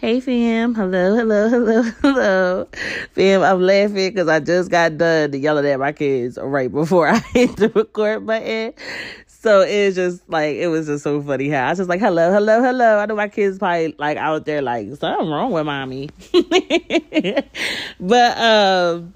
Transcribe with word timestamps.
Hey 0.00 0.18
fam, 0.20 0.74
hello, 0.74 1.14
hello, 1.14 1.50
hello, 1.50 1.82
hello. 2.00 2.68
Fam, 3.12 3.42
I'm 3.42 3.60
laughing 3.60 4.14
because 4.14 4.28
I 4.28 4.40
just 4.40 4.70
got 4.70 4.96
done 4.96 5.34
yelling 5.34 5.66
at 5.66 5.78
my 5.78 5.92
kids 5.92 6.38
right 6.40 6.72
before 6.72 7.06
I 7.08 7.18
hit 7.18 7.56
the 7.56 7.68
record 7.68 8.24
button. 8.26 8.72
So 9.26 9.60
it's 9.60 9.96
just 9.96 10.26
like 10.26 10.56
it 10.56 10.68
was 10.68 10.86
just 10.86 11.04
so 11.04 11.20
funny 11.20 11.50
how 11.50 11.66
I 11.66 11.68
was 11.68 11.80
just 11.80 11.90
like, 11.90 12.00
hello, 12.00 12.32
hello, 12.32 12.62
hello. 12.62 12.98
I 12.98 13.04
know 13.04 13.14
my 13.14 13.28
kids 13.28 13.58
probably 13.58 13.94
like 13.98 14.16
out 14.16 14.46
there 14.46 14.62
like 14.62 14.88
something 14.94 15.28
wrong 15.28 15.52
with 15.52 15.66
mommy. 15.66 16.08
but 18.00 18.38
um 18.38 19.12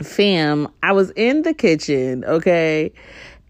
fam, 0.00 0.68
I 0.84 0.92
was 0.92 1.10
in 1.16 1.42
the 1.42 1.54
kitchen, 1.54 2.24
okay, 2.24 2.92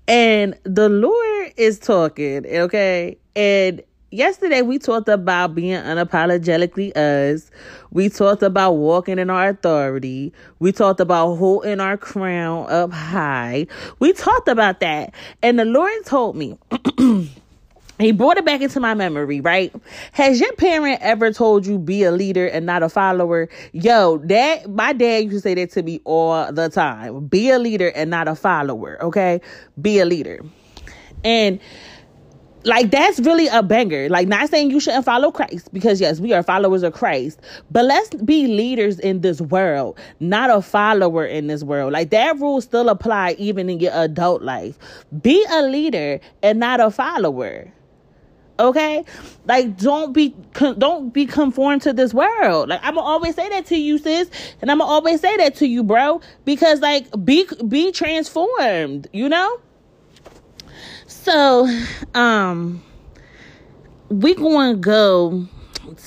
and 0.09 0.59
the 0.65 0.89
Lord 0.89 1.53
is 1.59 1.79
talking, 1.79 2.47
okay, 2.47 3.19
and 3.37 3.83
yesterday 4.13 4.63
we 4.63 4.79
talked 4.79 5.09
about 5.09 5.55
being 5.55 5.81
unapologetically 5.81 6.97
us. 6.97 7.51
We 7.91 8.09
talked 8.09 8.43
about 8.43 8.73
walking 8.73 9.19
in 9.19 9.31
our 9.31 9.49
authority. 9.49 10.33
We 10.59 10.73
talked 10.73 11.01
about 11.01 11.37
holding 11.37 11.81
our 11.81 11.97
crown 11.97 12.71
up 12.71 12.93
high. 12.93 13.67
We 13.99 14.13
talked 14.13 14.49
about 14.49 14.81
that. 14.81 15.15
And 15.43 15.59
the 15.59 15.65
Lord 15.65 16.05
told 16.05 16.37
me, 16.37 16.59
He 17.99 18.11
brought 18.11 18.37
it 18.37 18.45
back 18.45 18.61
into 18.61 18.81
my 18.81 18.95
memory, 18.95 19.41
right? 19.41 19.73
Has 20.11 20.41
your 20.41 20.53
parent 20.55 21.01
ever 21.03 21.33
told 21.33 21.65
you 21.67 21.79
be 21.79 22.03
a 22.03 22.11
leader 22.11 22.49
and 22.49 22.67
not 22.67 22.83
a 22.83 22.89
follower? 22.89 23.49
Yo, 23.73 24.19
that 24.25 24.69
my 24.69 24.93
dad 24.93 25.25
used 25.25 25.37
to 25.37 25.41
say 25.41 25.55
that 25.55 25.71
to 25.73 25.83
me 25.85 26.01
all 26.05 26.51
the 26.53 26.69
time. 26.69 27.27
Be 27.27 27.51
a 27.51 27.61
leader 27.61 27.93
and 27.95 28.11
not 28.11 28.27
a 28.27 28.35
follower, 28.35 29.01
okay? 29.05 29.41
Be 29.81 30.01
a 30.01 30.05
leader. 30.05 30.41
And 31.23 31.61
like 32.65 32.91
that's 32.91 33.21
really 33.21 33.49
a 33.49 33.63
banger. 33.63 34.09
Like 34.09 34.29
not 34.29 34.49
saying 34.49 34.71
you 34.71 34.81
shouldn't 34.81 35.05
follow 35.05 35.31
Christ 35.31 35.73
because 35.73 36.01
yes, 36.01 36.21
we 36.21 36.33
are 36.33 36.43
followers 36.43 36.83
of 36.83 36.93
Christ, 36.93 37.41
but 37.71 37.85
let's 37.85 38.11
be 38.17 38.47
leaders 38.47 38.99
in 38.99 39.21
this 39.21 39.41
world, 39.41 39.99
not 40.21 40.51
a 40.51 40.63
follower 40.63 41.25
in 41.25 41.47
this 41.47 41.65
world. 41.65 41.93
Like 41.93 42.11
that 42.11 42.39
rule 42.39 42.61
still 42.61 42.89
apply 42.89 43.37
even 43.39 43.69
in 43.69 43.81
your 43.81 43.93
adult 43.95 44.43
life. 44.43 44.79
Be 45.23 45.45
a 45.51 45.63
leader 45.63 46.21
and 46.43 46.59
not 46.59 46.81
a 46.81 46.91
follower. 46.91 47.73
Okay? 48.59 49.05
Like 49.47 49.77
don't 49.79 50.13
be 50.13 50.35
don't 50.79 51.13
be 51.13 51.27
conformed 51.27 51.83
to 51.83 51.93
this 51.93 52.15
world. 52.15 52.69
Like 52.69 52.81
I'm 52.83 52.95
gonna 52.95 53.07
always 53.07 53.35
say 53.35 53.49
that 53.49 53.67
to 53.67 53.77
you 53.77 53.99
sis, 53.99 54.31
and 54.61 54.71
I'm 54.71 54.79
gonna 54.79 54.91
always 54.91 55.21
say 55.21 55.37
that 55.39 55.57
to 55.57 55.67
you 55.67 55.83
bro 55.83 56.21
because 56.45 56.81
like 56.81 57.07
be 57.25 57.47
be 57.67 57.91
transformed, 57.91 59.09
you 59.13 59.29
know? 59.29 59.59
So, 61.13 61.69
um, 62.15 62.83
we 64.09 64.35
going 64.35 64.75
to 64.75 64.81
go 64.81 65.47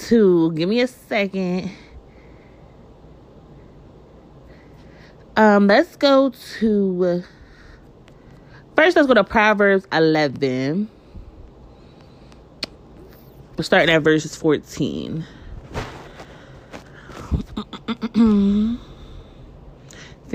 to, 0.08 0.52
give 0.52 0.67
me 0.67 0.81
a 0.81 0.88
second. 0.88 1.72
Um, 5.38 5.67
let's 5.67 5.95
go 5.95 6.31
to, 6.59 7.23
first 8.76 8.98
let's 8.98 9.08
go 9.08 9.14
to 9.14 9.23
Proverbs 9.23 9.88
11. 9.94 10.89
We're 13.58 13.64
starting 13.64 13.94
at 13.95 14.02
verses 14.02 14.36
14. 14.36 15.26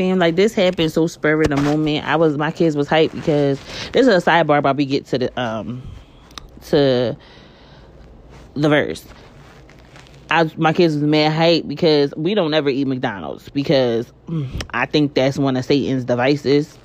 Like 0.00 0.36
this 0.36 0.54
happened 0.54 0.92
so 0.92 1.06
spur 1.06 1.42
of 1.42 1.48
the 1.48 1.56
moment. 1.56 2.06
I 2.06 2.16
was 2.16 2.36
my 2.36 2.50
kids 2.50 2.76
was 2.76 2.88
hyped 2.88 3.12
because 3.12 3.60
this 3.92 4.06
is 4.06 4.08
a 4.08 4.30
sidebar 4.30 4.62
but 4.62 4.76
we 4.76 4.86
get 4.86 5.06
to 5.06 5.18
the 5.18 5.40
um 5.40 5.82
to 6.66 7.16
the 8.54 8.68
verse. 8.68 9.04
I 10.30 10.50
my 10.56 10.72
kids 10.72 10.94
was 10.94 11.02
mad 11.02 11.32
hype 11.32 11.66
because 11.66 12.14
we 12.16 12.34
don't 12.34 12.54
ever 12.54 12.68
eat 12.68 12.86
McDonald's 12.86 13.48
because 13.48 14.12
I 14.70 14.86
think 14.86 15.14
that's 15.14 15.38
one 15.38 15.56
of 15.56 15.64
Satan's 15.64 16.04
devices. 16.04 16.78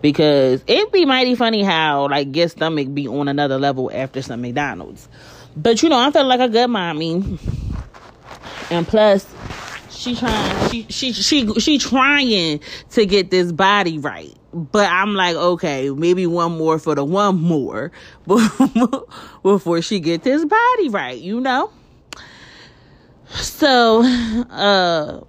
Because 0.00 0.64
it'd 0.66 0.92
be 0.92 1.04
mighty 1.04 1.34
funny 1.34 1.62
how 1.62 2.08
like 2.08 2.34
your 2.34 2.48
stomach 2.48 2.92
be 2.94 3.06
on 3.06 3.28
another 3.28 3.58
level 3.58 3.90
after 3.92 4.22
some 4.22 4.40
McDonald's. 4.40 5.08
But 5.56 5.82
you 5.82 5.88
know, 5.88 5.98
I 5.98 6.10
felt 6.10 6.26
like 6.26 6.40
a 6.40 6.48
good 6.48 6.68
mommy. 6.68 7.38
And 8.70 8.86
plus, 8.86 9.26
she 9.98 10.14
trying 10.14 10.68
she 10.70 10.86
she 10.88 11.12
she 11.12 11.60
she 11.60 11.78
trying 11.78 12.60
to 12.90 13.06
get 13.06 13.30
this 13.30 13.50
body 13.52 13.98
right. 13.98 14.32
But 14.54 14.90
i'm 14.90 15.14
like 15.14 15.36
okay 15.36 15.90
maybe 15.90 16.26
one 16.26 16.56
more 16.56 16.78
for 16.78 16.94
the 16.94 17.04
one 17.04 17.36
more 17.36 17.92
before 19.42 19.82
she 19.82 20.00
get 20.00 20.22
this 20.22 20.44
body 20.44 20.88
right 20.88 21.18
you 21.20 21.40
know? 21.40 21.70
So 23.26 24.02
uh 24.02 25.20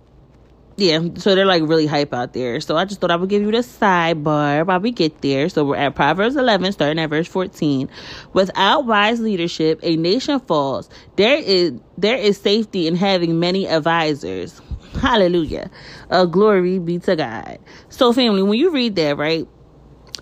yeah, 0.80 1.00
so 1.16 1.36
they're 1.36 1.46
like 1.46 1.64
really 1.64 1.86
hype 1.86 2.14
out 2.14 2.34
there. 2.34 2.60
So 2.62 2.78
I 2.78 2.86
just 2.86 3.02
thought 3.02 3.12
I 3.12 3.16
would 3.16 3.30
give 3.30 3.42
you 3.42 3.52
the 3.52 3.60
sidebar 3.60 4.66
while 4.66 4.80
we 4.80 4.92
get 4.92 5.22
there. 5.22 5.50
So 5.50 5.66
we're 5.66 5.76
at 5.76 5.96
Proverbs 5.96 6.36
11, 6.36 6.72
starting 6.74 7.00
at 7.00 7.10
verse 7.10 7.28
14. 7.28 7.90
Without 8.34 8.86
wise 8.86 9.20
leadership, 9.20 9.80
a 9.84 9.96
nation 9.98 10.40
falls. 10.40 10.90
There 11.16 11.38
is 11.38 11.74
there 11.98 12.18
is 12.18 12.38
safety 12.40 12.88
in 12.88 12.96
having 12.96 13.40
many 13.40 13.68
advisors. 13.68 14.62
Hallelujah. 15.00 15.70
Uh, 16.10 16.26
glory 16.26 16.80
be 16.80 17.00
to 17.00 17.16
God. 17.16 17.60
So, 17.90 18.12
family, 18.14 18.42
when 18.42 18.58
you 18.58 18.72
read 18.72 18.96
that, 18.96 19.18
right? 19.18 19.48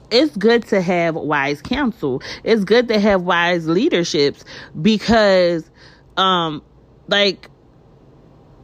It's 0.09 0.35
good 0.37 0.65
to 0.67 0.81
have 0.81 1.15
wise 1.15 1.61
counsel. 1.61 2.21
It's 2.43 2.63
good 2.63 2.87
to 2.87 2.99
have 2.99 3.23
wise 3.23 3.67
leaderships 3.67 4.45
because, 4.81 5.69
um, 6.15 6.63
like 7.07 7.49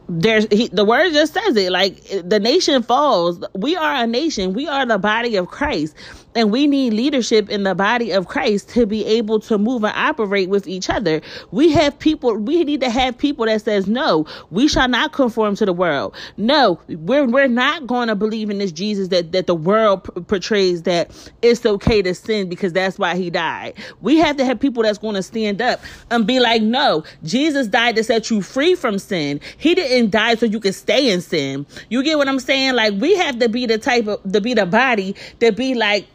there's 0.08 0.46
he, 0.50 0.68
the 0.68 0.84
word 0.84 1.12
just 1.12 1.34
says 1.34 1.56
it 1.56 1.70
like 1.72 2.02
the 2.24 2.40
nation 2.40 2.82
falls. 2.82 3.44
We 3.54 3.76
are 3.76 4.04
a 4.04 4.06
nation. 4.06 4.52
We 4.54 4.68
are 4.68 4.86
the 4.86 4.98
body 4.98 5.36
of 5.36 5.48
christ 5.48 5.96
and 6.34 6.50
we 6.50 6.66
need 6.66 6.92
leadership 6.92 7.48
in 7.50 7.62
the 7.62 7.74
body 7.74 8.10
of 8.10 8.28
christ 8.28 8.68
to 8.68 8.86
be 8.86 9.04
able 9.04 9.40
to 9.40 9.58
move 9.58 9.84
and 9.84 9.94
operate 9.96 10.48
with 10.48 10.66
each 10.66 10.90
other 10.90 11.20
we 11.50 11.72
have 11.72 11.98
people 11.98 12.34
we 12.36 12.64
need 12.64 12.80
to 12.80 12.90
have 12.90 13.16
people 13.16 13.46
that 13.46 13.60
says 13.62 13.86
no 13.86 14.26
we 14.50 14.68
shall 14.68 14.88
not 14.88 15.12
conform 15.12 15.54
to 15.54 15.64
the 15.64 15.72
world 15.72 16.14
no 16.36 16.78
we're 16.88 17.26
we're 17.26 17.48
not 17.48 17.86
going 17.86 18.08
to 18.08 18.14
believe 18.14 18.50
in 18.50 18.58
this 18.58 18.72
jesus 18.72 19.08
that 19.08 19.32
that 19.32 19.46
the 19.46 19.54
world 19.54 20.04
p- 20.04 20.20
portrays 20.22 20.82
that 20.82 21.10
it's 21.42 21.64
okay 21.64 22.02
to 22.02 22.14
sin 22.14 22.48
because 22.48 22.72
that's 22.72 22.98
why 22.98 23.16
he 23.16 23.30
died 23.30 23.74
we 24.00 24.18
have 24.18 24.36
to 24.36 24.44
have 24.44 24.58
people 24.58 24.82
that's 24.82 24.98
going 24.98 25.14
to 25.14 25.22
stand 25.22 25.60
up 25.60 25.80
and 26.10 26.26
be 26.26 26.40
like 26.40 26.62
no 26.62 27.04
jesus 27.22 27.66
died 27.66 27.96
to 27.96 28.04
set 28.04 28.30
you 28.30 28.42
free 28.42 28.74
from 28.74 28.98
sin 28.98 29.40
he 29.58 29.74
didn't 29.74 30.10
die 30.10 30.34
so 30.34 30.46
you 30.46 30.60
can 30.60 30.72
stay 30.72 31.10
in 31.10 31.20
sin. 31.20 31.66
You 31.88 32.02
get 32.02 32.18
what 32.18 32.28
I'm 32.28 32.38
saying? 32.40 32.74
Like 32.74 32.94
we 32.94 33.16
have 33.16 33.38
to 33.40 33.48
be 33.48 33.66
the 33.66 33.78
type 33.78 34.06
of 34.06 34.20
to 34.32 34.40
be 34.40 34.54
the 34.54 34.66
body 34.66 35.14
to 35.40 35.52
be 35.52 35.74
like 35.74 36.06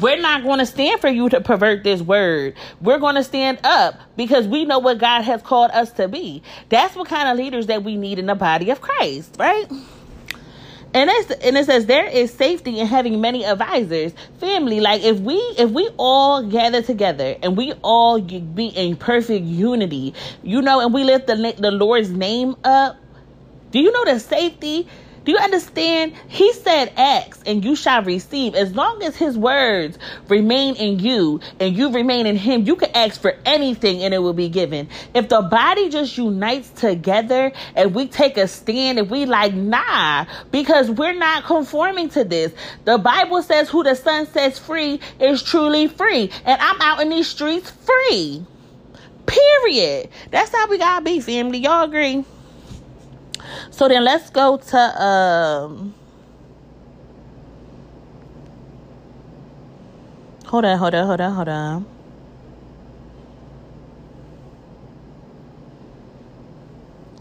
we're 0.00 0.20
not 0.20 0.42
going 0.42 0.58
to 0.58 0.66
stand 0.66 1.00
for 1.00 1.08
you 1.08 1.28
to 1.28 1.40
pervert 1.40 1.84
this 1.84 2.02
word. 2.02 2.54
We're 2.80 2.98
going 2.98 3.16
to 3.16 3.24
stand 3.24 3.60
up 3.64 4.00
because 4.16 4.46
we 4.46 4.64
know 4.64 4.78
what 4.78 4.98
God 4.98 5.22
has 5.22 5.42
called 5.42 5.70
us 5.72 5.92
to 5.92 6.08
be. 6.08 6.42
That's 6.68 6.94
what 6.96 7.08
kind 7.08 7.28
of 7.28 7.36
leaders 7.36 7.66
that 7.66 7.82
we 7.82 7.96
need 7.96 8.18
in 8.18 8.26
the 8.26 8.34
body 8.34 8.70
of 8.70 8.80
Christ, 8.80 9.36
right? 9.38 9.70
and 10.92 11.10
and 11.42 11.56
it 11.56 11.66
says 11.66 11.86
there 11.86 12.06
is 12.06 12.32
safety 12.32 12.80
in 12.80 12.86
having 12.86 13.20
many 13.20 13.44
advisors 13.44 14.12
family 14.38 14.80
like 14.80 15.02
if 15.02 15.18
we 15.20 15.36
if 15.56 15.70
we 15.70 15.88
all 15.96 16.42
gather 16.42 16.82
together 16.82 17.36
and 17.42 17.56
we 17.56 17.72
all 17.82 18.20
be 18.20 18.66
in 18.66 18.96
perfect 18.96 19.44
unity 19.44 20.14
you 20.42 20.60
know 20.60 20.80
and 20.80 20.92
we 20.92 21.04
lift 21.04 21.26
the, 21.26 21.54
the 21.58 21.70
lord's 21.70 22.10
name 22.10 22.56
up 22.64 22.96
do 23.70 23.78
you 23.78 23.92
know 23.92 24.04
the 24.12 24.18
safety 24.18 24.86
do 25.24 25.32
you 25.32 25.38
understand? 25.38 26.14
He 26.28 26.52
said, 26.54 26.92
Ask 26.96 27.46
and 27.46 27.64
you 27.64 27.76
shall 27.76 28.02
receive. 28.02 28.54
As 28.54 28.74
long 28.74 29.02
as 29.02 29.16
his 29.16 29.36
words 29.36 29.98
remain 30.28 30.76
in 30.76 30.98
you 30.98 31.40
and 31.58 31.76
you 31.76 31.92
remain 31.92 32.26
in 32.26 32.36
him, 32.36 32.62
you 32.62 32.76
can 32.76 32.90
ask 32.94 33.20
for 33.20 33.36
anything 33.44 34.02
and 34.02 34.14
it 34.14 34.18
will 34.18 34.32
be 34.32 34.48
given. 34.48 34.88
If 35.14 35.28
the 35.28 35.42
body 35.42 35.90
just 35.90 36.16
unites 36.16 36.70
together 36.70 37.52
and 37.74 37.94
we 37.94 38.06
take 38.06 38.38
a 38.38 38.48
stand 38.48 38.98
and 38.98 39.10
we 39.10 39.26
like, 39.26 39.52
nah, 39.52 40.24
because 40.50 40.90
we're 40.90 41.14
not 41.14 41.44
conforming 41.44 42.08
to 42.10 42.24
this. 42.24 42.52
The 42.84 42.96
Bible 42.96 43.42
says, 43.42 43.68
Who 43.68 43.82
the 43.82 43.94
Son 43.94 44.26
sets 44.26 44.58
free 44.58 45.00
is 45.18 45.42
truly 45.42 45.88
free. 45.88 46.30
And 46.44 46.60
I'm 46.60 46.80
out 46.80 47.00
in 47.02 47.10
these 47.10 47.28
streets 47.28 47.70
free. 47.70 48.44
Period. 49.26 50.08
That's 50.30 50.50
how 50.50 50.66
we 50.68 50.78
gotta 50.78 51.04
be, 51.04 51.20
family. 51.20 51.58
Y'all 51.58 51.84
agree? 51.84 52.24
So 53.70 53.88
then 53.88 54.04
let's 54.04 54.30
go 54.30 54.56
to 54.56 55.02
um 55.02 55.94
Hold 60.46 60.64
on, 60.64 60.78
hold 60.78 60.94
on, 60.96 61.06
hold 61.06 61.20
on, 61.20 61.32
hold 61.32 61.48
on. 61.48 61.86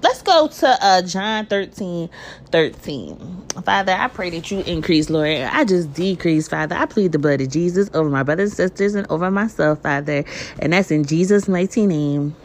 Let's 0.01 0.23
go 0.23 0.47
to 0.47 0.77
uh 0.81 1.01
John 1.03 1.45
13, 1.45 2.09
13. 2.51 3.45
Father, 3.63 3.91
I 3.91 4.07
pray 4.07 4.31
that 4.31 4.49
you 4.49 4.61
increase, 4.61 5.09
Lord. 5.11 5.27
I 5.29 5.63
just 5.65 5.93
decrease, 5.93 6.47
Father. 6.47 6.75
I 6.75 6.87
plead 6.87 7.11
the 7.11 7.19
blood 7.19 7.41
of 7.41 7.49
Jesus 7.49 7.89
over 7.93 8.09
my 8.09 8.23
brothers 8.23 8.51
and 8.51 8.71
sisters 8.71 8.95
and 8.95 9.05
over 9.11 9.29
myself, 9.29 9.83
Father. 9.83 10.23
And 10.59 10.73
that's 10.73 10.89
in 10.89 11.03
Jesus' 11.05 11.47
mighty 11.47 11.85
name. 11.85 12.35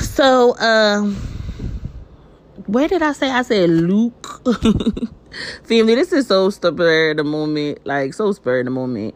So, 0.00 0.56
um, 0.58 1.16
where 2.72 2.88
did 2.88 3.02
I 3.02 3.12
say? 3.12 3.30
I 3.30 3.42
said 3.42 3.70
Luke. 3.70 4.42
Family, 5.64 5.94
this 5.94 6.12
is 6.12 6.26
so 6.26 6.50
spur 6.50 7.14
the 7.14 7.24
moment, 7.24 7.86
like 7.86 8.14
so 8.14 8.32
spur 8.32 8.64
the 8.64 8.70
moment 8.70 9.14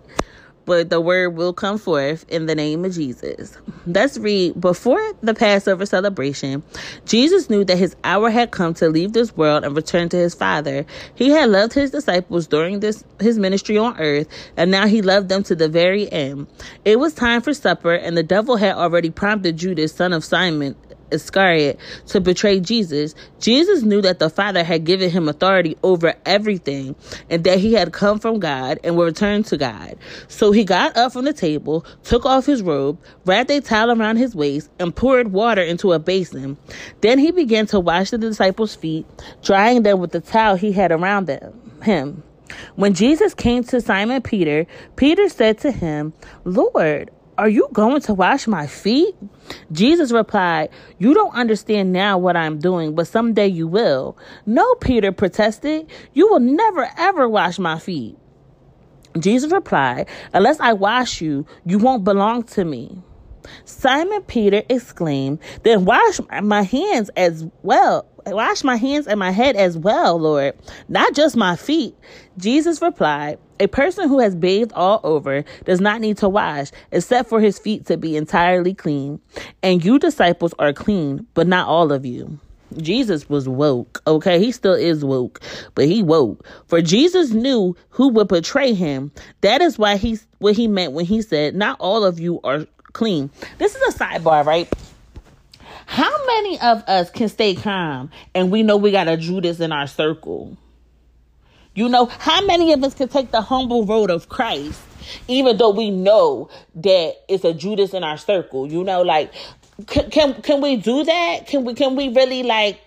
but 0.66 0.90
the 0.90 1.00
word 1.00 1.30
will 1.30 1.52
come 1.52 1.78
forth 1.78 2.24
in 2.28 2.46
the 2.46 2.54
name 2.54 2.84
of 2.84 2.92
Jesus. 2.92 3.56
Let's 3.86 4.16
read 4.18 4.60
before 4.60 5.00
the 5.22 5.34
Passover 5.34 5.86
celebration, 5.86 6.62
Jesus 7.06 7.50
knew 7.50 7.64
that 7.64 7.78
his 7.78 7.96
hour 8.04 8.30
had 8.30 8.50
come 8.50 8.74
to 8.74 8.88
leave 8.88 9.12
this 9.12 9.36
world 9.36 9.64
and 9.64 9.76
return 9.76 10.08
to 10.10 10.16
his 10.16 10.34
Father. 10.34 10.86
He 11.14 11.30
had 11.30 11.50
loved 11.50 11.74
his 11.74 11.90
disciples 11.90 12.46
during 12.46 12.80
this 12.80 13.04
his 13.20 13.38
ministry 13.38 13.78
on 13.78 13.98
earth, 13.98 14.26
and 14.56 14.70
now 14.70 14.86
he 14.86 15.02
loved 15.02 15.28
them 15.28 15.42
to 15.44 15.54
the 15.54 15.68
very 15.68 16.10
end. 16.10 16.46
It 16.84 16.98
was 16.98 17.14
time 17.14 17.42
for 17.42 17.54
supper, 17.54 17.94
and 17.94 18.16
the 18.16 18.22
devil 18.22 18.56
had 18.56 18.76
already 18.76 19.10
prompted 19.10 19.56
Judas, 19.56 19.94
son 19.94 20.12
of 20.12 20.24
Simon, 20.24 20.76
Iscariot 21.10 21.78
to 22.06 22.20
betray 22.20 22.60
Jesus, 22.60 23.14
Jesus 23.40 23.82
knew 23.82 24.00
that 24.02 24.18
the 24.18 24.30
Father 24.30 24.64
had 24.64 24.84
given 24.84 25.10
him 25.10 25.28
authority 25.28 25.76
over 25.82 26.14
everything 26.24 26.96
and 27.30 27.44
that 27.44 27.58
he 27.58 27.72
had 27.74 27.92
come 27.92 28.18
from 28.18 28.38
God 28.38 28.78
and 28.84 28.96
would 28.96 29.04
return 29.04 29.42
to 29.44 29.56
God. 29.56 29.96
So 30.28 30.52
he 30.52 30.64
got 30.64 30.96
up 30.96 31.12
from 31.12 31.24
the 31.24 31.32
table, 31.32 31.84
took 32.02 32.24
off 32.26 32.46
his 32.46 32.62
robe, 32.62 32.98
wrapped 33.24 33.50
a 33.50 33.60
towel 33.60 33.90
around 33.90 34.16
his 34.16 34.34
waist, 34.34 34.70
and 34.78 34.94
poured 34.94 35.32
water 35.32 35.62
into 35.62 35.92
a 35.92 35.98
basin. 35.98 36.56
Then 37.00 37.18
he 37.18 37.30
began 37.30 37.66
to 37.66 37.80
wash 37.80 38.10
the 38.10 38.18
disciples' 38.18 38.74
feet, 38.74 39.06
drying 39.42 39.82
them 39.82 40.00
with 40.00 40.12
the 40.12 40.20
towel 40.20 40.56
he 40.56 40.72
had 40.72 40.92
around 40.92 41.26
them, 41.26 41.60
him. 41.82 42.22
When 42.76 42.94
Jesus 42.94 43.34
came 43.34 43.64
to 43.64 43.80
Simon 43.80 44.22
Peter, 44.22 44.66
Peter 44.96 45.28
said 45.28 45.58
to 45.58 45.70
him, 45.70 46.12
Lord, 46.44 47.10
are 47.36 47.48
you 47.48 47.68
going 47.72 48.00
to 48.02 48.14
wash 48.14 48.46
my 48.46 48.66
feet? 48.66 49.14
Jesus 49.72 50.12
replied, 50.12 50.70
You 50.98 51.14
don't 51.14 51.34
understand 51.34 51.92
now 51.92 52.18
what 52.18 52.36
I'm 52.36 52.58
doing, 52.58 52.94
but 52.94 53.06
someday 53.06 53.48
you 53.48 53.66
will. 53.66 54.16
No, 54.46 54.74
Peter 54.76 55.12
protested. 55.12 55.86
You 56.12 56.28
will 56.28 56.40
never 56.40 56.88
ever 56.96 57.28
wash 57.28 57.58
my 57.58 57.78
feet. 57.78 58.16
Jesus 59.18 59.52
replied, 59.52 60.08
Unless 60.32 60.60
I 60.60 60.72
wash 60.72 61.20
you, 61.20 61.46
you 61.64 61.78
won't 61.78 62.04
belong 62.04 62.42
to 62.44 62.64
me. 62.64 63.02
Simon 63.64 64.22
Peter 64.22 64.62
exclaimed, 64.68 65.38
Then 65.62 65.84
wash 65.84 66.20
my 66.42 66.62
hands 66.62 67.10
as 67.16 67.46
well. 67.62 68.06
Wash 68.26 68.64
my 68.64 68.76
hands 68.76 69.06
and 69.06 69.18
my 69.18 69.30
head 69.30 69.54
as 69.54 69.76
well, 69.76 70.18
Lord, 70.18 70.54
not 70.88 71.14
just 71.14 71.36
my 71.36 71.56
feet. 71.56 71.94
Jesus 72.38 72.80
replied, 72.80 73.38
A 73.60 73.66
person 73.66 74.08
who 74.08 74.18
has 74.18 74.34
bathed 74.34 74.72
all 74.72 75.00
over 75.04 75.44
does 75.64 75.80
not 75.80 76.00
need 76.00 76.16
to 76.18 76.28
wash, 76.28 76.70
except 76.90 77.28
for 77.28 77.40
his 77.40 77.58
feet 77.58 77.84
to 77.86 77.98
be 77.98 78.16
entirely 78.16 78.72
clean. 78.72 79.20
And 79.62 79.84
you 79.84 79.98
disciples 79.98 80.54
are 80.58 80.72
clean, 80.72 81.26
but 81.34 81.46
not 81.46 81.68
all 81.68 81.92
of 81.92 82.06
you. 82.06 82.38
Jesus 82.78 83.28
was 83.28 83.48
woke, 83.48 84.02
okay? 84.06 84.38
He 84.38 84.50
still 84.52 84.74
is 84.74 85.04
woke, 85.04 85.40
but 85.74 85.84
he 85.84 86.02
woke. 86.02 86.46
For 86.66 86.80
Jesus 86.80 87.30
knew 87.30 87.76
who 87.90 88.08
would 88.08 88.28
betray 88.28 88.74
him. 88.74 89.12
That 89.42 89.60
is 89.60 89.78
why 89.78 89.96
he's 89.96 90.26
what 90.38 90.56
he 90.56 90.66
meant 90.66 90.92
when 90.92 91.04
he 91.04 91.22
said, 91.22 91.54
Not 91.54 91.76
all 91.78 92.04
of 92.04 92.18
you 92.18 92.40
are 92.42 92.66
clean. 92.94 93.30
This 93.58 93.74
is 93.74 93.94
a 93.94 93.98
sidebar, 93.98 94.46
right? 94.46 94.72
How 95.84 96.26
many 96.26 96.58
of 96.60 96.82
us 96.88 97.10
can 97.10 97.28
stay 97.28 97.54
calm 97.54 98.10
and 98.34 98.50
we 98.50 98.62
know 98.62 98.78
we 98.78 98.90
got 98.90 99.06
a 99.06 99.18
Judas 99.18 99.60
in 99.60 99.70
our 99.70 99.86
circle? 99.86 100.56
You 101.74 101.88
know, 101.88 102.06
how 102.06 102.44
many 102.46 102.72
of 102.72 102.82
us 102.82 102.94
can 102.94 103.08
take 103.08 103.32
the 103.32 103.42
humble 103.42 103.84
road 103.84 104.10
of 104.10 104.28
Christ, 104.28 104.80
even 105.28 105.56
though 105.56 105.70
we 105.70 105.90
know 105.90 106.48
that 106.76 107.16
it's 107.28 107.44
a 107.44 107.52
Judas 107.52 107.92
in 107.92 108.02
our 108.02 108.16
circle? 108.16 108.70
You 108.70 108.82
know, 108.82 109.02
like 109.02 109.34
can 109.86 110.08
can, 110.10 110.40
can 110.40 110.60
we 110.62 110.76
do 110.76 111.04
that? 111.04 111.46
Can 111.46 111.64
we 111.64 111.74
can 111.74 111.96
we 111.96 112.08
really 112.08 112.44
like 112.44 112.80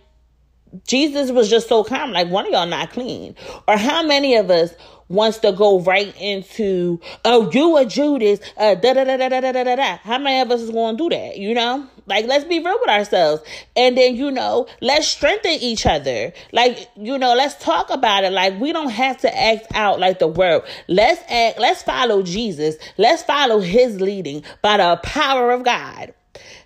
Jesus 0.85 1.31
was 1.31 1.49
just 1.49 1.67
so 1.67 1.83
calm, 1.83 2.11
like 2.11 2.29
one 2.29 2.45
of 2.45 2.51
y'all 2.51 2.65
not 2.65 2.91
clean. 2.91 3.35
Or 3.67 3.77
how 3.77 4.03
many 4.03 4.35
of 4.35 4.49
us 4.49 4.73
wants 5.09 5.39
to 5.39 5.51
go 5.51 5.79
right 5.81 6.13
into, 6.19 6.99
oh, 7.23 7.49
you 7.51 7.77
a 7.77 7.85
Judas, 7.85 8.39
uh, 8.57 8.75
da 8.75 8.93
da 8.93 9.03
da 9.03 9.17
da 9.17 9.29
da 9.29 9.39
da 9.39 9.63
da 9.63 9.75
da. 9.75 9.97
How 9.97 10.17
many 10.17 10.41
of 10.41 10.51
us 10.51 10.61
is 10.61 10.71
going 10.71 10.97
to 10.97 11.03
do 11.03 11.15
that? 11.15 11.37
You 11.37 11.53
know, 11.53 11.87
like 12.05 12.25
let's 12.25 12.45
be 12.45 12.59
real 12.59 12.77
with 12.79 12.89
ourselves, 12.89 13.43
and 13.75 13.97
then 13.97 14.15
you 14.15 14.31
know, 14.31 14.67
let's 14.81 15.07
strengthen 15.07 15.51
each 15.51 15.85
other. 15.85 16.33
Like 16.51 16.89
you 16.95 17.17
know, 17.17 17.35
let's 17.35 17.55
talk 17.63 17.89
about 17.89 18.23
it. 18.23 18.31
Like 18.31 18.59
we 18.59 18.71
don't 18.71 18.89
have 18.89 19.17
to 19.19 19.37
act 19.37 19.67
out 19.73 19.99
like 19.99 20.19
the 20.19 20.27
world. 20.27 20.63
Let's 20.87 21.21
act. 21.29 21.59
Let's 21.59 21.83
follow 21.83 22.23
Jesus. 22.23 22.75
Let's 22.97 23.23
follow 23.23 23.59
His 23.59 23.99
leading 24.01 24.43
by 24.61 24.77
the 24.77 24.99
power 25.03 25.51
of 25.51 25.63
God. 25.63 26.13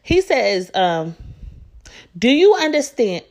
He 0.03 0.21
says, 0.21 0.71
um, 0.73 1.15
"Do 2.17 2.29
you 2.29 2.55
understand?" 2.55 3.23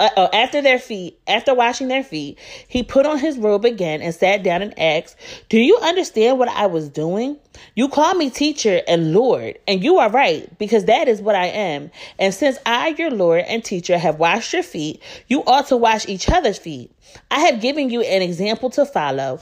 Uh, 0.00 0.08
uh, 0.16 0.28
after 0.32 0.62
their 0.62 0.78
feet, 0.78 1.18
after 1.28 1.54
washing 1.54 1.88
their 1.88 2.02
feet, 2.02 2.38
he 2.66 2.82
put 2.82 3.04
on 3.04 3.18
his 3.18 3.38
robe 3.38 3.66
again 3.66 4.00
and 4.00 4.14
sat 4.14 4.42
down 4.42 4.62
and 4.62 4.76
asked, 4.78 5.14
Do 5.50 5.58
you 5.58 5.78
understand 5.78 6.38
what 6.38 6.48
I 6.48 6.66
was 6.66 6.88
doing? 6.88 7.36
You 7.74 7.88
call 7.88 8.14
me 8.14 8.30
teacher 8.30 8.80
and 8.88 9.12
Lord, 9.12 9.58
and 9.68 9.84
you 9.84 9.98
are 9.98 10.10
right, 10.10 10.58
because 10.58 10.86
that 10.86 11.06
is 11.06 11.20
what 11.20 11.34
I 11.34 11.46
am. 11.46 11.90
And 12.18 12.32
since 12.32 12.58
I, 12.64 12.88
your 12.98 13.10
Lord 13.10 13.44
and 13.46 13.62
teacher, 13.62 13.98
have 13.98 14.18
washed 14.18 14.54
your 14.54 14.62
feet, 14.62 15.02
you 15.28 15.44
ought 15.44 15.68
to 15.68 15.76
wash 15.76 16.08
each 16.08 16.30
other's 16.30 16.58
feet. 16.58 16.90
I 17.30 17.40
have 17.40 17.60
given 17.60 17.90
you 17.90 18.00
an 18.00 18.22
example 18.22 18.70
to 18.70 18.86
follow. 18.86 19.40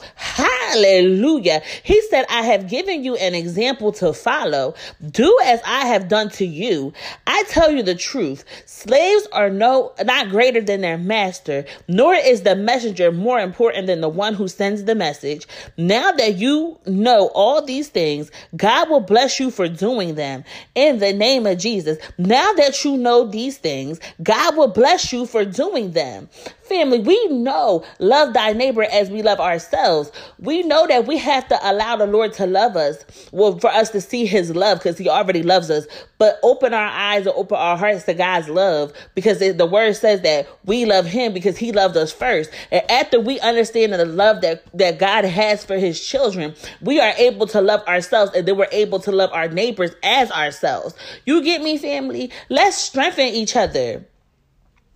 Hallelujah. 0.69 1.63
He 1.81 1.99
said, 2.09 2.25
I 2.29 2.43
have 2.43 2.69
given 2.69 3.03
you 3.03 3.15
an 3.15 3.33
example 3.33 3.91
to 3.93 4.13
follow. 4.13 4.75
Do 5.09 5.35
as 5.43 5.61
I 5.65 5.87
have 5.87 6.07
done 6.07 6.29
to 6.31 6.45
you. 6.45 6.93
I 7.25 7.43
tell 7.47 7.71
you 7.71 7.81
the 7.81 7.95
truth. 7.95 8.45
Slaves 8.67 9.27
are 9.31 9.49
no, 9.49 9.93
not 10.03 10.29
greater 10.29 10.61
than 10.61 10.81
their 10.81 10.97
master, 10.97 11.65
nor 11.87 12.13
is 12.13 12.43
the 12.43 12.55
messenger 12.55 13.11
more 13.11 13.39
important 13.39 13.87
than 13.87 14.01
the 14.01 14.09
one 14.09 14.35
who 14.35 14.47
sends 14.47 14.83
the 14.83 14.93
message. 14.93 15.47
Now 15.75 16.11
that 16.11 16.35
you 16.35 16.77
know 16.85 17.31
all 17.33 17.63
these 17.63 17.89
things, 17.89 18.29
God 18.55 18.91
will 18.91 18.99
bless 18.99 19.39
you 19.39 19.49
for 19.49 19.67
doing 19.67 20.13
them 20.15 20.43
in 20.75 20.99
the 20.99 21.13
name 21.13 21.47
of 21.47 21.57
Jesus. 21.57 21.97
Now 22.19 22.53
that 22.53 22.85
you 22.85 22.95
know 22.95 23.25
these 23.25 23.57
things, 23.57 23.99
God 24.21 24.55
will 24.55 24.67
bless 24.67 25.11
you 25.11 25.25
for 25.25 25.45
doing 25.45 25.91
them. 25.93 26.29
Family, 26.69 26.99
we 26.99 27.27
know 27.29 27.83
love 27.97 28.33
thy 28.33 28.53
neighbor 28.53 28.83
as 28.83 29.09
we 29.09 29.23
love 29.23 29.39
ourselves. 29.39 30.11
We 30.37 30.61
know 30.61 30.85
that 30.85 31.07
we 31.07 31.17
have 31.17 31.47
to 31.47 31.59
allow 31.63 31.95
the 31.95 32.05
Lord 32.05 32.33
to 32.33 32.45
love 32.45 32.75
us, 32.75 33.03
well, 33.31 33.57
for 33.57 33.71
us 33.71 33.89
to 33.89 34.01
see 34.01 34.27
his 34.27 34.55
love 34.55 34.77
because 34.77 34.99
he 34.99 35.09
already 35.09 35.41
loves 35.41 35.71
us. 35.71 35.87
But 36.19 36.39
open 36.43 36.75
our 36.75 36.87
eyes 36.87 37.25
and 37.25 37.35
open 37.35 37.57
our 37.57 37.75
hearts 37.75 38.03
to 38.03 38.13
God's 38.13 38.49
love 38.49 38.93
because 39.15 39.39
the 39.39 39.65
word 39.65 39.95
says 39.95 40.21
that 40.21 40.47
we 40.63 40.85
love 40.85 41.07
him 41.07 41.33
because 41.33 41.57
he 41.57 41.71
loved 41.71 41.97
us 41.97 42.11
first. 42.11 42.51
And 42.71 42.89
after 42.91 43.19
we 43.19 43.39
understand 43.39 43.93
the 43.93 44.05
love 44.05 44.41
that, 44.41 44.63
that 44.75 44.99
God 44.99 45.25
has 45.25 45.65
for 45.65 45.77
his 45.77 45.99
children, 45.99 46.53
we 46.81 46.99
are 46.99 47.13
able 47.17 47.47
to 47.47 47.61
love 47.61 47.81
ourselves 47.87 48.31
and 48.35 48.47
then 48.47 48.57
we're 48.57 48.67
able 48.71 48.99
to 48.99 49.11
love 49.11 49.31
our 49.33 49.47
neighbors 49.47 49.91
as 50.03 50.29
ourselves. 50.31 50.93
You 51.25 51.43
get 51.43 51.63
me, 51.63 51.79
family? 51.79 52.31
Let's 52.49 52.77
strengthen 52.77 53.25
each 53.25 53.55
other. 53.55 54.05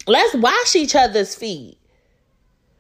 Let's 0.08 0.36
wash 0.36 0.76
each 0.76 0.96
other's 0.96 1.36
feet. 1.36 1.78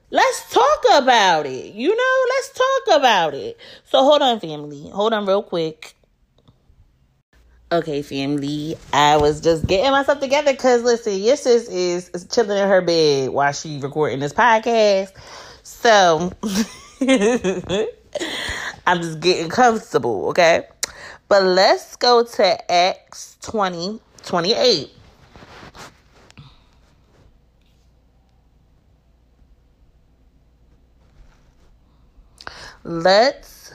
Let's 0.09 0.53
talk 0.53 1.01
about 1.01 1.45
it. 1.45 1.73
You 1.73 1.95
know, 1.95 2.25
let's 2.29 2.49
talk 2.51 2.99
about 2.99 3.33
it. 3.33 3.57
So 3.85 4.03
hold 4.03 4.21
on, 4.21 4.39
family. 4.39 4.89
Hold 4.89 5.13
on 5.13 5.25
real 5.25 5.41
quick. 5.41 5.95
Okay, 7.71 8.03
family. 8.03 8.75
I 8.91 9.17
was 9.17 9.41
just 9.41 9.65
getting 9.65 9.89
myself 9.91 10.19
together 10.19 10.51
because 10.51 10.83
listen, 10.83 11.17
your 11.17 11.35
sis 11.35 11.67
is, 11.69 12.27
chilling 12.29 12.57
in 12.57 12.67
her 12.67 12.81
bed 12.81 13.29
while 13.29 13.51
she 13.53 13.79
recording 13.79 14.19
this 14.19 14.33
podcast. 14.33 15.13
So 15.63 16.31
I'm 18.85 19.01
just 19.01 19.19
getting 19.21 19.49
comfortable, 19.49 20.27
okay? 20.27 20.67
But 21.27 21.43
let's 21.43 21.95
go 21.95 22.23
to 22.23 22.71
Acts 22.71 23.37
20, 23.41 23.99
28. 24.23 24.91
Let's 32.83 33.73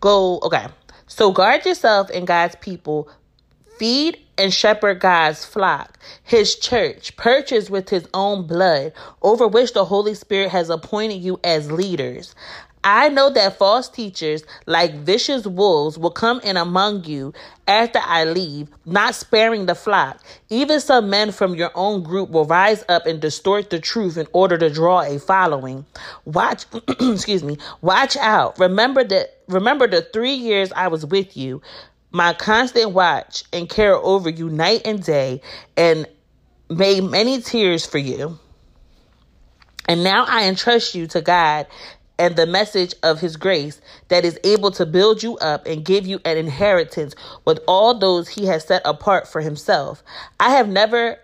go. 0.00 0.38
Okay. 0.42 0.66
So 1.06 1.32
guard 1.32 1.64
yourself 1.64 2.10
and 2.10 2.26
God's 2.26 2.56
people. 2.56 3.08
Feed 3.78 4.18
and 4.38 4.54
shepherd 4.54 5.00
God's 5.00 5.44
flock, 5.44 5.98
his 6.22 6.54
church, 6.56 7.16
purchased 7.16 7.70
with 7.70 7.88
his 7.88 8.06
own 8.14 8.46
blood, 8.46 8.92
over 9.20 9.48
which 9.48 9.72
the 9.72 9.84
Holy 9.84 10.14
Spirit 10.14 10.50
has 10.50 10.70
appointed 10.70 11.16
you 11.16 11.40
as 11.42 11.70
leaders. 11.72 12.34
I 12.84 13.08
know 13.08 13.30
that 13.30 13.58
false 13.58 13.88
teachers, 13.88 14.44
like 14.66 14.94
vicious 14.94 15.46
wolves, 15.46 15.98
will 15.98 16.10
come 16.10 16.40
in 16.40 16.58
among 16.58 17.04
you 17.04 17.32
after 17.66 17.98
I 18.02 18.24
leave, 18.24 18.68
not 18.84 19.14
sparing 19.14 19.64
the 19.64 19.74
flock. 19.74 20.22
Even 20.50 20.80
some 20.80 21.08
men 21.08 21.32
from 21.32 21.54
your 21.54 21.70
own 21.74 22.02
group 22.02 22.28
will 22.28 22.44
rise 22.44 22.84
up 22.90 23.06
and 23.06 23.20
distort 23.20 23.70
the 23.70 23.80
truth 23.80 24.18
in 24.18 24.26
order 24.34 24.58
to 24.58 24.68
draw 24.68 25.00
a 25.00 25.18
following. 25.18 25.86
Watch, 26.26 26.66
excuse 27.00 27.42
me, 27.42 27.56
watch 27.80 28.18
out. 28.18 28.58
Remember 28.58 29.02
that, 29.02 29.38
remember 29.48 29.86
the 29.86 30.02
three 30.02 30.34
years 30.34 30.70
I 30.72 30.88
was 30.88 31.06
with 31.06 31.36
you 31.36 31.62
my 32.14 32.32
constant 32.32 32.92
watch 32.92 33.42
and 33.52 33.68
care 33.68 33.96
over 33.96 34.30
you 34.30 34.48
night 34.48 34.82
and 34.84 35.02
day 35.02 35.40
and 35.76 36.06
made 36.70 37.02
many 37.02 37.40
tears 37.40 37.84
for 37.84 37.98
you. 37.98 38.38
And 39.88 40.04
now 40.04 40.24
I 40.26 40.44
entrust 40.44 40.94
you 40.94 41.08
to 41.08 41.20
God 41.20 41.66
and 42.18 42.36
the 42.36 42.46
message 42.46 42.94
of 43.02 43.20
his 43.20 43.36
grace 43.36 43.80
that 44.08 44.24
is 44.24 44.38
able 44.44 44.70
to 44.72 44.86
build 44.86 45.22
you 45.22 45.36
up 45.38 45.66
and 45.66 45.84
give 45.84 46.06
you 46.06 46.20
an 46.24 46.36
inheritance 46.36 47.14
with 47.44 47.60
all 47.66 47.98
those 47.98 48.28
he 48.28 48.46
has 48.46 48.64
set 48.64 48.82
apart 48.84 49.26
for 49.26 49.40
himself. 49.40 50.02
I 50.38 50.50
have 50.50 50.68
never 50.68 51.18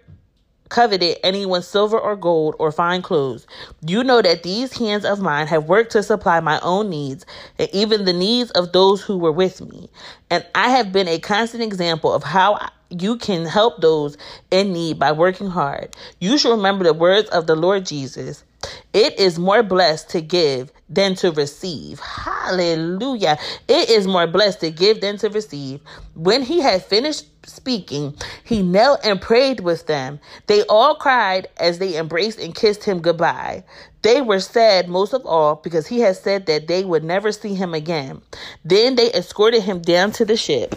coveted 0.70 1.18
anyone's 1.22 1.66
silver 1.66 1.98
or 1.98 2.16
gold 2.16 2.54
or 2.58 2.72
fine 2.72 3.02
clothes. 3.02 3.46
You 3.84 4.02
know 4.02 4.22
that 4.22 4.42
these 4.42 4.76
hands 4.78 5.04
of 5.04 5.20
mine 5.20 5.48
have 5.48 5.64
worked 5.64 5.92
to 5.92 6.02
supply 6.02 6.40
my 6.40 6.58
own 6.60 6.88
needs 6.88 7.26
and 7.58 7.68
even 7.72 8.04
the 8.04 8.12
needs 8.12 8.50
of 8.52 8.72
those 8.72 9.02
who 9.02 9.18
were 9.18 9.32
with 9.32 9.60
me. 9.60 9.90
And 10.30 10.46
I 10.54 10.70
have 10.70 10.92
been 10.92 11.08
a 11.08 11.18
constant 11.18 11.62
example 11.62 12.12
of 12.12 12.22
how 12.22 12.70
you 12.88 13.16
can 13.16 13.46
help 13.46 13.80
those 13.80 14.16
in 14.50 14.72
need 14.72 14.98
by 14.98 15.12
working 15.12 15.48
hard. 15.48 15.94
You 16.18 16.38
should 16.38 16.52
remember 16.52 16.84
the 16.84 16.94
words 16.94 17.28
of 17.28 17.46
the 17.46 17.56
Lord 17.56 17.84
Jesus. 17.86 18.44
It 18.92 19.18
is 19.18 19.38
more 19.38 19.62
blessed 19.62 20.10
to 20.10 20.20
give 20.20 20.72
than 20.88 21.14
to 21.16 21.30
receive. 21.30 22.00
Hallelujah. 22.00 23.38
It 23.68 23.88
is 23.88 24.06
more 24.06 24.26
blessed 24.26 24.60
to 24.60 24.70
give 24.70 25.00
than 25.00 25.16
to 25.18 25.28
receive. 25.30 25.80
When 26.14 26.42
he 26.42 26.60
had 26.60 26.84
finished 26.84 27.26
speaking, 27.46 28.16
he 28.44 28.62
knelt 28.62 29.04
and 29.04 29.20
prayed 29.20 29.60
with 29.60 29.86
them. 29.86 30.18
They 30.46 30.62
all 30.64 30.96
cried 30.96 31.48
as 31.58 31.78
they 31.78 31.96
embraced 31.96 32.40
and 32.40 32.54
kissed 32.54 32.84
him 32.84 33.00
goodbye. 33.00 33.64
They 34.02 34.20
were 34.20 34.40
sad 34.40 34.88
most 34.88 35.12
of 35.12 35.24
all 35.24 35.56
because 35.56 35.86
he 35.86 36.00
had 36.00 36.16
said 36.16 36.46
that 36.46 36.66
they 36.66 36.84
would 36.84 37.04
never 37.04 37.32
see 37.32 37.54
him 37.54 37.74
again. 37.74 38.22
Then 38.64 38.96
they 38.96 39.12
escorted 39.12 39.62
him 39.62 39.82
down 39.82 40.10
to 40.12 40.24
the 40.24 40.36
ship. 40.36 40.74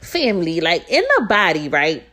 Family, 0.00 0.60
like 0.60 0.88
in 0.88 1.04
the 1.16 1.26
body, 1.26 1.68
right? 1.68 2.04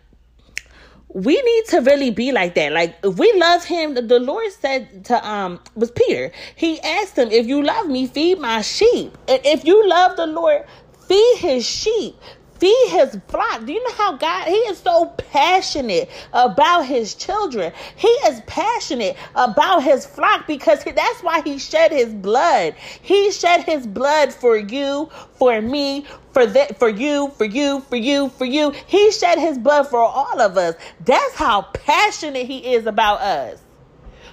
We 1.10 1.42
need 1.42 1.66
to 1.68 1.82
really 1.82 2.12
be 2.12 2.32
like 2.32 2.56
that. 2.56 2.72
Like 2.72 2.98
if 3.04 3.18
we 3.18 3.32
love 3.38 3.64
him, 3.66 3.96
the 3.96 4.20
Lord 4.20 4.52
said 4.52 5.06
to 5.06 5.28
um 5.28 5.60
was 5.76 5.92
Peter. 5.92 6.32
He 6.56 6.80
asked 6.82 7.18
him, 7.18 7.32
"If 7.32 7.48
you 7.48 7.64
love 7.64 7.88
me, 7.88 8.08
feed 8.08 8.40
my 8.40 8.62
sheep." 8.62 9.18
And 9.28 9.42
if 9.46 9.66
you 9.66 9.88
love 9.88 10.18
the 10.18 10.28
Lord, 10.28 10.66
feed 11.08 11.38
his 11.38 11.66
sheep 11.66 12.16
feed 12.60 12.88
his 12.90 13.18
flock. 13.28 13.66
Do 13.66 13.74
you 13.74 13.84
know 13.84 13.96
how 13.96 14.18
God, 14.18 14.48
he 14.48 14.56
is 14.56 14.78
so 14.78 15.08
passionate 15.18 16.10
about 16.34 16.84
his 16.84 17.16
children. 17.16 17.72
He 17.96 18.08
is 18.08 18.42
passionate 18.48 19.18
about 19.36 19.84
his 19.84 20.06
flock 20.06 20.48
because 20.48 20.84
that's 20.84 21.22
why 21.22 21.42
he 21.42 21.58
shed 21.58 21.92
his 21.92 22.14
blood. 22.14 22.76
He 23.02 23.32
shed 23.32 23.64
his 23.64 23.86
blood 23.86 24.34
for 24.34 24.58
you, 24.58 25.10
for 25.34 25.62
me, 25.62 26.06
for 26.32 26.46
that, 26.46 26.80
for 26.80 26.90
you, 26.90 27.30
for 27.38 27.46
you, 27.46 27.82
for 27.82 27.96
you, 27.96 28.30
for 28.30 28.46
you. 28.46 28.72
He 28.88 29.12
shed 29.12 29.40
his 29.40 29.58
blood 29.58 29.88
for 29.88 30.00
all 30.00 30.42
of 30.42 30.58
us. 30.58 30.76
That's 31.04 31.36
how 31.36 31.64
passionate 31.74 32.46
he 32.46 32.74
is 32.74 32.86
about 32.86 33.22
us. 33.22 33.62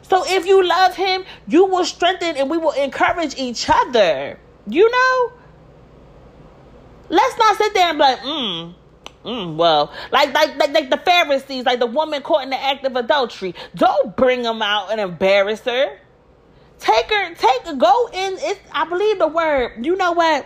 So 0.02 0.24
if 0.26 0.46
you 0.46 0.66
love 0.66 0.94
him, 0.94 1.24
you 1.46 1.64
will 1.66 1.84
strengthen 1.84 2.36
and 2.36 2.50
we 2.50 2.58
will 2.58 2.72
encourage 2.72 3.36
each 3.36 3.68
other. 3.68 4.38
You 4.68 4.90
know? 4.90 5.32
Let's 7.12 7.38
not 7.38 7.56
sit 7.58 7.74
there 7.74 7.90
and 7.90 7.98
be 7.98 8.02
like, 8.02 8.18
mm, 8.20 8.74
Mm, 9.24 9.54
well, 9.54 9.92
like, 10.10 10.34
like 10.34 10.56
like 10.56 10.72
like 10.72 10.90
the 10.90 10.96
Pharisees, 10.96 11.64
like 11.64 11.78
the 11.78 11.86
woman 11.86 12.22
caught 12.22 12.42
in 12.42 12.50
the 12.50 12.60
act 12.60 12.84
of 12.84 12.96
adultery. 12.96 13.54
Don't 13.76 14.16
bring 14.16 14.42
them 14.42 14.62
out 14.62 14.90
and 14.90 15.00
embarrass 15.00 15.60
her. 15.60 15.96
Take 16.80 17.08
her, 17.08 17.34
take 17.34 17.66
her, 17.66 17.76
go 17.76 18.08
in. 18.12 18.34
It's 18.38 18.60
I 18.72 18.84
believe 18.84 19.20
the 19.20 19.28
word. 19.28 19.86
You 19.86 19.94
know 19.94 20.12
what? 20.12 20.44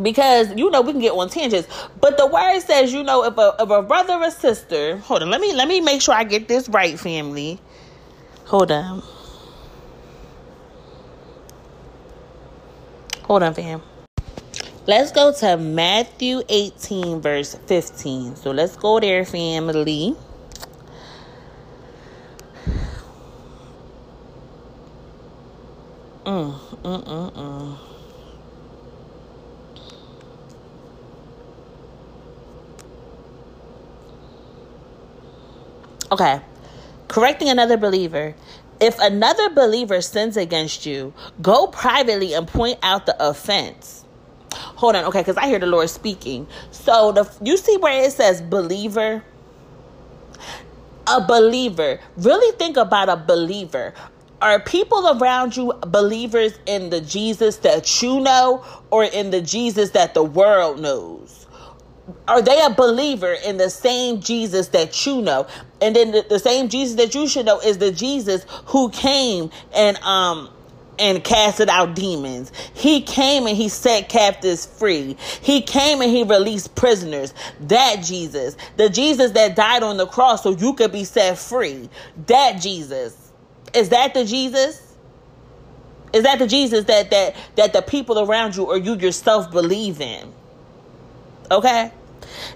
Because 0.00 0.52
you 0.56 0.70
know 0.70 0.80
we 0.80 0.90
can 0.90 1.00
get 1.00 1.12
on 1.12 1.28
tangents, 1.28 1.68
but 2.00 2.16
the 2.16 2.26
word 2.26 2.58
says 2.60 2.92
you 2.92 3.04
know 3.04 3.24
if 3.24 3.38
a 3.38 3.54
if 3.60 3.70
a 3.70 3.82
brother 3.82 4.14
or 4.14 4.30
sister. 4.32 4.96
Hold 4.96 5.22
on, 5.22 5.30
let 5.30 5.40
me 5.40 5.52
let 5.52 5.68
me 5.68 5.80
make 5.80 6.02
sure 6.02 6.14
I 6.14 6.24
get 6.24 6.48
this 6.48 6.68
right, 6.68 6.98
family. 6.98 7.60
Hold 8.46 8.72
on. 8.72 9.04
Hold 13.22 13.44
on, 13.44 13.54
fam. 13.54 13.82
Let's 14.84 15.12
go 15.12 15.32
to 15.32 15.56
Matthew 15.56 16.42
18, 16.48 17.20
verse 17.20 17.54
15. 17.66 18.34
So 18.34 18.50
let's 18.50 18.74
go 18.74 18.98
there, 18.98 19.24
family. 19.24 20.16
Mm, 26.24 26.58
mm, 26.82 27.04
mm, 27.04 27.32
mm. 27.32 27.78
Okay. 36.10 36.40
Correcting 37.06 37.48
another 37.48 37.76
believer. 37.76 38.34
If 38.80 38.98
another 38.98 39.48
believer 39.50 40.00
sins 40.00 40.36
against 40.36 40.86
you, 40.86 41.14
go 41.40 41.68
privately 41.68 42.34
and 42.34 42.48
point 42.48 42.80
out 42.82 43.06
the 43.06 43.14
offense 43.24 44.02
hold 44.82 44.96
on, 44.96 45.04
okay, 45.04 45.20
because 45.20 45.36
I 45.36 45.46
hear 45.46 45.60
the 45.60 45.66
Lord 45.66 45.88
speaking. 45.88 46.44
So 46.72 47.12
the 47.12 47.30
you 47.40 47.56
see 47.56 47.76
where 47.76 48.02
it 48.02 48.10
says 48.10 48.42
believer? 48.42 49.22
A 51.06 51.24
believer. 51.24 52.00
Really 52.16 52.56
think 52.56 52.76
about 52.76 53.08
a 53.08 53.16
believer. 53.16 53.94
Are 54.40 54.58
people 54.58 55.16
around 55.16 55.56
you 55.56 55.72
believers 55.86 56.58
in 56.66 56.90
the 56.90 57.00
Jesus 57.00 57.58
that 57.58 58.02
you 58.02 58.18
know 58.18 58.64
or 58.90 59.04
in 59.04 59.30
the 59.30 59.40
Jesus 59.40 59.90
that 59.90 60.14
the 60.14 60.24
world 60.24 60.80
knows? 60.80 61.46
Are 62.26 62.42
they 62.42 62.60
a 62.60 62.70
believer 62.70 63.34
in 63.34 63.58
the 63.58 63.70
same 63.70 64.20
Jesus 64.20 64.66
that 64.68 65.06
you 65.06 65.22
know? 65.22 65.46
And 65.80 65.94
then 65.94 66.10
the, 66.10 66.26
the 66.28 66.40
same 66.40 66.68
Jesus 66.68 66.96
that 66.96 67.14
you 67.14 67.28
should 67.28 67.46
know 67.46 67.60
is 67.60 67.78
the 67.78 67.92
Jesus 67.92 68.44
who 68.66 68.90
came 68.90 69.50
and 69.72 69.96
um 69.98 70.50
and 70.98 71.24
casted 71.24 71.68
out 71.68 71.94
demons. 71.94 72.52
He 72.74 73.02
came 73.02 73.46
and 73.46 73.56
he 73.56 73.68
set 73.68 74.08
captives 74.08 74.66
free. 74.66 75.16
He 75.40 75.62
came 75.62 76.00
and 76.00 76.10
he 76.10 76.22
released 76.22 76.74
prisoners. 76.74 77.34
That 77.60 78.02
Jesus, 78.02 78.56
the 78.76 78.88
Jesus 78.88 79.32
that 79.32 79.56
died 79.56 79.82
on 79.82 79.96
the 79.96 80.06
cross 80.06 80.42
so 80.42 80.50
you 80.50 80.74
could 80.74 80.92
be 80.92 81.04
set 81.04 81.38
free. 81.38 81.88
That 82.26 82.60
Jesus. 82.60 83.32
Is 83.74 83.88
that 83.88 84.14
the 84.14 84.24
Jesus? 84.24 84.94
Is 86.12 86.24
that 86.24 86.38
the 86.38 86.46
Jesus 86.46 86.84
that 86.84 87.10
that 87.10 87.36
that 87.56 87.72
the 87.72 87.82
people 87.82 88.18
around 88.18 88.54
you 88.54 88.64
or 88.64 88.76
you 88.76 88.96
yourself 88.96 89.50
believe 89.50 90.00
in? 90.00 90.32
Okay? 91.50 91.90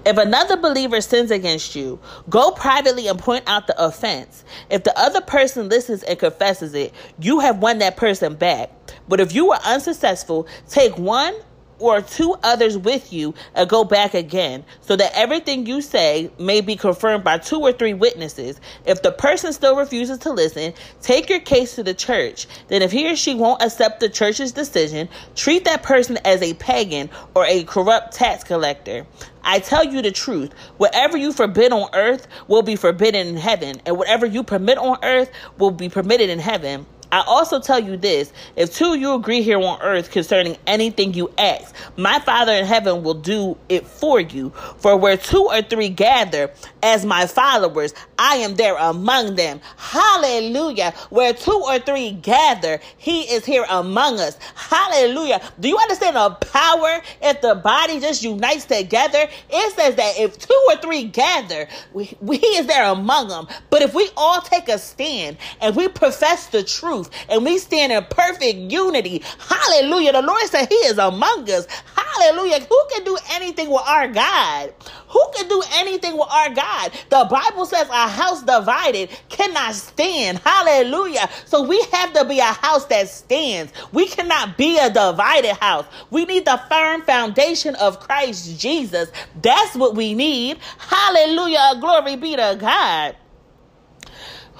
If 0.05 0.19
another 0.19 0.57
believer 0.57 1.01
sins 1.01 1.31
against 1.31 1.75
you, 1.75 1.99
go 2.29 2.51
privately 2.51 3.09
and 3.09 3.19
point 3.19 3.45
out 3.47 3.67
the 3.67 3.85
offense. 3.85 4.45
If 4.71 4.85
the 4.85 4.99
other 4.99 5.21
person 5.21 5.69
listens 5.69 6.03
and 6.03 6.19
confesses 6.19 6.75
it, 6.75 6.93
you 7.21 7.41
have 7.41 7.59
won 7.59 7.79
that 7.79 7.97
person 7.97 8.35
back. 8.35 8.71
But 9.09 9.21
if 9.21 9.35
you 9.35 9.47
were 9.47 9.59
unsuccessful, 9.65 10.47
take 10.69 10.97
one 10.99 11.35
or 11.79 12.01
two 12.01 12.37
others 12.43 12.77
with 12.79 13.13
you 13.13 13.35
and 13.55 13.69
go 13.69 13.85
back 13.85 14.15
again, 14.15 14.65
so 14.81 14.97
that 14.97 15.13
everything 15.15 15.67
you 15.67 15.81
say 15.81 16.31
may 16.39 16.61
be 16.61 16.77
confirmed 16.77 17.25
by 17.25 17.39
two 17.39 17.61
or 17.61 17.73
three 17.73 17.95
witnesses. 17.95 18.61
If 18.85 19.03
the 19.03 19.13
person 19.13 19.53
still 19.53 19.77
refuses 19.77 20.19
to 20.19 20.33
listen, 20.33 20.75
take 21.03 21.29
your 21.29 21.41
case 21.41 21.75
to 21.77 21.83
the 21.83 21.95
church. 21.95 22.47
Then, 22.69 22.83
if 22.83 22.93
he 22.93 23.11
or 23.11 23.17
she 23.17 23.35
won't 23.35 23.63
accept 23.63 24.01
the 24.01 24.09
church's 24.09 24.53
decision, 24.53 25.09
treat 25.35 25.65
that 25.65 25.83
person 25.83 26.19
as 26.25 26.43
a 26.43 26.55
pagan 26.55 27.11
or 27.35 27.45
a 27.47 27.65
corrupt 27.65 28.13
tax 28.15 28.45
collector. 28.45 29.07
I 29.49 29.61
tell 29.61 29.85
you 29.85 30.03
the 30.03 30.11
truth. 30.11 30.53
Whatever 30.77 31.17
you 31.17 31.33
forbid 31.33 31.73
on 31.73 31.89
earth 31.95 32.27
will 32.49 32.63
be 32.63 32.75
forbidden 32.75 33.29
in 33.29 33.37
heaven, 33.37 33.81
and 33.87 33.97
whatever 33.97 34.27
you 34.27 34.43
permit 34.43 34.77
on 34.77 34.99
earth 35.05 35.31
will 35.59 35.71
be 35.71 35.89
permitted 35.89 36.31
in 36.31 36.41
heaven. 36.41 36.85
I 37.13 37.23
also 37.27 37.61
tell 37.61 37.79
you 37.79 37.97
this 37.97 38.33
if 38.57 38.75
two 38.75 38.95
of 38.95 39.01
you 39.01 39.15
agree 39.15 39.43
here 39.43 39.61
on 39.61 39.81
earth 39.83 40.11
concerning 40.11 40.57
anything 40.67 41.15
you 41.15 41.31
ask, 41.39 41.75
my 41.97 42.19
Father 42.21 42.53
in 42.53 42.65
heaven 42.65 43.03
will 43.03 43.15
do 43.15 43.57
it 43.69 43.87
for 43.87 44.21
you. 44.21 44.51
For 44.79 44.97
where 44.97 45.17
two 45.17 45.45
or 45.45 45.63
three 45.63 45.89
gather 45.89 46.51
as 46.83 47.05
my 47.05 47.27
followers, 47.27 47.95
I 48.19 48.37
am 48.37 48.57
there 48.57 48.77
among 48.77 49.37
them. 49.37 49.61
Hallelujah. 49.77 50.93
Where 51.11 51.33
two 51.33 51.63
or 51.67 51.79
three 51.79 52.13
gather, 52.13 52.81
he 52.97 53.23
is 53.23 53.45
here 53.45 53.67
among 53.69 54.19
us. 54.19 54.39
Hallelujah. 54.55 55.41
Do 55.61 55.69
you 55.69 55.79
understand 55.79 56.17
the 56.17 56.31
power 56.31 57.03
if 57.23 57.41
the 57.41 57.55
body 57.55 58.01
just 58.01 58.23
unites 58.23 58.65
together? 58.65 59.29
It 59.51 59.75
says 59.75 59.97
that 59.97 60.19
if 60.19 60.39
two 60.39 60.67
or 60.69 60.77
three 60.77 61.05
gather, 61.05 61.69
we, 61.93 62.17
we, 62.21 62.39
he 62.39 62.47
is 62.59 62.67
there 62.67 62.85
among 62.91 63.29
them. 63.29 63.47
But 63.71 63.83
if 63.83 63.95
we 63.95 64.09
all 64.17 64.41
take 64.41 64.69
a 64.69 64.79
stand 64.79 65.37
and 65.61 65.77
we 65.77 65.89
profess 65.89 66.47
the 66.49 66.63
truth, 66.63 66.96
truth 66.97 67.11
and 67.29 67.45
we 67.45 67.59
stand 67.59 67.93
in 67.93 68.05
perfect 68.05 68.73
unity. 68.73 69.23
Hallelujah. 69.39 70.13
The 70.13 70.23
Lord 70.23 70.43
said 70.45 70.67
He 70.69 70.75
is 70.75 70.99
among 70.99 71.51
us. 71.51 71.67
Hallelujah. 71.95 72.61
Who 72.61 72.83
can 72.93 73.05
do 73.05 73.17
anything 73.33 73.71
with 73.71 73.83
our 73.87 74.09
God? 74.09 74.73
Who 75.09 75.25
can 75.35 75.49
do 75.49 75.63
anything 75.75 76.15
with 76.15 76.29
our 76.31 76.51
God? 76.51 76.93
The 77.11 77.27
Bible 77.31 77.67
says 77.67 77.89
a 77.89 78.09
house 78.09 78.43
divided 78.43 79.11
cannot 79.29 79.75
stand. 79.75 80.39
Hallelujah. 80.39 81.29
So 81.45 81.63
we 81.63 81.81
have 81.93 82.13
to 82.15 82.25
be 82.25 82.39
a 82.39 82.45
house 82.45 82.87
that 82.87 83.09
stands. 83.09 83.73
We 83.93 84.09
cannot 84.09 84.57
be 84.57 84.79
a 84.79 84.89
divided 84.89 85.55
house. 85.57 85.87
We 86.11 86.25
need 86.25 86.45
the 86.45 86.61
firm 86.69 87.03
foundation 87.03 87.75
of 87.77 88.01
Christ 88.01 88.59
Jesus. 88.59 89.11
That's 89.41 89.77
what 89.77 89.95
we 89.95 90.15
need. 90.15 90.59
Hallelujah. 90.79 91.75
Glory 91.81 92.17
be 92.17 92.37
to 92.37 92.57
God. 92.59 93.17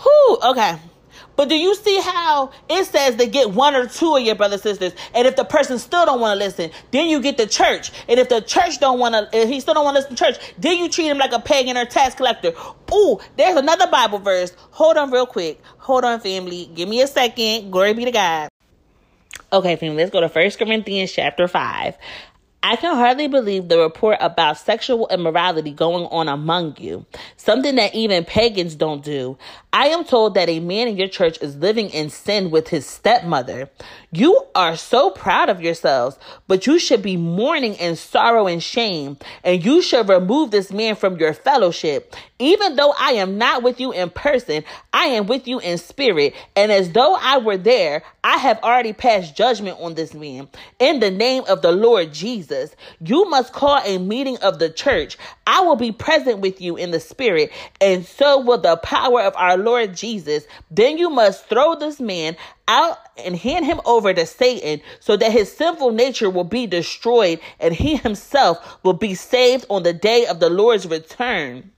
Whew, 0.03 0.39
okay. 0.45 0.79
But 1.37 1.49
do 1.49 1.55
you 1.55 1.75
see 1.75 2.01
how 2.01 2.51
it 2.69 2.87
says 2.87 3.17
to 3.17 3.27
get 3.27 3.51
one 3.51 3.75
or 3.75 3.87
two 3.87 4.17
of 4.17 4.23
your 4.23 4.35
brothers 4.35 4.63
sisters, 4.63 4.93
and 5.15 5.27
if 5.27 5.37
the 5.37 5.45
person 5.45 5.79
still 5.79 6.07
don't 6.07 6.21
want 6.21 6.39
to 6.39 6.45
listen, 6.45 6.71
then 6.91 7.09
you 7.09 7.21
get 7.21 7.37
the 7.37 7.47
church, 7.47 7.93
and 8.09 8.19
if 8.19 8.29
the 8.29 8.41
church 8.41 8.81
don't 8.81 8.99
want 8.99 9.15
to, 9.15 9.29
if 9.33 9.49
he 9.49 9.61
still 9.61 9.75
don't 9.75 9.85
want 9.85 9.97
to 9.97 10.01
listen 10.01 10.17
to 10.17 10.25
church, 10.25 10.55
then 10.59 10.79
you 10.79 10.89
treat 10.89 11.07
him 11.07 11.19
like 11.19 11.33
a 11.33 11.41
pagan 11.41 11.77
or 11.77 11.85
tax 11.85 12.15
collector. 12.15 12.53
Ooh, 12.93 13.19
there's 13.37 13.57
another 13.57 13.87
Bible 13.89 14.19
verse. 14.19 14.53
Hold 14.73 14.97
on, 14.97 15.11
real 15.11 15.27
quick. 15.27 15.61
Hold 15.79 16.05
on, 16.05 16.21
family. 16.21 16.71
Give 16.75 16.89
me 16.89 17.03
a 17.03 17.07
second. 17.07 17.71
Glory 17.71 17.95
be 17.95 18.05
to 18.07 18.11
God. 18.11 18.49
Okay, 19.53 19.77
family. 19.77 19.99
Let's 19.99 20.11
go 20.11 20.21
to 20.21 20.29
First 20.29 20.59
Corinthians 20.59 21.13
chapter 21.13 21.47
five. 21.47 21.97
I 22.69 22.75
can 22.75 22.97
hardly 22.97 23.29
believe 23.29 23.69
the 23.69 23.79
report 23.79 24.19
about 24.21 24.59
sexual 24.59 25.07
immorality 25.07 25.71
going 25.71 26.07
on 26.07 26.27
among 26.27 26.79
you, 26.81 27.07
something 27.37 27.77
that 27.77 27.95
even 27.95 28.25
pagans 28.25 28.75
don't 28.75 29.05
do. 29.05 29.39
I 29.73 29.87
am 29.87 30.03
told 30.03 30.35
that 30.35 30.49
a 30.49 30.59
man 30.59 30.89
in 30.89 30.97
your 30.97 31.07
church 31.07 31.41
is 31.41 31.55
living 31.55 31.91
in 31.91 32.11
sin 32.11 32.51
with 32.51 32.67
his 32.67 32.85
stepmother. 32.85 33.71
You 34.11 34.47
are 34.57 34.77
so 34.77 35.11
proud 35.11 35.49
of 35.49 35.61
yourselves, 35.61 36.19
but 36.49 36.67
you 36.67 36.81
should 36.81 37.03
be 37.03 37.17
mourning 37.17 37.75
in 37.75 37.95
sorrow 37.95 38.49
and 38.49 38.61
shame, 38.61 39.17
and 39.45 39.65
you 39.65 39.81
should 39.81 40.09
remove 40.09 40.51
this 40.51 40.73
man 40.73 40.97
from 40.97 41.19
your 41.19 41.35
fellowship. 41.35 42.17
Even 42.39 42.77
though 42.77 42.93
I 42.99 43.13
am 43.13 43.39
not 43.39 43.63
with 43.63 43.81
you 43.81 43.93
in 43.93 44.11
person, 44.11 44.63
I 44.93 45.07
am 45.07 45.27
with 45.27 45.49
you 45.49 45.59
in 45.59 45.79
spirit, 45.79 46.35
and 46.55 46.71
as 46.71 46.93
though 46.93 47.15
I 47.15 47.39
were 47.39 47.57
there, 47.57 48.03
I 48.23 48.37
have 48.37 48.59
already 48.63 48.93
passed 48.93 49.37
judgment 49.37 49.79
on 49.81 49.95
this 49.95 50.13
man. 50.13 50.49
In 50.79 51.01
the 51.01 51.11
name 51.11 51.45
of 51.49 51.63
the 51.63 51.73
Lord 51.73 52.13
Jesus, 52.13 52.77
you 53.01 53.25
must 53.31 53.55
call 53.55 53.81
a 53.85 53.99
meeting 53.99 54.37
of 54.39 54.59
the 54.59 54.69
church. 54.69 55.17
I 55.47 55.61
will 55.61 55.77
be 55.77 55.93
present 55.93 56.41
with 56.41 56.61
you 56.61 56.77
in 56.77 56.91
the 56.91 57.01
spirit, 57.01 57.51
and 57.81 58.05
so 58.05 58.41
will 58.41 58.59
the 58.59 58.77
power 58.77 59.23
of 59.23 59.35
our 59.37 59.57
Lord 59.57 59.97
Jesus. 59.97 60.47
Then 60.71 60.99
you 60.99 61.09
must 61.09 61.49
throw 61.49 61.75
this 61.75 62.01
man 62.01 62.37
out 62.69 62.99
and 63.17 63.37
hand 63.37 63.65
him 63.65 63.81
over 63.85 64.13
to 64.13 64.27
Satan 64.27 64.83
so 65.01 65.17
that 65.17 65.33
his 65.33 65.51
sinful 65.57 65.93
nature 65.93 66.29
will 66.29 66.45
be 66.45 66.67
destroyed 66.67 67.41
and 67.61 67.73
he 67.73 67.97
himself 67.97 68.79
will 68.83 68.93
be 68.93 69.15
saved 69.15 69.65
on 69.71 69.85
the 69.85 69.93
day 69.93 70.27
of 70.27 70.41
the 70.41 70.51
Lord's 70.51 70.87
return. 70.87 71.71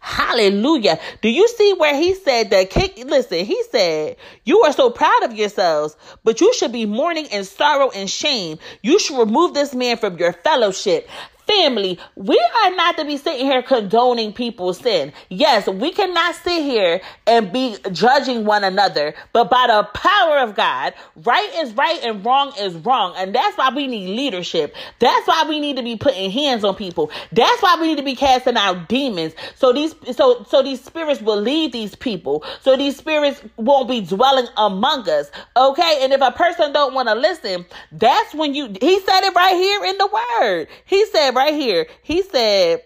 Hallelujah. 0.00 0.98
Do 1.20 1.28
you 1.28 1.46
see 1.48 1.74
where 1.74 1.94
he 1.94 2.14
said 2.14 2.50
that? 2.50 2.70
Kick 2.70 2.96
listen, 3.04 3.44
he 3.44 3.62
said, 3.70 4.16
You 4.44 4.60
are 4.62 4.72
so 4.72 4.90
proud 4.90 5.24
of 5.24 5.34
yourselves, 5.34 5.96
but 6.24 6.40
you 6.40 6.52
should 6.54 6.72
be 6.72 6.86
mourning 6.86 7.26
in 7.26 7.44
sorrow 7.44 7.90
and 7.90 8.08
shame. 8.08 8.58
You 8.82 8.98
should 8.98 9.18
remove 9.18 9.54
this 9.54 9.74
man 9.74 9.96
from 9.98 10.16
your 10.16 10.32
fellowship. 10.32 11.08
Family, 11.48 11.98
we 12.14 12.38
are 12.64 12.76
not 12.76 12.98
to 12.98 13.06
be 13.06 13.16
sitting 13.16 13.46
here 13.46 13.62
condoning 13.62 14.34
people's 14.34 14.78
sin. 14.78 15.12
Yes, 15.30 15.66
we 15.66 15.92
cannot 15.92 16.34
sit 16.34 16.62
here 16.62 17.00
and 17.26 17.50
be 17.50 17.76
judging 17.90 18.44
one 18.44 18.64
another, 18.64 19.14
but 19.32 19.48
by 19.50 19.66
the 19.66 19.84
power 19.94 20.38
of 20.38 20.54
God, 20.54 20.92
right 21.24 21.50
is 21.56 21.72
right 21.72 21.98
and 22.04 22.24
wrong 22.24 22.52
is 22.58 22.74
wrong. 22.76 23.14
And 23.16 23.34
that's 23.34 23.56
why 23.56 23.70
we 23.74 23.86
need 23.86 24.14
leadership. 24.14 24.74
That's 24.98 25.26
why 25.26 25.46
we 25.48 25.58
need 25.58 25.76
to 25.78 25.82
be 25.82 25.96
putting 25.96 26.30
hands 26.30 26.64
on 26.64 26.74
people. 26.74 27.10
That's 27.32 27.62
why 27.62 27.78
we 27.80 27.88
need 27.88 27.98
to 27.98 28.04
be 28.04 28.14
casting 28.14 28.56
out 28.56 28.88
demons. 28.88 29.32
So 29.54 29.72
these 29.72 29.94
so 30.12 30.44
so 30.48 30.62
these 30.62 30.84
spirits 30.84 31.22
will 31.22 31.40
leave 31.40 31.72
these 31.72 31.94
people. 31.94 32.44
So 32.60 32.76
these 32.76 32.96
spirits 32.96 33.42
won't 33.56 33.88
be 33.88 34.02
dwelling 34.02 34.48
among 34.58 35.08
us. 35.08 35.30
Okay? 35.56 36.00
And 36.02 36.12
if 36.12 36.20
a 36.20 36.32
person 36.32 36.72
don't 36.72 36.92
want 36.92 37.08
to 37.08 37.14
listen, 37.14 37.64
that's 37.92 38.34
when 38.34 38.54
you 38.54 38.66
he 38.80 39.00
said 39.00 39.20
it 39.22 39.34
right 39.34 39.54
here 39.54 39.84
in 39.84 39.96
the 39.98 40.06
word. 40.40 40.68
He 40.84 41.06
said 41.06 41.37
right 41.38 41.54
here. 41.54 41.86
He 42.02 42.22
said, 42.22 42.82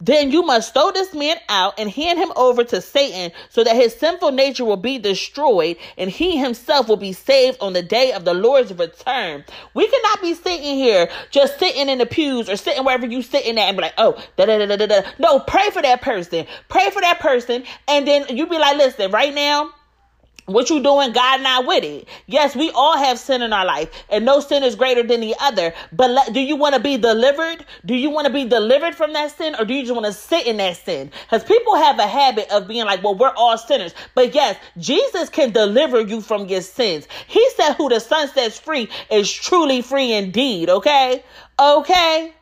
then 0.00 0.30
you 0.30 0.42
must 0.42 0.72
throw 0.72 0.90
this 0.92 1.12
man 1.14 1.36
out 1.48 1.78
and 1.78 1.90
hand 1.90 2.18
him 2.18 2.32
over 2.34 2.64
to 2.64 2.80
Satan 2.80 3.32
so 3.50 3.62
that 3.62 3.76
his 3.76 3.94
sinful 3.94 4.32
nature 4.32 4.64
will 4.64 4.78
be 4.78 4.98
destroyed 4.98 5.76
and 5.98 6.08
he 6.08 6.38
himself 6.38 6.88
will 6.88 6.96
be 6.96 7.12
saved 7.12 7.58
on 7.60 7.74
the 7.74 7.82
day 7.82 8.12
of 8.12 8.24
the 8.24 8.32
Lord's 8.32 8.72
return. 8.72 9.44
We 9.74 9.86
cannot 9.88 10.22
be 10.22 10.32
sitting 10.32 10.76
here 10.76 11.10
just 11.30 11.58
sitting 11.58 11.90
in 11.90 11.98
the 11.98 12.06
pews 12.06 12.48
or 12.48 12.56
sitting 12.56 12.82
wherever 12.84 13.06
you 13.06 13.20
sitting 13.20 13.58
at 13.58 13.68
and 13.68 13.76
be 13.76 13.82
like, 13.82 13.94
oh, 13.98 14.14
da 14.36 14.46
da 14.46 14.64
da 14.64 14.76
da 14.76 14.86
da. 14.86 15.02
No, 15.18 15.40
pray 15.40 15.68
for 15.70 15.82
that 15.82 16.00
person. 16.00 16.46
Pray 16.68 16.88
for 16.90 17.02
that 17.02 17.20
person. 17.20 17.64
And 17.86 18.08
then 18.08 18.34
you 18.34 18.46
be 18.46 18.58
like, 18.58 18.78
listen, 18.78 19.10
right 19.10 19.34
now, 19.34 19.70
what 20.52 20.70
you 20.70 20.82
doing, 20.82 21.12
God 21.12 21.42
not 21.42 21.66
with 21.66 21.84
it. 21.84 22.08
Yes, 22.26 22.54
we 22.56 22.70
all 22.70 22.96
have 22.96 23.18
sin 23.18 23.42
in 23.42 23.52
our 23.52 23.64
life, 23.64 23.90
and 24.08 24.24
no 24.24 24.40
sin 24.40 24.62
is 24.62 24.74
greater 24.74 25.02
than 25.02 25.20
the 25.20 25.34
other. 25.40 25.72
But 25.92 26.10
le- 26.10 26.32
do 26.32 26.40
you 26.40 26.56
want 26.56 26.74
to 26.74 26.80
be 26.80 26.96
delivered? 26.96 27.64
Do 27.84 27.94
you 27.94 28.10
want 28.10 28.26
to 28.26 28.32
be 28.32 28.44
delivered 28.44 28.94
from 28.94 29.12
that 29.12 29.36
sin, 29.36 29.54
or 29.58 29.64
do 29.64 29.74
you 29.74 29.82
just 29.82 29.94
want 29.94 30.06
to 30.06 30.12
sit 30.12 30.46
in 30.46 30.56
that 30.58 30.76
sin? 30.76 31.10
Because 31.22 31.44
people 31.44 31.76
have 31.76 31.98
a 31.98 32.06
habit 32.06 32.50
of 32.50 32.68
being 32.68 32.84
like, 32.84 33.02
well, 33.02 33.14
we're 33.14 33.34
all 33.34 33.58
sinners. 33.58 33.94
But 34.14 34.34
yes, 34.34 34.56
Jesus 34.78 35.28
can 35.28 35.52
deliver 35.52 36.00
you 36.00 36.20
from 36.20 36.46
your 36.46 36.62
sins. 36.62 37.06
He 37.26 37.48
said, 37.50 37.74
who 37.74 37.88
the 37.88 38.00
Son 38.00 38.28
sets 38.28 38.58
free 38.58 38.88
is 39.10 39.30
truly 39.32 39.82
free 39.82 40.12
indeed. 40.12 40.70
Okay? 40.70 41.22
Okay? 41.58 42.34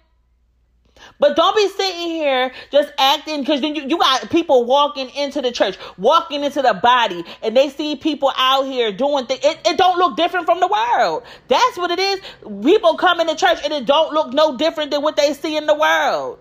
But 1.20 1.34
don't 1.34 1.56
be 1.56 1.68
sitting 1.68 2.08
here 2.10 2.52
just 2.70 2.92
acting 2.96 3.40
because 3.40 3.60
then 3.60 3.74
you, 3.74 3.82
you 3.82 3.98
got 3.98 4.30
people 4.30 4.64
walking 4.64 5.10
into 5.10 5.42
the 5.42 5.50
church, 5.50 5.76
walking 5.96 6.44
into 6.44 6.62
the 6.62 6.74
body, 6.74 7.24
and 7.42 7.56
they 7.56 7.70
see 7.70 7.96
people 7.96 8.32
out 8.36 8.64
here 8.64 8.92
doing 8.92 9.26
things. 9.26 9.40
It, 9.44 9.58
it 9.66 9.76
don't 9.76 9.98
look 9.98 10.16
different 10.16 10.46
from 10.46 10.60
the 10.60 10.68
world. 10.68 11.24
That's 11.48 11.76
what 11.76 11.90
it 11.90 11.98
is. 11.98 12.20
People 12.62 12.96
come 12.96 13.20
in 13.20 13.26
the 13.26 13.34
church 13.34 13.58
and 13.64 13.72
it 13.72 13.84
don't 13.86 14.12
look 14.12 14.32
no 14.32 14.56
different 14.56 14.92
than 14.92 15.02
what 15.02 15.16
they 15.16 15.34
see 15.34 15.56
in 15.56 15.66
the 15.66 15.74
world. 15.74 16.38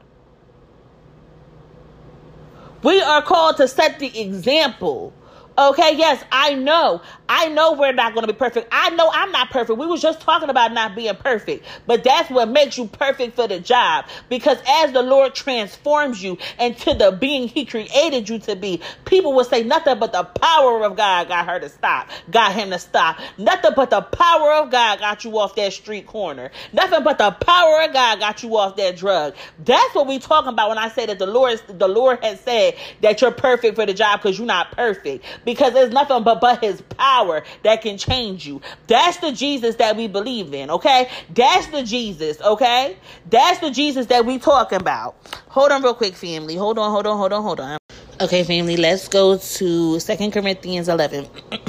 We 2.83 3.01
are 3.01 3.23
called 3.23 3.57
to 3.57 3.67
set 3.67 3.97
the 3.99 4.19
example. 4.21 5.13
Okay, 5.59 5.95
yes, 5.95 6.23
I 6.31 6.53
know. 6.53 7.01
I 7.27 7.47
know 7.49 7.73
we're 7.73 7.91
not 7.91 8.13
going 8.13 8.27
to 8.27 8.31
be 8.31 8.37
perfect. 8.37 8.67
I 8.71 8.91
know 8.91 9.09
I'm 9.11 9.31
not 9.31 9.49
perfect. 9.49 9.79
We 9.79 9.87
was 9.87 10.03
just 10.03 10.21
talking 10.21 10.49
about 10.49 10.71
not 10.71 10.95
being 10.95 11.15
perfect. 11.15 11.65
But 11.87 12.03
that's 12.03 12.29
what 12.29 12.47
makes 12.47 12.77
you 12.77 12.85
perfect 12.85 13.35
for 13.35 13.47
the 13.47 13.59
job. 13.59 14.05
Because 14.29 14.59
as 14.67 14.91
the 14.93 15.01
Lord 15.01 15.33
transforms 15.33 16.21
you 16.21 16.37
into 16.59 16.93
the 16.93 17.11
being 17.11 17.47
he 17.47 17.65
created 17.65 18.29
you 18.29 18.37
to 18.39 18.55
be, 18.55 18.81
people 19.05 19.33
will 19.33 19.43
say 19.43 19.63
nothing 19.63 19.97
but 19.97 20.11
the 20.11 20.23
power 20.23 20.83
of 20.83 20.95
God 20.95 21.27
got 21.27 21.47
her 21.47 21.59
to 21.59 21.69
stop. 21.69 22.09
Got 22.29 22.53
him 22.53 22.69
to 22.69 22.77
stop. 22.77 23.17
Nothing 23.39 23.71
but 23.75 23.89
the 23.89 24.01
power 24.01 24.53
of 24.53 24.69
God 24.69 24.99
got 24.99 25.23
you 25.23 25.39
off 25.39 25.55
that 25.55 25.73
street 25.73 26.05
corner. 26.05 26.51
Nothing 26.71 27.03
but 27.03 27.17
the 27.17 27.31
power 27.31 27.81
of 27.81 27.93
God 27.93 28.19
got 28.19 28.43
you 28.43 28.55
off 28.57 28.75
that 28.75 28.95
drug. 28.95 29.35
That's 29.65 29.95
what 29.95 30.05
we 30.05 30.19
talking 30.19 30.53
about 30.53 30.69
when 30.69 30.77
I 30.77 30.89
say 30.89 31.07
that 31.07 31.17
the 31.17 31.25
Lord 31.25 31.59
the 31.67 31.87
Lord 31.87 32.23
has 32.23 32.39
said 32.41 32.75
that 33.01 33.21
you're 33.21 33.31
perfect 33.31 33.75
for 33.75 33.87
the 33.87 33.93
job 33.95 34.21
because 34.21 34.37
you're 34.37 34.45
not 34.45 34.71
perfect 34.71 35.25
because 35.47 35.71
there's 35.73 35.93
nothing 35.93 36.23
but 36.23 36.41
but 36.41 36.61
his 36.61 36.81
power 36.81 37.41
that 37.63 37.81
can 37.81 37.97
change 37.97 38.45
you. 38.45 38.61
That's 38.87 39.15
the 39.17 39.31
Jesus 39.31 39.75
that 39.77 39.95
we 39.95 40.09
believe 40.09 40.53
in, 40.53 40.69
okay? 40.69 41.09
That's 41.33 41.67
the 41.67 41.83
Jesus, 41.83 42.41
okay? 42.41 42.97
That's 43.29 43.59
the 43.59 43.71
Jesus 43.71 44.07
that 44.07 44.25
we 44.25 44.39
talking 44.39 44.81
about. 44.81 45.15
Hold 45.47 45.71
on 45.71 45.81
real 45.81 45.93
quick, 45.93 46.15
family. 46.15 46.57
Hold 46.57 46.77
on, 46.77 46.91
hold 46.91 47.07
on, 47.07 47.17
hold 47.17 47.31
on, 47.31 47.43
hold 47.43 47.61
on. 47.61 47.77
Okay, 48.19 48.43
family, 48.43 48.75
let's 48.75 49.07
go 49.07 49.37
to 49.37 49.99
Second 50.01 50.31
Corinthians 50.31 50.89
11. 50.89 51.27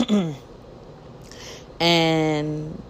and 1.81 2.83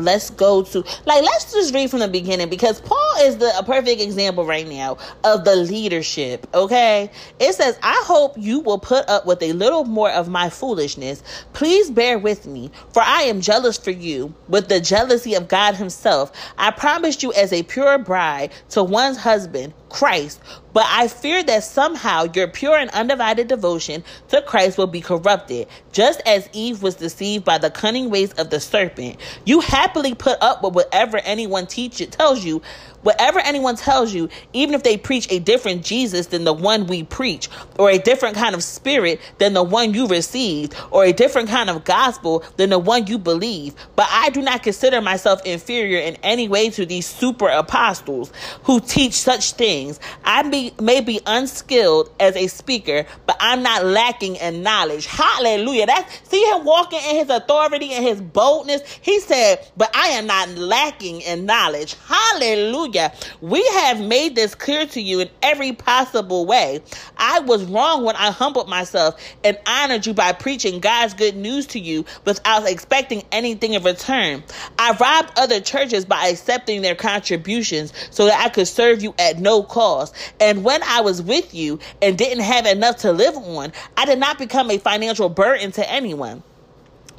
let's 0.00 0.30
go 0.30 0.62
to 0.62 0.78
like 1.06 1.22
let's 1.22 1.52
just 1.52 1.74
read 1.74 1.90
from 1.90 2.00
the 2.00 2.08
beginning 2.08 2.48
because 2.48 2.80
Paul 2.80 3.14
is 3.20 3.38
the 3.38 3.56
a 3.58 3.62
perfect 3.62 4.00
example 4.00 4.44
right 4.44 4.66
now 4.66 4.98
of 5.24 5.44
the 5.44 5.56
leadership. 5.56 6.46
Okay, 6.54 7.10
it 7.38 7.54
says, 7.54 7.78
"I 7.82 8.02
hope 8.04 8.34
you 8.36 8.60
will 8.60 8.78
put 8.78 9.08
up 9.08 9.26
with 9.26 9.42
a 9.42 9.52
little 9.52 9.84
more 9.84 10.10
of 10.10 10.28
my 10.28 10.50
foolishness. 10.50 11.22
Please 11.52 11.90
bear 11.90 12.18
with 12.18 12.46
me, 12.46 12.70
for 12.92 13.02
I 13.02 13.22
am 13.22 13.40
jealous 13.40 13.76
for 13.76 13.90
you 13.90 14.34
with 14.48 14.68
the 14.68 14.80
jealousy 14.80 15.34
of 15.34 15.48
God 15.48 15.74
Himself. 15.74 16.32
I 16.58 16.70
promised 16.70 17.22
you 17.22 17.32
as 17.32 17.52
a 17.52 17.62
pure 17.62 17.98
bride 17.98 18.52
to 18.70 18.82
one's 18.82 19.18
husband." 19.18 19.74
Christ, 19.90 20.40
but 20.72 20.86
I 20.88 21.08
fear 21.08 21.42
that 21.42 21.64
somehow 21.64 22.26
your 22.34 22.48
pure 22.48 22.76
and 22.76 22.90
undivided 22.90 23.48
devotion 23.48 24.04
to 24.28 24.40
Christ 24.42 24.78
will 24.78 24.86
be 24.86 25.00
corrupted, 25.02 25.68
just 25.92 26.22
as 26.24 26.48
Eve 26.52 26.82
was 26.82 26.94
deceived 26.94 27.44
by 27.44 27.58
the 27.58 27.70
cunning 27.70 28.08
ways 28.08 28.32
of 28.34 28.50
the 28.50 28.60
serpent. 28.60 29.16
You 29.44 29.60
happily 29.60 30.14
put 30.14 30.38
up 30.40 30.62
with 30.62 30.74
whatever 30.74 31.18
anyone 31.18 31.66
teach 31.66 32.00
tells 32.10 32.44
you 32.44 32.62
Whatever 33.02 33.38
anyone 33.40 33.76
tells 33.76 34.12
you, 34.12 34.28
even 34.52 34.74
if 34.74 34.82
they 34.82 34.96
preach 34.96 35.26
a 35.30 35.38
different 35.38 35.84
Jesus 35.84 36.26
than 36.26 36.44
the 36.44 36.52
one 36.52 36.86
we 36.86 37.02
preach, 37.02 37.48
or 37.78 37.90
a 37.90 37.98
different 37.98 38.36
kind 38.36 38.54
of 38.54 38.62
spirit 38.62 39.20
than 39.38 39.54
the 39.54 39.62
one 39.62 39.94
you 39.94 40.06
received, 40.06 40.74
or 40.90 41.04
a 41.04 41.12
different 41.12 41.48
kind 41.48 41.70
of 41.70 41.84
gospel 41.84 42.44
than 42.56 42.70
the 42.70 42.78
one 42.78 43.06
you 43.06 43.18
believe, 43.18 43.74
but 43.96 44.06
I 44.10 44.30
do 44.30 44.42
not 44.42 44.62
consider 44.62 45.00
myself 45.00 45.40
inferior 45.46 45.98
in 45.98 46.16
any 46.22 46.48
way 46.48 46.68
to 46.70 46.84
these 46.84 47.06
super 47.06 47.48
apostles 47.48 48.32
who 48.64 48.80
teach 48.80 49.14
such 49.14 49.52
things. 49.52 49.98
I 50.24 50.42
may 50.42 51.00
be 51.00 51.20
unskilled 51.26 52.10
as 52.20 52.36
a 52.36 52.48
speaker, 52.48 53.06
but 53.26 53.36
I'm 53.40 53.62
not 53.62 53.84
lacking 53.84 54.36
in 54.36 54.62
knowledge. 54.62 55.06
Hallelujah. 55.06 55.86
That 55.86 56.08
see 56.24 56.42
him 56.50 56.64
walking 56.64 57.00
in 57.08 57.16
his 57.16 57.30
authority 57.30 57.92
and 57.92 58.04
his 58.04 58.20
boldness. 58.20 58.82
He 59.00 59.20
said, 59.20 59.66
but 59.76 59.90
I 59.96 60.08
am 60.08 60.26
not 60.26 60.50
lacking 60.50 61.22
in 61.22 61.46
knowledge. 61.46 61.96
Hallelujah. 62.06 62.89
Hallelujah. 62.92 63.12
We 63.40 63.64
have 63.66 64.00
made 64.00 64.34
this 64.34 64.54
clear 64.54 64.86
to 64.86 65.00
you 65.00 65.20
in 65.20 65.30
every 65.42 65.72
possible 65.72 66.46
way. 66.46 66.80
I 67.16 67.40
was 67.40 67.64
wrong 67.64 68.04
when 68.04 68.16
I 68.16 68.30
humbled 68.30 68.68
myself 68.68 69.20
and 69.44 69.58
honored 69.66 70.06
you 70.06 70.14
by 70.14 70.32
preaching 70.32 70.80
God's 70.80 71.14
good 71.14 71.36
news 71.36 71.66
to 71.68 71.78
you 71.78 72.04
without 72.24 72.68
expecting 72.68 73.22
anything 73.30 73.74
in 73.74 73.82
return. 73.82 74.42
I 74.78 74.92
robbed 74.92 75.38
other 75.38 75.60
churches 75.60 76.04
by 76.04 76.26
accepting 76.28 76.82
their 76.82 76.94
contributions 76.96 77.92
so 78.10 78.26
that 78.26 78.44
I 78.44 78.48
could 78.48 78.68
serve 78.68 79.02
you 79.02 79.14
at 79.18 79.38
no 79.38 79.62
cost. 79.62 80.14
And 80.40 80.64
when 80.64 80.82
I 80.82 81.00
was 81.00 81.22
with 81.22 81.54
you 81.54 81.78
and 82.02 82.18
didn't 82.18 82.44
have 82.44 82.66
enough 82.66 82.96
to 82.98 83.12
live 83.12 83.36
on, 83.36 83.72
I 83.96 84.04
did 84.04 84.18
not 84.18 84.38
become 84.38 84.70
a 84.70 84.78
financial 84.78 85.28
burden 85.28 85.72
to 85.72 85.90
anyone. 85.90 86.42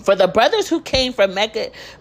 For 0.03 0.15
the 0.15 0.27
brothers 0.27 0.67
who 0.67 0.81
came 0.81 1.13
from 1.13 1.33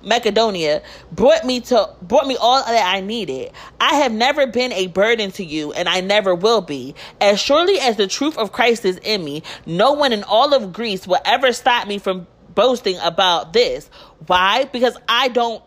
Macedonia 0.03 0.83
brought 1.13 1.45
me 1.45 1.61
to 1.61 1.91
brought 2.03 2.27
me 2.27 2.37
all 2.37 2.63
that 2.63 2.95
I 2.95 3.01
needed. 3.01 3.53
I 3.81 3.97
have 3.97 4.13
never 4.13 4.47
been 4.47 4.73
a 4.73 4.87
burden 4.89 5.31
to 5.33 5.45
you, 5.45 5.73
and 5.73 5.89
I 5.89 6.01
never 6.01 6.35
will 6.35 6.61
be. 6.61 6.95
As 7.21 7.41
surely 7.41 7.79
as 7.79 7.97
the 7.97 8.07
truth 8.07 8.37
of 8.39 8.53
Christ 8.53 8.85
is 8.85 8.99
in 8.99 9.25
me, 9.25 9.43
no 9.67 9.93
one 9.93 10.13
in 10.13 10.25
all 10.25 10.55
of 10.55 10.73
Greece 10.73 11.07
will 11.07 11.21
ever 11.25 11.53
stop 11.53 11.87
me 11.87 11.99
from 11.99 12.27
boasting 12.55 12.99
about 13.03 13.53
this. 13.53 13.89
Why? 14.27 14.65
Because 14.65 14.97
I 15.09 15.29
don't 15.29 15.63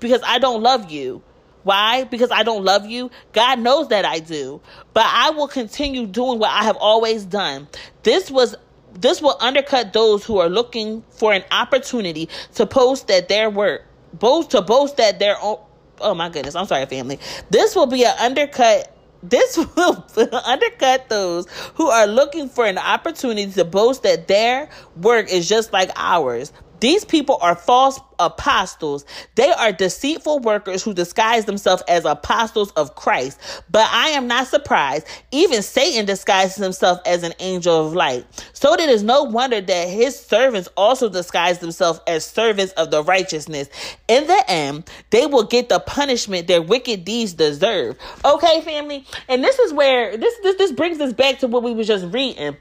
because 0.00 0.22
I 0.24 0.38
don't 0.38 0.62
love 0.62 0.90
you. 0.90 1.22
Why? 1.64 2.04
Because 2.04 2.30
I 2.30 2.42
don't 2.42 2.62
love 2.62 2.84
you? 2.86 3.10
God 3.32 3.58
knows 3.58 3.88
that 3.88 4.04
I 4.04 4.18
do. 4.18 4.60
But 4.92 5.06
I 5.06 5.30
will 5.30 5.48
continue 5.48 6.06
doing 6.06 6.38
what 6.38 6.50
I 6.50 6.64
have 6.64 6.76
always 6.76 7.24
done. 7.24 7.68
This 8.02 8.30
was 8.30 8.54
this 8.94 9.20
will 9.20 9.36
undercut 9.40 9.92
those 9.92 10.24
who 10.24 10.38
are 10.38 10.48
looking 10.48 11.02
for 11.10 11.32
an 11.32 11.44
opportunity 11.50 12.28
to 12.54 12.66
post 12.66 13.08
that 13.08 13.28
their 13.28 13.50
work, 13.50 13.82
boast 14.12 14.50
to 14.52 14.62
boast 14.62 14.96
that 14.96 15.18
their 15.18 15.36
own. 15.42 15.58
Oh 16.00 16.14
my 16.14 16.28
goodness, 16.28 16.54
I'm 16.54 16.66
sorry, 16.66 16.86
family. 16.86 17.18
This 17.50 17.76
will 17.76 17.86
be 17.86 18.04
an 18.04 18.14
undercut. 18.18 18.90
This 19.22 19.56
will 19.76 20.04
undercut 20.44 21.08
those 21.08 21.46
who 21.76 21.88
are 21.88 22.06
looking 22.06 22.48
for 22.48 22.66
an 22.66 22.78
opportunity 22.78 23.50
to 23.52 23.64
boast 23.64 24.02
that 24.02 24.28
their 24.28 24.68
work 24.96 25.32
is 25.32 25.48
just 25.48 25.72
like 25.72 25.90
ours. 25.96 26.52
These 26.84 27.06
people 27.06 27.38
are 27.40 27.54
false 27.54 27.98
apostles. 28.18 29.06
They 29.36 29.50
are 29.50 29.72
deceitful 29.72 30.40
workers 30.40 30.82
who 30.82 30.92
disguise 30.92 31.46
themselves 31.46 31.82
as 31.88 32.04
apostles 32.04 32.72
of 32.72 32.94
Christ. 32.94 33.40
But 33.70 33.88
I 33.90 34.08
am 34.08 34.26
not 34.28 34.48
surprised. 34.48 35.06
Even 35.32 35.62
Satan 35.62 36.04
disguises 36.04 36.62
himself 36.62 37.00
as 37.06 37.22
an 37.22 37.32
angel 37.38 37.86
of 37.86 37.94
light. 37.94 38.26
So 38.52 38.74
it 38.74 38.80
is 38.80 39.02
no 39.02 39.22
wonder 39.22 39.62
that 39.62 39.88
his 39.88 40.14
servants 40.20 40.68
also 40.76 41.08
disguise 41.08 41.58
themselves 41.58 42.00
as 42.06 42.26
servants 42.26 42.74
of 42.74 42.90
the 42.90 43.02
righteousness. 43.02 43.70
In 44.06 44.26
the 44.26 44.44
end, 44.46 44.84
they 45.08 45.24
will 45.24 45.44
get 45.44 45.70
the 45.70 45.80
punishment 45.80 46.48
their 46.48 46.60
wicked 46.60 47.06
deeds 47.06 47.32
deserve. 47.32 47.96
Okay, 48.26 48.60
family? 48.60 49.06
And 49.26 49.42
this 49.42 49.58
is 49.58 49.72
where 49.72 50.18
this 50.18 50.34
this, 50.42 50.56
this 50.56 50.72
brings 50.72 51.00
us 51.00 51.14
back 51.14 51.38
to 51.38 51.46
what 51.46 51.62
we 51.62 51.72
were 51.72 51.84
just 51.84 52.12
reading 52.12 52.58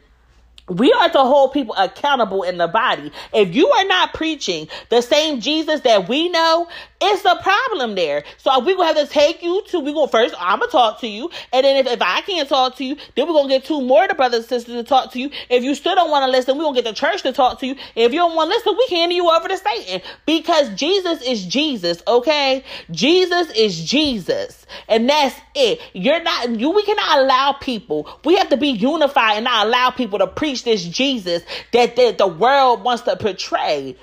we 0.69 0.91
are 0.93 1.09
to 1.09 1.19
hold 1.19 1.53
people 1.53 1.75
accountable 1.75 2.43
in 2.43 2.57
the 2.57 2.67
body. 2.67 3.11
If 3.33 3.55
you 3.55 3.69
are 3.69 3.85
not 3.85 4.13
preaching 4.13 4.67
the 4.89 5.01
same 5.01 5.41
Jesus 5.41 5.81
that 5.81 6.07
we 6.07 6.29
know, 6.29 6.67
it's 7.01 7.25
a 7.25 7.35
problem 7.43 7.95
there. 7.95 8.23
So 8.37 8.59
we're 8.59 8.77
gonna 8.77 8.97
have 8.97 9.07
to 9.07 9.13
take 9.13 9.43
you 9.43 9.61
to 9.69 9.79
we 9.79 9.93
gonna 9.93 10.07
first 10.07 10.35
I'm 10.39 10.59
gonna 10.59 10.71
talk 10.71 11.01
to 11.01 11.07
you, 11.07 11.29
and 11.51 11.65
then 11.65 11.75
if, 11.77 11.91
if 11.91 12.01
I 12.01 12.21
can't 12.21 12.47
talk 12.47 12.77
to 12.77 12.85
you, 12.85 12.95
then 13.15 13.27
we're 13.27 13.33
gonna 13.33 13.49
get 13.49 13.65
two 13.65 13.81
more 13.81 14.03
of 14.03 14.09
the 14.09 14.15
brothers 14.15 14.41
and 14.41 14.49
sisters 14.49 14.75
to 14.75 14.83
talk 14.83 15.11
to 15.13 15.19
you. 15.19 15.29
If 15.49 15.63
you 15.63 15.75
still 15.75 15.95
don't 15.95 16.09
want 16.09 16.25
to 16.25 16.31
listen, 16.31 16.57
we're 16.57 16.63
gonna 16.63 16.81
get 16.81 16.85
the 16.85 16.93
church 16.93 17.23
to 17.23 17.33
talk 17.33 17.59
to 17.59 17.67
you. 17.67 17.75
If 17.95 18.13
you 18.13 18.19
don't 18.19 18.35
want 18.35 18.49
to 18.51 18.55
listen, 18.55 18.75
we 18.77 18.95
hand 18.95 19.11
you 19.11 19.29
over 19.29 19.47
to 19.49 19.57
Satan 19.57 20.01
because 20.25 20.69
Jesus 20.75 21.21
is 21.21 21.45
Jesus, 21.45 22.01
okay? 22.07 22.63
Jesus 22.91 23.49
is 23.51 23.83
Jesus, 23.83 24.62
and 24.87 25.09
that's 25.09 25.35
it. 25.55 25.79
You're 25.93 26.21
not 26.21 26.59
you. 26.59 26.71
We 26.71 26.83
cannot 26.83 27.19
allow 27.19 27.53
people. 27.53 28.09
We 28.25 28.35
have 28.35 28.49
to 28.49 28.57
be 28.57 28.69
unified 28.69 29.37
and 29.37 29.45
not 29.45 29.67
allow 29.67 29.91
people 29.91 30.19
to 30.19 30.27
preach 30.27 30.63
this 30.63 30.83
Jesus 30.85 31.43
that, 31.71 31.95
that 31.95 32.17
the 32.17 32.27
world 32.27 32.83
wants 32.83 33.03
to 33.03 33.15
portray. 33.15 33.95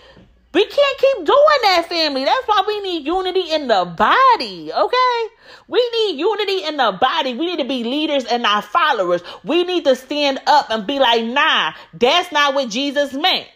We 0.52 0.64
can't 0.64 0.98
keep 0.98 1.16
doing 1.18 1.58
that, 1.62 1.86
family. 1.88 2.24
That's 2.24 2.46
why 2.48 2.64
we 2.66 2.80
need 2.80 3.06
unity 3.06 3.52
in 3.52 3.68
the 3.68 3.84
body, 3.84 4.72
okay? 4.72 5.34
We 5.68 5.90
need 5.92 6.18
unity 6.18 6.64
in 6.64 6.76
the 6.76 6.98
body. 7.00 7.34
We 7.34 7.46
need 7.46 7.60
to 7.60 7.68
be 7.68 7.84
leaders 7.84 8.24
and 8.24 8.42
not 8.42 8.64
followers. 8.64 9.22
We 9.44 9.62
need 9.62 9.84
to 9.84 9.94
stand 9.94 10.40
up 10.48 10.70
and 10.70 10.88
be 10.88 10.98
like, 10.98 11.24
nah, 11.24 11.72
that's 11.94 12.32
not 12.32 12.54
what 12.54 12.68
Jesus 12.68 13.12
meant. 13.12 13.46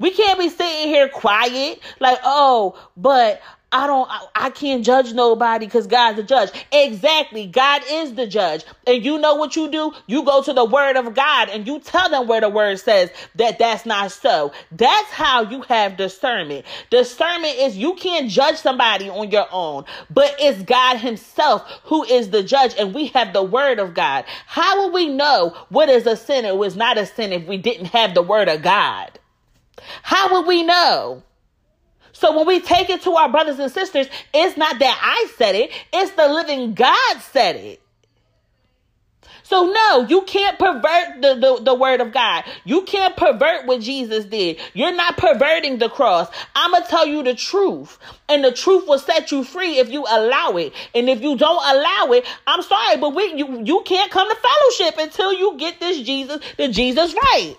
We 0.00 0.10
can't 0.10 0.40
be 0.40 0.48
sitting 0.48 0.88
here 0.88 1.08
quiet, 1.08 1.78
like, 2.00 2.18
oh, 2.24 2.76
but 2.96 3.40
I 3.72 3.86
don't, 3.86 4.10
I, 4.10 4.26
I 4.34 4.50
can't 4.50 4.84
judge 4.84 5.12
nobody 5.12 5.66
because 5.66 5.86
God's 5.86 6.16
the 6.16 6.24
judge. 6.24 6.50
Exactly. 6.72 7.46
God 7.46 7.82
is 7.88 8.14
the 8.14 8.26
judge. 8.26 8.64
And 8.86 9.04
you 9.04 9.16
know 9.18 9.36
what 9.36 9.54
you 9.54 9.70
do? 9.70 9.92
You 10.08 10.24
go 10.24 10.42
to 10.42 10.52
the 10.52 10.64
word 10.64 10.96
of 10.96 11.14
God 11.14 11.48
and 11.48 11.66
you 11.66 11.78
tell 11.78 12.08
them 12.10 12.26
where 12.26 12.40
the 12.40 12.48
word 12.48 12.80
says 12.80 13.10
that 13.36 13.60
that's 13.60 13.86
not 13.86 14.10
so. 14.10 14.52
That's 14.72 15.10
how 15.10 15.42
you 15.42 15.62
have 15.62 15.96
discernment. 15.96 16.66
Discernment 16.90 17.58
is 17.58 17.78
you 17.78 17.94
can't 17.94 18.28
judge 18.28 18.56
somebody 18.56 19.08
on 19.08 19.30
your 19.30 19.46
own, 19.52 19.84
but 20.10 20.34
it's 20.40 20.62
God 20.62 20.96
himself 20.96 21.62
who 21.84 22.02
is 22.04 22.30
the 22.30 22.42
judge 22.42 22.74
and 22.76 22.92
we 22.92 23.06
have 23.08 23.32
the 23.32 23.42
word 23.42 23.78
of 23.78 23.94
God. 23.94 24.24
How 24.46 24.80
will 24.80 24.92
we 24.92 25.08
know 25.08 25.56
what 25.68 25.88
is 25.88 26.06
a 26.06 26.16
sin 26.16 26.44
or 26.44 26.66
is 26.66 26.74
not 26.74 26.98
a 26.98 27.06
sin 27.06 27.32
if 27.32 27.46
we 27.46 27.56
didn't 27.56 27.86
have 27.86 28.14
the 28.14 28.22
word 28.22 28.48
of 28.48 28.62
God? 28.62 29.18
How 30.02 30.32
would 30.32 30.46
we 30.46 30.64
know? 30.64 31.22
So 32.20 32.36
when 32.36 32.46
we 32.46 32.60
take 32.60 32.90
it 32.90 33.00
to 33.02 33.12
our 33.12 33.30
brothers 33.30 33.58
and 33.58 33.72
sisters, 33.72 34.06
it's 34.34 34.54
not 34.58 34.78
that 34.78 35.00
I 35.02 35.32
said 35.38 35.54
it, 35.54 35.70
it's 35.90 36.12
the 36.12 36.28
living 36.28 36.74
God 36.74 37.18
said 37.20 37.56
it. 37.56 37.80
So 39.42 39.64
no, 39.64 40.06
you 40.06 40.22
can't 40.22 40.58
pervert 40.58 41.22
the, 41.22 41.34
the, 41.34 41.64
the, 41.64 41.74
word 41.74 42.02
of 42.02 42.12
God. 42.12 42.44
You 42.64 42.82
can't 42.82 43.16
pervert 43.16 43.66
what 43.66 43.80
Jesus 43.80 44.26
did. 44.26 44.58
You're 44.74 44.94
not 44.94 45.16
perverting 45.16 45.78
the 45.78 45.88
cross. 45.88 46.28
I'm 46.54 46.72
going 46.72 46.84
to 46.84 46.88
tell 46.88 47.06
you 47.06 47.22
the 47.22 47.34
truth. 47.34 47.98
And 48.28 48.44
the 48.44 48.52
truth 48.52 48.86
will 48.86 48.98
set 48.98 49.32
you 49.32 49.42
free 49.42 49.78
if 49.78 49.90
you 49.90 50.04
allow 50.08 50.50
it. 50.58 50.74
And 50.94 51.08
if 51.08 51.22
you 51.22 51.36
don't 51.36 51.76
allow 51.76 52.12
it, 52.12 52.26
I'm 52.46 52.62
sorry, 52.62 52.98
but 52.98 53.14
we 53.14 53.34
you, 53.34 53.64
you 53.64 53.82
can't 53.84 54.10
come 54.12 54.28
to 54.28 54.36
fellowship 54.36 54.98
until 54.98 55.32
you 55.32 55.56
get 55.56 55.80
this 55.80 56.00
Jesus, 56.02 56.40
the 56.58 56.68
Jesus 56.68 57.14
right. 57.14 57.56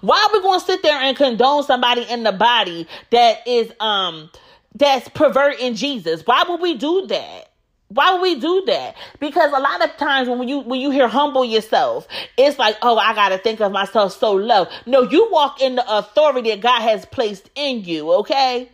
Why 0.00 0.28
are 0.28 0.36
we 0.36 0.42
going 0.42 0.60
to 0.60 0.66
sit 0.66 0.82
there 0.82 0.98
and 0.98 1.16
condone 1.16 1.62
somebody 1.62 2.02
in 2.02 2.22
the 2.22 2.32
body 2.32 2.86
that 3.10 3.46
is 3.46 3.72
um 3.80 4.30
that's 4.74 5.08
perverting 5.08 5.74
Jesus? 5.74 6.22
Why 6.24 6.44
would 6.48 6.60
we 6.60 6.74
do 6.76 7.06
that? 7.08 7.50
Why 7.88 8.12
would 8.12 8.22
we 8.22 8.38
do 8.38 8.64
that? 8.66 8.96
Because 9.18 9.50
a 9.50 9.60
lot 9.60 9.82
of 9.82 9.96
times 9.96 10.28
when 10.28 10.46
you 10.46 10.60
when 10.60 10.80
you 10.80 10.90
hear 10.90 11.08
humble 11.08 11.44
yourself, 11.44 12.06
it's 12.36 12.58
like, 12.58 12.76
oh, 12.82 12.98
I 12.98 13.14
gotta 13.14 13.38
think 13.38 13.60
of 13.60 13.72
myself 13.72 14.12
so 14.12 14.32
low. 14.32 14.66
No, 14.84 15.02
you 15.02 15.28
walk 15.30 15.62
in 15.62 15.76
the 15.76 15.98
authority 15.98 16.50
that 16.50 16.60
God 16.60 16.82
has 16.82 17.06
placed 17.06 17.48
in 17.54 17.84
you, 17.84 18.12
okay? 18.12 18.70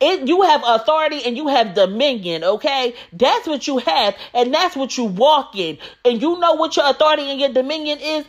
It, 0.00 0.26
you 0.26 0.42
have 0.42 0.62
authority 0.66 1.24
and 1.24 1.36
you 1.36 1.48
have 1.48 1.74
dominion, 1.74 2.42
okay? 2.42 2.94
That's 3.12 3.46
what 3.46 3.66
you 3.66 3.78
have, 3.78 4.16
and 4.32 4.52
that's 4.52 4.74
what 4.74 4.96
you 4.98 5.04
walk 5.04 5.56
in. 5.56 5.78
And 6.04 6.20
you 6.20 6.38
know 6.38 6.54
what 6.54 6.76
your 6.76 6.88
authority 6.88 7.22
and 7.30 7.38
your 7.38 7.52
dominion 7.52 7.98
is? 8.00 8.24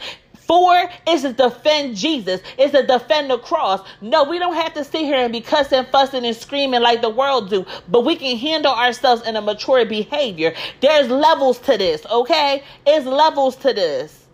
Four 0.48 0.90
is 1.08 1.24
to 1.24 1.34
defend 1.34 1.96
Jesus. 1.96 2.42
is 2.58 2.72
to 2.72 2.86
defend 2.86 3.32
the 3.32 3.38
cross. 3.40 3.82
No, 4.02 4.26
we 4.26 4.38
don't 4.38 4.56
have 4.56 4.74
to 4.76 4.84
sit 4.84 5.02
here 5.02 5.24
and 5.24 5.34
be 5.34 5.42
cussing, 5.42 5.86
fussing, 5.86 6.26
and 6.26 6.36
screaming 6.36 6.82
like 6.82 7.02
the 7.02 7.10
world 7.10 7.50
do, 7.50 7.66
but 7.88 8.06
we 8.06 8.16
can 8.16 8.38
handle 8.38 8.74
ourselves 8.74 9.28
in 9.28 9.36
a 9.36 9.42
mature 9.42 9.86
behavior. 9.86 10.54
There's 10.82 11.10
levels 11.10 11.58
to 11.60 11.78
this, 11.78 12.06
okay? 12.06 12.64
It's 12.86 13.06
levels 13.06 13.56
to 13.58 13.74
this. 13.74 14.26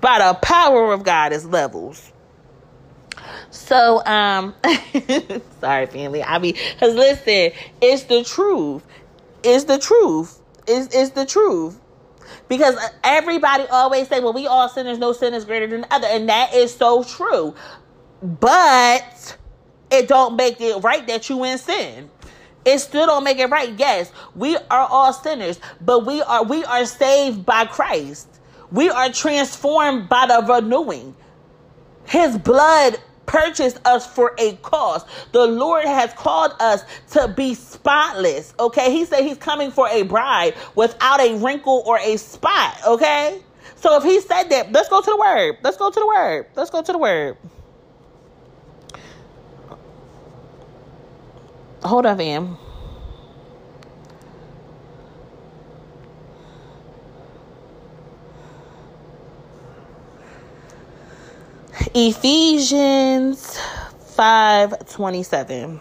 By 0.00 0.18
the 0.18 0.34
power 0.34 0.92
of 0.92 1.02
God 1.02 1.32
is 1.32 1.44
levels. 1.46 2.12
So, 3.50 4.04
um, 4.04 4.54
sorry, 5.60 5.86
family. 5.86 6.22
I 6.22 6.38
mean, 6.38 6.56
cause 6.78 6.94
listen, 6.94 7.52
it's 7.80 8.04
the 8.04 8.22
truth. 8.22 8.84
It's 9.42 9.64
the 9.64 9.78
truth. 9.78 10.40
Is 10.66 10.88
is 10.88 11.10
the 11.12 11.26
truth. 11.26 11.78
Because 12.48 12.76
everybody 13.02 13.64
always 13.68 14.08
say, 14.08 14.20
well, 14.20 14.32
we 14.32 14.46
all 14.46 14.68
sinners, 14.68 14.98
no 14.98 15.12
sin 15.12 15.34
is 15.34 15.44
greater 15.44 15.66
than 15.66 15.82
the 15.82 15.94
other. 15.94 16.06
And 16.06 16.28
that 16.28 16.54
is 16.54 16.74
so 16.74 17.04
true. 17.04 17.54
But 18.22 19.36
it 19.90 20.08
don't 20.08 20.36
make 20.36 20.60
it 20.60 20.82
right 20.82 21.06
that 21.06 21.28
you 21.28 21.44
in 21.44 21.58
sin. 21.58 22.10
It 22.64 22.78
still 22.78 23.06
don't 23.06 23.24
make 23.24 23.38
it 23.38 23.50
right. 23.50 23.78
Yes, 23.78 24.10
we 24.34 24.56
are 24.56 24.86
all 24.90 25.12
sinners, 25.12 25.60
but 25.80 26.06
we 26.06 26.22
are 26.22 26.44
we 26.44 26.64
are 26.64 26.86
saved 26.86 27.44
by 27.44 27.66
Christ. 27.66 28.28
We 28.72 28.88
are 28.88 29.10
transformed 29.10 30.08
by 30.08 30.26
the 30.26 30.44
renewing. 30.52 31.14
His 32.06 32.38
blood 32.38 32.96
purchased 33.26 33.80
us 33.86 34.06
for 34.06 34.34
a 34.38 34.56
cost. 34.56 35.06
The 35.32 35.46
Lord 35.46 35.84
has 35.84 36.12
called 36.14 36.52
us 36.60 36.82
to 37.12 37.28
be 37.28 37.54
spotless. 37.54 38.54
Okay. 38.58 38.90
He 38.92 39.04
said 39.04 39.22
he's 39.22 39.38
coming 39.38 39.70
for 39.70 39.88
a 39.88 40.02
bride 40.02 40.54
without 40.74 41.20
a 41.20 41.36
wrinkle 41.38 41.82
or 41.86 41.98
a 41.98 42.16
spot. 42.16 42.78
Okay. 42.86 43.40
So 43.76 43.96
if 43.96 44.04
he 44.04 44.20
said 44.20 44.44
that, 44.44 44.72
let's 44.72 44.88
go 44.88 45.00
to 45.00 45.10
the 45.10 45.16
word. 45.16 45.58
Let's 45.62 45.76
go 45.76 45.90
to 45.90 46.00
the 46.00 46.06
word. 46.06 46.46
Let's 46.54 46.70
go 46.70 46.82
to 46.82 46.92
the 46.92 46.98
word. 46.98 47.36
Hold 51.82 52.06
on, 52.06 52.16
fam. 52.16 52.56
Ephesians 61.94 63.58
5 64.14 64.88
27. 64.88 65.80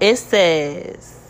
It 0.00 0.16
says, 0.16 1.23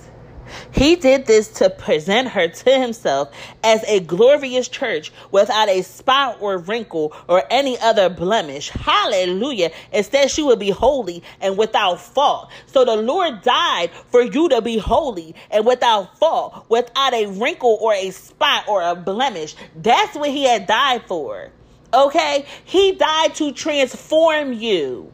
he 0.74 0.96
did 0.96 1.26
this 1.26 1.46
to 1.52 1.70
present 1.70 2.28
her 2.28 2.48
to 2.48 2.78
himself 2.78 3.30
as 3.62 3.84
a 3.84 4.00
glorious 4.00 4.66
church 4.66 5.12
without 5.30 5.68
a 5.68 5.82
spot 5.82 6.38
or 6.40 6.58
wrinkle 6.58 7.14
or 7.28 7.44
any 7.48 7.78
other 7.78 8.08
blemish. 8.08 8.70
Hallelujah. 8.70 9.70
Instead, 9.92 10.32
she 10.32 10.42
would 10.42 10.58
be 10.58 10.70
holy 10.70 11.22
and 11.40 11.56
without 11.56 12.00
fault. 12.00 12.50
So 12.66 12.84
the 12.84 12.96
Lord 12.96 13.42
died 13.42 13.92
for 14.08 14.20
you 14.20 14.48
to 14.48 14.60
be 14.60 14.76
holy 14.76 15.36
and 15.48 15.64
without 15.64 16.18
fault, 16.18 16.66
without 16.68 17.14
a 17.14 17.26
wrinkle 17.26 17.78
or 17.80 17.94
a 17.94 18.10
spot 18.10 18.66
or 18.66 18.82
a 18.82 18.96
blemish. 18.96 19.54
That's 19.76 20.16
what 20.16 20.30
he 20.30 20.42
had 20.42 20.66
died 20.66 21.02
for. 21.06 21.52
Okay? 21.92 22.46
He 22.64 22.92
died 22.92 23.36
to 23.36 23.52
transform 23.52 24.52
you. 24.52 25.13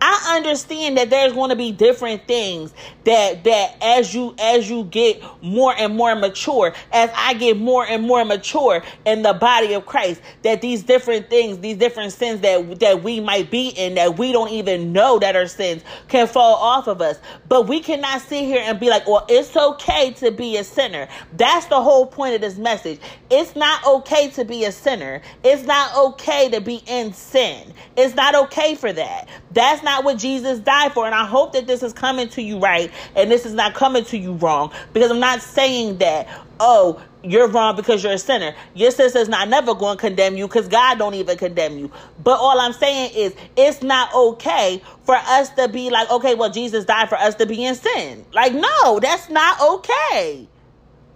I 0.00 0.36
understand 0.36 0.96
that 0.98 1.10
there's 1.10 1.32
going 1.32 1.50
to 1.50 1.56
be 1.56 1.72
different 1.72 2.26
things 2.26 2.72
that 3.04 3.44
that 3.44 3.76
as 3.80 4.14
you 4.14 4.34
as 4.38 4.68
you 4.68 4.84
get 4.84 5.22
more 5.42 5.74
and 5.76 5.96
more 5.96 6.14
mature, 6.14 6.74
as 6.92 7.10
I 7.14 7.34
get 7.34 7.58
more 7.58 7.86
and 7.86 8.06
more 8.06 8.24
mature 8.24 8.82
in 9.04 9.22
the 9.22 9.32
body 9.32 9.72
of 9.74 9.86
Christ, 9.86 10.20
that 10.42 10.60
these 10.60 10.82
different 10.82 11.30
things, 11.30 11.58
these 11.58 11.76
different 11.76 12.12
sins 12.12 12.40
that 12.42 12.80
that 12.80 13.02
we 13.02 13.20
might 13.20 13.50
be 13.50 13.68
in 13.68 13.94
that 13.94 14.18
we 14.18 14.32
don't 14.32 14.50
even 14.50 14.92
know 14.92 15.18
that 15.18 15.36
are 15.36 15.46
sins 15.46 15.82
can 16.08 16.26
fall 16.26 16.56
off 16.56 16.86
of 16.86 17.00
us. 17.00 17.18
But 17.48 17.66
we 17.66 17.80
cannot 17.80 18.20
sit 18.22 18.44
here 18.44 18.62
and 18.64 18.78
be 18.78 18.90
like, 18.90 19.08
"Well, 19.08 19.24
it's 19.28 19.56
okay 19.56 20.12
to 20.14 20.30
be 20.30 20.56
a 20.56 20.64
sinner." 20.64 21.08
That's 21.32 21.66
the 21.66 21.80
whole 21.80 22.06
point 22.06 22.34
of 22.34 22.40
this 22.40 22.58
message. 22.58 23.00
It's 23.30 23.56
not 23.56 23.84
okay 23.86 24.28
to 24.30 24.44
be 24.44 24.64
a 24.64 24.72
sinner. 24.72 25.22
It's 25.42 25.64
not 25.64 25.96
okay 25.96 26.50
to 26.50 26.60
be 26.60 26.82
in 26.86 27.12
sin. 27.12 27.72
It's 27.96 28.14
not 28.14 28.34
okay 28.34 28.74
for 28.74 28.92
that. 28.92 29.28
That's 29.52 29.82
not 29.82 30.04
what 30.04 30.18
Jesus 30.18 30.58
died 30.58 30.92
for. 30.92 31.06
And 31.06 31.14
I 31.14 31.26
hope 31.26 31.52
that 31.54 31.66
this 31.66 31.82
is 31.82 31.92
coming 31.92 32.28
to 32.30 32.42
you 32.42 32.58
right 32.58 32.90
and 33.16 33.30
this 33.30 33.46
is 33.46 33.54
not 33.54 33.74
coming 33.74 34.04
to 34.06 34.18
you 34.18 34.32
wrong 34.34 34.72
because 34.92 35.10
I'm 35.10 35.20
not 35.20 35.40
saying 35.40 35.98
that, 35.98 36.28
oh, 36.60 37.02
you're 37.24 37.48
wrong 37.48 37.74
because 37.74 38.02
you're 38.04 38.12
a 38.12 38.18
sinner. 38.18 38.54
Your 38.74 38.90
sister's 38.90 39.28
not 39.28 39.48
never 39.48 39.74
going 39.74 39.96
to 39.96 40.00
condemn 40.00 40.36
you 40.36 40.46
because 40.46 40.68
God 40.68 40.98
don't 40.98 41.14
even 41.14 41.36
condemn 41.36 41.78
you. 41.78 41.90
But 42.22 42.38
all 42.38 42.60
I'm 42.60 42.72
saying 42.72 43.12
is 43.14 43.34
it's 43.56 43.82
not 43.82 44.14
okay 44.14 44.82
for 45.02 45.16
us 45.16 45.50
to 45.50 45.68
be 45.68 45.90
like, 45.90 46.10
okay, 46.10 46.34
well, 46.34 46.50
Jesus 46.50 46.84
died 46.84 47.08
for 47.08 47.16
us 47.16 47.34
to 47.36 47.46
be 47.46 47.64
in 47.64 47.74
sin. 47.74 48.24
Like, 48.32 48.54
no, 48.54 49.00
that's 49.00 49.28
not 49.30 49.60
okay. 49.60 50.46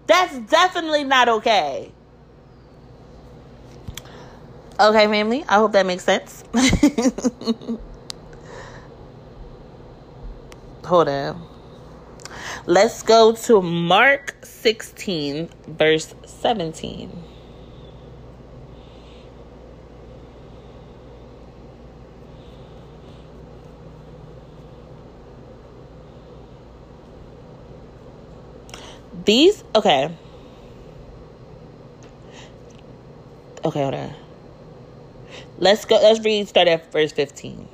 That's 0.07 0.37
definitely 0.51 1.05
not 1.05 1.29
okay. 1.29 1.93
Okay, 4.81 5.07
family. 5.07 5.45
I 5.49 5.55
hope 5.57 5.73
that 5.73 5.87
makes 5.87 6.05
sense. 6.05 6.43
hold 10.85 11.09
on. 11.09 11.49
Let's 12.67 13.03
go 13.03 13.33
to 13.33 13.61
Mark 13.61 14.37
16, 14.43 15.49
verse 15.67 16.15
17. 16.27 17.11
These, 29.25 29.63
okay. 29.75 30.11
Okay, 33.65 33.81
hold 33.83 33.95
on. 33.95 34.15
Let's 35.59 35.85
go, 35.85 35.97
let's 36.03 36.25
read, 36.25 36.49
start 36.49 36.67
at 36.67 36.91
verse 36.91 37.13
15. 37.13 37.72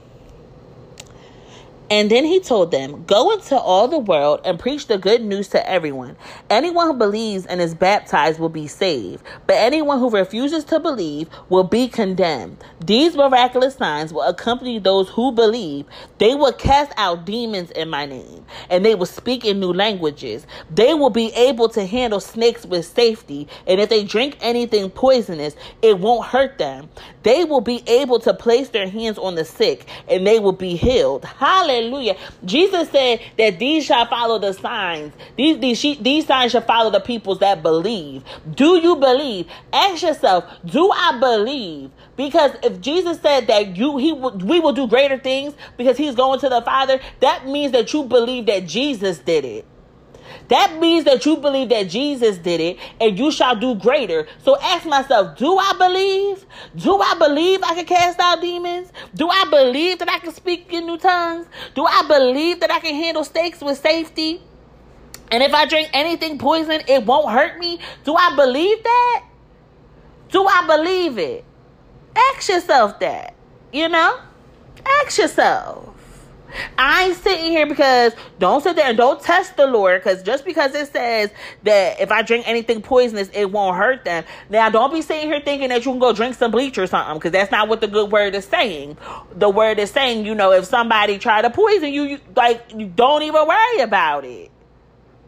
And 1.91 2.11
then 2.11 2.25
he 2.25 2.41
told 2.41 2.71
them, 2.71 3.05
Go 3.07 3.31
into 3.31 3.57
all 3.57 3.89
the 3.89 3.99
world 3.99 4.43
and 4.45 4.59
preach 4.59 4.89
the 4.89 4.99
good 4.99 5.23
news 5.23 5.49
to 5.49 5.71
everyone. 5.71 6.17
Anyone 6.51 6.89
who 6.89 6.95
believes 6.95 7.47
and 7.47 7.63
is 7.63 7.75
baptized 7.75 8.39
will 8.39 8.51
be 8.51 8.67
saved, 8.67 9.23
but 9.47 9.57
anyone 9.57 9.99
who 9.99 10.11
refuses 10.11 10.65
to 10.65 10.81
believe 10.81 11.29
will 11.49 11.65
be 11.65 11.89
condemned. 11.89 12.63
These 12.85 13.17
miraculous 13.17 13.77
signs 13.77 14.13
will 14.13 14.23
accompany 14.23 14.79
those 14.79 15.09
who 15.09 15.33
believe. 15.33 15.87
They 16.19 16.35
will 16.35 16.53
cast 16.53 16.93
out 16.99 17.25
demons 17.25 17.71
in 17.71 17.89
my 17.89 18.05
name, 18.05 18.45
and 18.69 18.85
they 18.85 18.95
will 18.95 19.07
speak 19.07 19.47
in 19.47 19.59
new 19.59 19.73
languages. 19.73 20.47
They 20.71 20.93
will 20.93 21.11
be 21.11 21.33
able 21.33 21.71
to 21.71 21.87
handle 21.87 22.21
snakes 22.21 22.67
with 22.67 22.85
safety, 22.85 23.49
and 23.67 23.81
if 23.81 23.89
they 23.89 24.05
drink 24.05 24.37
anything 24.43 24.91
poisonous, 24.91 25.57
it 25.81 25.99
won't 25.99 26.27
hurt 26.27 26.59
them. 26.59 26.91
They 27.23 27.45
will 27.45 27.63
be 27.63 27.83
able 27.87 28.19
to 28.21 28.35
place 28.35 28.69
their 28.71 28.89
hands 28.89 29.17
on 29.17 29.37
the 29.37 29.45
sick, 29.45 29.87
and 30.07 30.27
they 30.27 30.39
will 30.39 30.53
be 30.53 30.77
healed. 30.77 31.25
Hallelujah. 31.25 31.78
Hallelujah. 31.79 32.17
Jesus 32.45 32.91
said 32.91 33.21
that 33.37 33.59
these 33.59 33.85
shall 33.85 34.07
follow 34.07 34.39
the 34.39 34.53
signs. 34.53 35.13
These, 35.37 35.59
these, 35.61 35.99
these 35.99 36.27
signs 36.27 36.53
shall 36.53 36.63
follow 36.63 36.91
the 36.91 37.01
peoples 37.01 37.39
that 37.39 37.63
believe. 37.63 38.25
Do 38.55 38.77
you 38.77 38.97
believe? 38.97 39.47
Ask 39.73 40.03
yourself, 40.03 40.45
do 40.65 40.91
I 40.91 41.19
believe? 41.19 41.91
Because 42.17 42.53
if 42.63 42.81
Jesus 42.81 43.21
said 43.21 43.47
that 43.47 43.77
you 43.77 43.97
he 43.97 44.13
we 44.13 44.59
will 44.59 44.73
do 44.73 44.89
greater 44.89 45.19
things 45.19 45.55
because 45.77 45.97
he's 45.97 46.17
going 46.17 46.41
to 46.41 46.49
the 46.49 46.63
Father, 46.63 47.01
that 47.21 47.47
means 47.47 47.73
that 47.73 47.93
you 47.93 48.05
believe 48.05 48.47
that 48.47 48.67
Jesus 48.67 49.19
did 49.19 49.45
it. 49.45 49.65
That 50.49 50.79
means 50.79 51.05
that 51.05 51.27
you 51.27 51.37
believe 51.37 51.69
that 51.69 51.89
Jesus 51.89 52.39
did 52.39 52.61
it 52.61 52.79
and 53.01 53.19
you 53.19 53.31
shall 53.31 53.55
do 53.55 53.75
greater. 53.75 54.27
So 54.43 54.59
ask 54.61 54.87
myself, 54.87 55.37
do 55.37 55.59
I 55.59 55.75
believe? 55.79 56.47
Do 56.77 57.01
I 57.01 57.15
believe 57.19 57.63
I 57.63 57.75
can 57.75 57.85
cast 57.85 58.19
out 58.19 58.41
demons? 58.41 58.91
Do 59.15 59.29
I 59.29 59.45
believe 59.51 59.99
that 59.99 60.11
I 60.11 60.19
can 60.19 60.33
speak 60.33 60.73
in 60.73 60.87
new 60.87 60.97
tongues? 60.97 61.47
Do 61.75 61.85
I 61.85 62.03
believe 62.09 62.61
that 62.61 62.71
I 62.71 62.81
can 62.81 62.95
handle 62.95 63.25
stakes 63.25 63.61
with 63.61 63.79
safety? 63.79 64.43
And 65.31 65.43
if 65.43 65.53
I 65.53 65.67
drink 65.67 65.91
anything 65.93 66.39
poison, 66.39 66.81
it 66.89 67.05
won't 67.05 67.31
hurt 67.31 67.59
me? 67.59 67.79
Do 68.05 68.15
I 68.17 68.35
believe 68.35 68.83
that? 68.83 69.25
Do 70.31 70.47
I 70.47 70.67
believe 70.67 71.19
it? 71.19 71.45
Ask 72.17 72.49
yourself 72.49 72.99
that. 73.01 73.35
You 73.73 73.89
know? 73.91 74.19
Ask 75.03 75.19
yourself. 75.19 75.98
I 76.77 77.05
ain't 77.05 77.17
sitting 77.17 77.47
here 77.47 77.67
because 77.67 78.15
don't 78.39 78.63
sit 78.63 78.77
there 78.77 78.87
and 78.87 78.97
don't 78.97 79.21
test 79.21 79.57
the 79.57 79.67
Lord 79.67 80.03
because 80.03 80.23
just 80.23 80.45
because 80.45 80.75
it 80.75 80.93
says 80.93 81.31
that 81.65 82.01
if 82.01 82.11
I 82.11 82.23
drink 82.23 82.49
anything 82.49 82.83
poisonous, 82.83 83.29
it 83.33 83.51
won't 83.51 83.77
hurt 83.77 84.05
them. 84.05 84.25
Now, 84.49 84.71
don't 84.71 84.93
be 84.93 85.03
sitting 85.03 85.29
here 85.29 85.41
thinking 85.41 85.69
that 85.71 85.85
you 85.85 85.93
can 85.93 85.99
go 85.99 86.13
drink 86.13 86.35
some 86.37 86.51
bleach 86.51 86.79
or 86.79 86.87
something 86.87 87.15
because 87.15 87.33
that's 87.33 87.51
not 87.51 87.69
what 87.69 87.81
the 87.81 87.89
good 87.89 88.11
word 88.11 88.35
is 88.35 88.45
saying. 88.45 88.97
The 89.35 89.51
word 89.51 89.79
is 89.79 89.91
saying, 89.91 90.27
you 90.27 90.35
know, 90.35 90.53
if 90.53 90.65
somebody 90.65 91.19
try 91.19 91.43
to 91.43 91.51
poison 91.51 91.93
you, 91.93 92.05
you 92.05 92.21
like, 92.37 92.73
you 92.75 92.87
don't 92.87 93.23
even 93.23 93.47
worry 93.47 93.81
about 93.81 94.25
it. 94.25 94.51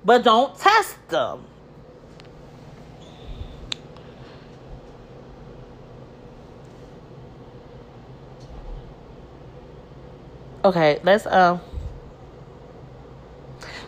But 0.04 0.24
don't 0.24 0.56
test 0.58 0.96
them. 1.08 1.44
Okay, 10.64 11.00
let's 11.04 11.26
um 11.26 11.60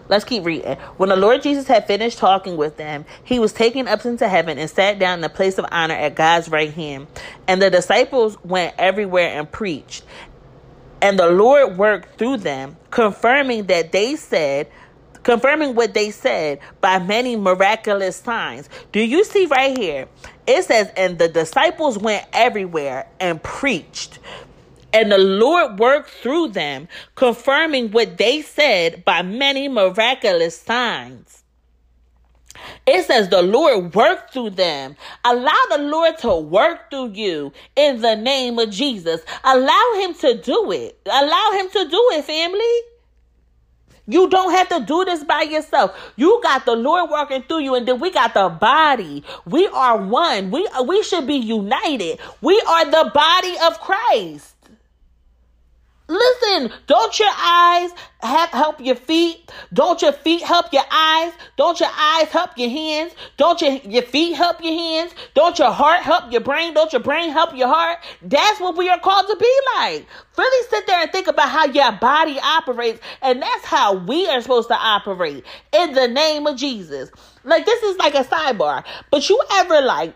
Let's 0.08 0.24
keep 0.24 0.44
reading. 0.44 0.76
When 0.98 1.08
the 1.08 1.16
Lord 1.16 1.42
Jesus 1.42 1.66
had 1.68 1.86
finished 1.86 2.18
talking 2.18 2.56
with 2.58 2.76
them, 2.76 3.06
he 3.24 3.38
was 3.38 3.52
taken 3.52 3.88
up 3.88 4.04
into 4.04 4.28
heaven 4.28 4.58
and 4.58 4.68
sat 4.68 4.98
down 4.98 5.14
in 5.14 5.20
the 5.22 5.30
place 5.30 5.58
of 5.58 5.64
honor 5.72 5.94
at 5.94 6.14
God's 6.14 6.50
right 6.50 6.72
hand. 6.72 7.06
And 7.48 7.62
the 7.62 7.70
disciples 7.70 8.36
went 8.44 8.74
everywhere 8.78 9.28
and 9.38 9.50
preached. 9.50 10.04
And 11.00 11.18
the 11.18 11.30
Lord 11.30 11.78
worked 11.78 12.18
through 12.18 12.38
them, 12.38 12.76
confirming 12.90 13.66
that 13.68 13.92
they 13.92 14.16
said, 14.16 14.68
confirming 15.22 15.74
what 15.74 15.94
they 15.94 16.10
said 16.10 16.58
by 16.82 16.98
many 16.98 17.36
miraculous 17.36 18.16
signs. 18.16 18.68
Do 18.92 19.00
you 19.00 19.24
see 19.24 19.46
right 19.46 19.76
here? 19.76 20.08
It 20.46 20.64
says, 20.64 20.90
and 20.96 21.18
the 21.18 21.28
disciples 21.28 21.96
went 21.96 22.26
everywhere 22.32 23.06
and 23.18 23.42
preached. 23.42 24.18
And 24.92 25.10
the 25.10 25.18
Lord 25.18 25.78
worked 25.78 26.10
through 26.10 26.48
them, 26.48 26.88
confirming 27.14 27.92
what 27.92 28.18
they 28.18 28.42
said 28.42 29.04
by 29.04 29.22
many 29.22 29.68
miraculous 29.68 30.60
signs. 30.60 31.42
It 32.86 33.04
says 33.06 33.28
the 33.28 33.42
Lord 33.42 33.94
worked 33.94 34.32
through 34.32 34.50
them. 34.50 34.96
Allow 35.24 35.60
the 35.70 35.78
Lord 35.78 36.18
to 36.18 36.36
work 36.36 36.90
through 36.90 37.12
you 37.12 37.52
in 37.76 38.00
the 38.00 38.14
name 38.16 38.58
of 38.58 38.70
Jesus. 38.70 39.22
Allow 39.44 39.92
Him 40.00 40.14
to 40.14 40.40
do 40.40 40.70
it. 40.72 41.00
Allow 41.06 41.50
Him 41.52 41.70
to 41.70 41.88
do 41.88 42.10
it, 42.12 42.24
family. 42.24 42.80
You 44.06 44.28
don't 44.28 44.52
have 44.52 44.68
to 44.70 44.84
do 44.84 45.04
this 45.04 45.22
by 45.24 45.42
yourself. 45.42 46.12
You 46.16 46.40
got 46.42 46.66
the 46.66 46.74
Lord 46.74 47.08
working 47.10 47.42
through 47.42 47.60
you, 47.60 47.74
and 47.76 47.86
then 47.86 48.00
we 48.00 48.10
got 48.10 48.34
the 48.34 48.48
body. 48.48 49.22
We 49.46 49.68
are 49.68 49.96
one. 49.96 50.50
We 50.50 50.68
we 50.84 51.02
should 51.04 51.26
be 51.26 51.36
united. 51.36 52.18
We 52.40 52.60
are 52.68 52.84
the 52.84 53.10
body 53.14 53.54
of 53.64 53.80
Christ. 53.80 54.51
Listen, 56.12 56.70
don't 56.86 57.18
your 57.18 57.30
eyes 57.38 57.90
have, 58.20 58.50
help 58.50 58.80
your 58.82 58.96
feet? 58.96 59.50
Don't 59.72 60.02
your 60.02 60.12
feet 60.12 60.42
help 60.42 60.70
your 60.70 60.84
eyes? 60.92 61.32
Don't 61.56 61.80
your 61.80 61.88
eyes 61.88 62.28
help 62.28 62.50
your 62.58 62.68
hands? 62.68 63.14
Don't 63.38 63.58
your, 63.62 63.72
your 63.76 64.02
feet 64.02 64.34
help 64.34 64.62
your 64.62 64.74
hands? 64.74 65.14
Don't 65.32 65.58
your 65.58 65.70
heart 65.70 66.02
help 66.02 66.30
your 66.30 66.42
brain? 66.42 66.74
Don't 66.74 66.92
your 66.92 67.00
brain 67.00 67.30
help 67.30 67.56
your 67.56 67.68
heart? 67.68 67.98
That's 68.20 68.60
what 68.60 68.76
we 68.76 68.90
are 68.90 69.00
called 69.00 69.26
to 69.28 69.36
be 69.36 69.58
like. 69.76 70.06
Really 70.36 70.68
sit 70.68 70.86
there 70.86 71.00
and 71.00 71.10
think 71.10 71.28
about 71.28 71.48
how 71.48 71.64
your 71.66 71.92
body 71.92 72.38
operates, 72.38 73.00
and 73.22 73.40
that's 73.40 73.64
how 73.64 73.94
we 73.94 74.28
are 74.28 74.42
supposed 74.42 74.68
to 74.68 74.76
operate 74.76 75.44
in 75.72 75.94
the 75.94 76.08
name 76.08 76.46
of 76.46 76.56
Jesus. 76.56 77.10
Like, 77.42 77.64
this 77.64 77.82
is 77.82 77.96
like 77.96 78.14
a 78.14 78.24
sidebar, 78.24 78.84
but 79.10 79.28
you 79.30 79.40
ever 79.52 79.80
like 79.80 80.14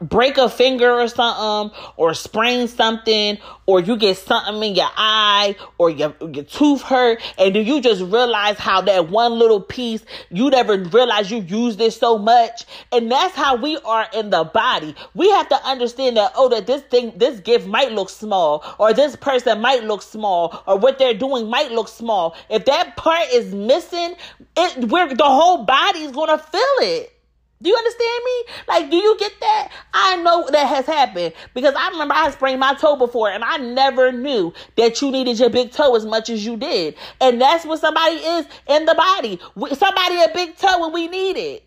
break 0.00 0.36
a 0.36 0.48
finger 0.48 0.90
or 0.90 1.08
something 1.08 1.76
or 1.96 2.12
sprain 2.14 2.68
something 2.68 3.38
or 3.66 3.80
you 3.80 3.96
get 3.96 4.16
something 4.16 4.62
in 4.62 4.74
your 4.74 4.88
eye 4.96 5.54
or 5.78 5.90
your, 5.90 6.14
your 6.20 6.44
tooth 6.44 6.82
hurt 6.82 7.22
and 7.38 7.54
do 7.54 7.60
you 7.60 7.80
just 7.80 8.00
realize 8.02 8.58
how 8.58 8.80
that 8.80 9.08
one 9.08 9.32
little 9.32 9.60
piece 9.60 10.04
you 10.30 10.50
never 10.50 10.76
realize 10.76 11.30
you 11.30 11.40
used 11.42 11.80
it 11.80 11.92
so 11.92 12.18
much. 12.18 12.64
And 12.92 13.10
that's 13.10 13.34
how 13.34 13.56
we 13.56 13.78
are 13.78 14.06
in 14.12 14.30
the 14.30 14.44
body. 14.44 14.94
We 15.14 15.30
have 15.30 15.48
to 15.48 15.56
understand 15.64 16.16
that 16.16 16.32
oh 16.36 16.48
that 16.48 16.66
this 16.66 16.82
thing 16.82 17.12
this 17.16 17.40
gift 17.40 17.66
might 17.66 17.92
look 17.92 18.08
small 18.08 18.64
or 18.78 18.92
this 18.92 19.16
person 19.16 19.60
might 19.60 19.84
look 19.84 20.02
small 20.02 20.62
or 20.66 20.78
what 20.78 20.98
they're 20.98 21.14
doing 21.14 21.48
might 21.48 21.72
look 21.72 21.88
small. 21.88 22.36
If 22.50 22.64
that 22.66 22.96
part 22.96 23.28
is 23.32 23.54
missing 23.54 24.14
it 24.56 24.90
where 24.90 25.12
the 25.14 25.24
whole 25.24 25.64
body 25.64 26.00
is 26.00 26.12
to 26.12 26.38
feel 26.38 26.62
it 26.80 27.15
do 27.62 27.70
you 27.70 27.76
understand 27.76 28.22
me? 28.24 28.44
Like, 28.68 28.90
do 28.90 28.96
you 28.96 29.16
get 29.18 29.32
that? 29.40 29.68
I 29.94 30.16
know 30.16 30.46
that 30.50 30.66
has 30.66 30.84
happened 30.84 31.32
because 31.54 31.74
I 31.74 31.88
remember 31.88 32.14
I 32.14 32.30
sprained 32.30 32.60
my 32.60 32.74
toe 32.74 32.96
before 32.96 33.30
and 33.30 33.42
I 33.42 33.56
never 33.56 34.12
knew 34.12 34.52
that 34.76 35.00
you 35.00 35.10
needed 35.10 35.38
your 35.38 35.48
big 35.48 35.72
toe 35.72 35.96
as 35.96 36.04
much 36.04 36.28
as 36.28 36.44
you 36.44 36.58
did. 36.58 36.96
And 37.18 37.40
that's 37.40 37.64
what 37.64 37.80
somebody 37.80 38.16
is 38.16 38.46
in 38.68 38.84
the 38.84 38.94
body. 38.94 39.40
Somebody 39.74 40.22
a 40.22 40.28
big 40.34 40.56
toe 40.56 40.80
when 40.80 40.92
we 40.92 41.08
need 41.08 41.38
it. 41.38 41.64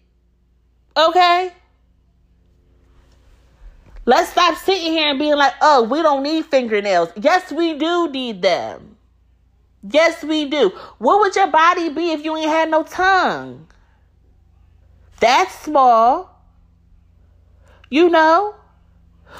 Okay? 0.95 1.53
Let's 4.05 4.31
stop 4.31 4.57
sitting 4.57 4.93
here 4.93 5.09
and 5.09 5.19
being 5.19 5.35
like, 5.35 5.53
oh, 5.61 5.83
we 5.83 6.03
don't 6.03 6.21
need 6.21 6.45
fingernails. 6.45 7.09
Yes, 7.19 7.51
we 7.51 7.77
do 7.79 8.09
need 8.11 8.43
them. 8.43 8.97
Yes, 9.87 10.23
we 10.23 10.45
do. 10.45 10.69
What 10.99 11.19
would 11.19 11.35
your 11.35 11.47
body 11.47 11.89
be 11.89 12.11
if 12.11 12.23
you 12.23 12.35
ain't 12.37 12.49
had 12.49 12.69
no 12.69 12.83
tongue? 12.83 13.67
That's 15.19 15.53
small. 15.59 16.29
You 17.89 18.09
know? 18.09 18.55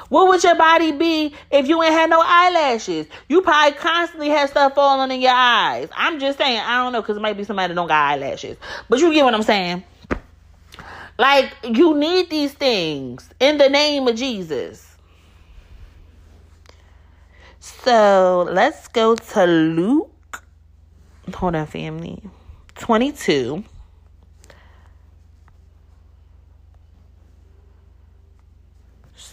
What 0.08 0.28
would 0.28 0.42
your 0.42 0.54
body 0.54 0.92
be 0.92 1.34
if 1.50 1.68
you 1.68 1.82
ain't 1.82 1.92
had 1.92 2.10
no 2.10 2.22
eyelashes? 2.24 3.06
You 3.28 3.42
probably 3.42 3.76
constantly 3.78 4.28
had 4.28 4.50
stuff 4.50 4.74
falling 4.74 5.10
in 5.10 5.20
your 5.20 5.34
eyes. 5.34 5.88
I'm 5.94 6.20
just 6.20 6.38
saying, 6.38 6.60
I 6.60 6.82
don't 6.82 6.92
know, 6.92 7.00
because 7.00 7.16
it 7.16 7.20
might 7.20 7.36
be 7.36 7.44
somebody 7.44 7.68
that 7.68 7.74
don't 7.74 7.88
got 7.88 8.12
eyelashes. 8.12 8.56
But 8.88 9.00
you 9.00 9.12
get 9.12 9.24
what 9.24 9.34
I'm 9.34 9.42
saying? 9.42 9.84
Like, 11.18 11.54
you 11.64 11.96
need 11.96 12.30
these 12.30 12.52
things 12.52 13.28
in 13.40 13.58
the 13.58 13.68
name 13.68 14.08
of 14.08 14.16
Jesus. 14.16 14.96
So 17.58 18.48
let's 18.50 18.88
go 18.88 19.14
to 19.14 19.46
Luke. 19.46 20.42
Hold 21.34 21.54
on, 21.54 21.66
family. 21.66 22.22
22. 22.76 23.64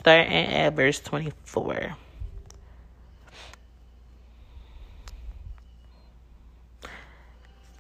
Starting 0.08 0.32
at 0.32 0.74
verse 0.74 1.02
24. 1.02 1.98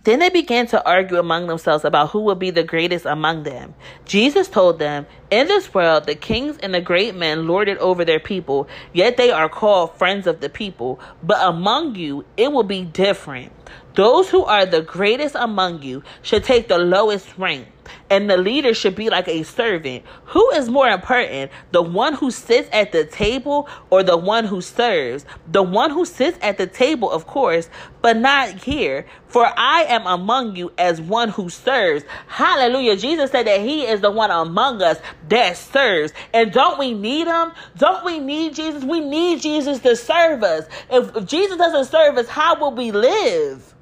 Then 0.04 0.20
they 0.20 0.30
began 0.30 0.68
to 0.68 0.86
argue 0.86 1.20
among 1.20 1.48
themselves 1.48 1.86
about 1.86 2.10
who 2.10 2.20
would 2.24 2.38
be 2.38 2.50
the 2.50 2.64
greatest 2.64 3.06
among 3.06 3.44
them. 3.44 3.76
Jesus 4.04 4.50
told 4.50 4.78
them, 4.78 5.06
In 5.32 5.48
this 5.48 5.74
world, 5.74 6.06
the 6.06 6.16
kings 6.16 6.58
and 6.58 6.74
the 6.74 6.82
great 6.82 7.16
men 7.16 7.48
lord 7.48 7.70
it 7.70 7.78
over 7.78 8.04
their 8.04 8.20
people, 8.20 8.68
yet 8.92 9.16
they 9.16 9.32
are 9.32 9.48
called 9.48 9.98
friends 9.98 10.28
of 10.28 10.42
the 10.42 10.50
people. 10.50 11.00
But 11.24 11.38
among 11.42 11.96
you, 11.96 12.26
it 12.36 12.52
will 12.52 12.64
be 12.64 12.84
different. 12.84 13.54
Those 13.94 14.30
who 14.30 14.44
are 14.44 14.66
the 14.66 14.82
greatest 14.82 15.36
among 15.36 15.82
you 15.82 16.04
should 16.22 16.44
take 16.44 16.68
the 16.68 16.78
lowest 16.78 17.38
rank 17.38 17.68
and 18.10 18.30
the 18.30 18.38
leader 18.38 18.74
should 18.74 18.96
be 18.96 19.10
like 19.10 19.28
a 19.28 19.44
servant. 19.44 20.04
Who 20.26 20.50
is 20.52 20.70
more 20.70 20.88
important, 20.88 21.52
the 21.72 21.82
one 21.82 22.14
who 22.14 22.32
sits 22.32 22.70
at 22.72 22.92
the 22.92 23.06
table 23.06 23.68
or 23.90 24.04
the 24.04 24.18
one 24.18 24.46
who 24.46 24.62
serves? 24.62 25.26
The 25.52 25.64
one 25.64 25.92
who 25.92 26.06
sits 26.06 26.38
at 26.42 26.58
the 26.58 26.68
table, 26.68 27.12
of 27.12 27.28
course, 27.28 27.70
but 28.02 28.18
not 28.18 28.50
here. 28.64 29.06
For 29.28 29.46
I 29.46 29.84
am 29.84 30.08
among 30.08 30.56
you 30.56 30.72
as 30.78 31.02
one 31.02 31.30
who 31.30 31.50
serves. 31.50 32.04
Hallelujah. 32.28 32.96
Jesus 32.96 33.32
said 33.32 33.48
that 33.48 33.62
he 33.62 33.86
is 33.86 34.02
the 34.02 34.12
one 34.12 34.32
among 34.32 34.82
us 34.82 35.00
that 35.30 35.58
serves. 35.58 36.14
And 36.34 36.52
don't 36.52 36.80
we 36.80 36.94
need 36.94 37.28
him? 37.28 37.52
Don't 37.78 38.06
we 38.06 38.20
need 38.20 38.56
Jesus? 38.56 38.84
We 38.84 39.02
need 39.02 39.42
Jesus 39.42 39.80
to 39.80 39.96
serve 39.96 40.44
us. 40.44 40.66
If, 40.90 41.16
if 41.16 41.26
Jesus 41.26 41.58
doesn't 41.58 41.86
serve 41.86 42.18
us, 42.18 42.28
how 42.28 42.60
will 42.60 42.74
we 42.74 42.92
live? 42.92 43.74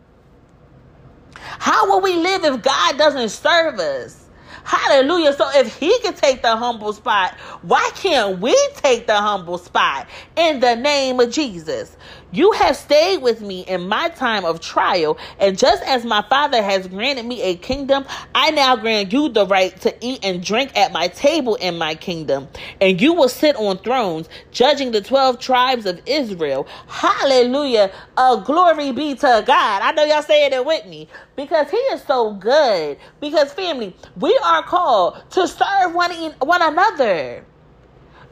How 1.60 1.90
will 1.90 2.02
we 2.02 2.16
live 2.18 2.44
if 2.46 2.62
God 2.62 2.98
doesn't 2.98 3.30
serve 3.30 3.80
us? 3.80 4.26
Hallelujah. 4.64 5.34
So 5.34 5.50
if 5.54 5.78
he 5.78 5.98
can 6.00 6.16
take 6.16 6.42
the 6.42 6.56
humble 6.56 6.94
spot, 6.94 7.36
why 7.62 7.92
can't 7.96 8.40
we 8.40 8.56
take 8.76 9.08
the 9.08 9.16
humble 9.16 9.60
spot 9.60 10.08
in 10.36 10.60
the 10.60 10.76
name 10.76 11.20
of 11.20 11.32
Jesus? 11.32 11.96
You 12.36 12.52
have 12.52 12.76
stayed 12.76 13.20
with 13.20 13.40
me 13.40 13.62
in 13.62 13.88
my 13.88 14.10
time 14.10 14.44
of 14.44 14.60
trial, 14.60 15.18
and 15.40 15.58
just 15.58 15.82
as 15.84 16.04
my 16.04 16.22
Father 16.24 16.62
has 16.62 16.86
granted 16.86 17.26
me 17.26 17.42
a 17.42 17.56
kingdom, 17.56 18.04
I 18.36 18.52
now 18.52 18.76
grant 18.76 19.14
you 19.14 19.30
the 19.30 19.48
right 19.48 19.74
to 19.80 19.96
eat 20.06 20.20
and 20.22 20.44
drink 20.44 20.76
at 20.76 20.92
my 20.92 21.08
table 21.08 21.56
in 21.56 21.78
my 21.78 21.96
kingdom. 21.96 22.50
And 22.82 23.00
you 23.00 23.14
will 23.14 23.30
sit 23.30 23.56
on 23.56 23.78
thrones, 23.78 24.28
judging 24.52 24.92
the 24.92 25.00
12 25.00 25.40
tribes 25.40 25.86
of 25.86 26.02
Israel. 26.06 26.68
Hallelujah. 26.88 27.90
Uh, 28.18 28.36
glory 28.36 28.92
be 28.92 29.16
to 29.16 29.44
God. 29.48 29.82
I 29.82 29.94
know 29.94 30.04
y'all 30.04 30.22
saying 30.22 30.52
it 30.52 30.66
with 30.66 30.86
me 30.88 31.08
because 31.38 31.72
He 31.72 31.78
is 31.78 32.04
so 32.04 32.34
good. 32.34 32.98
Because, 33.22 33.54
family, 33.54 33.96
we 34.18 34.38
are 34.44 34.62
called 34.62 35.24
to 35.32 35.48
serve 35.48 35.96
one, 35.96 36.12
one 36.42 36.62
another. 36.62 37.46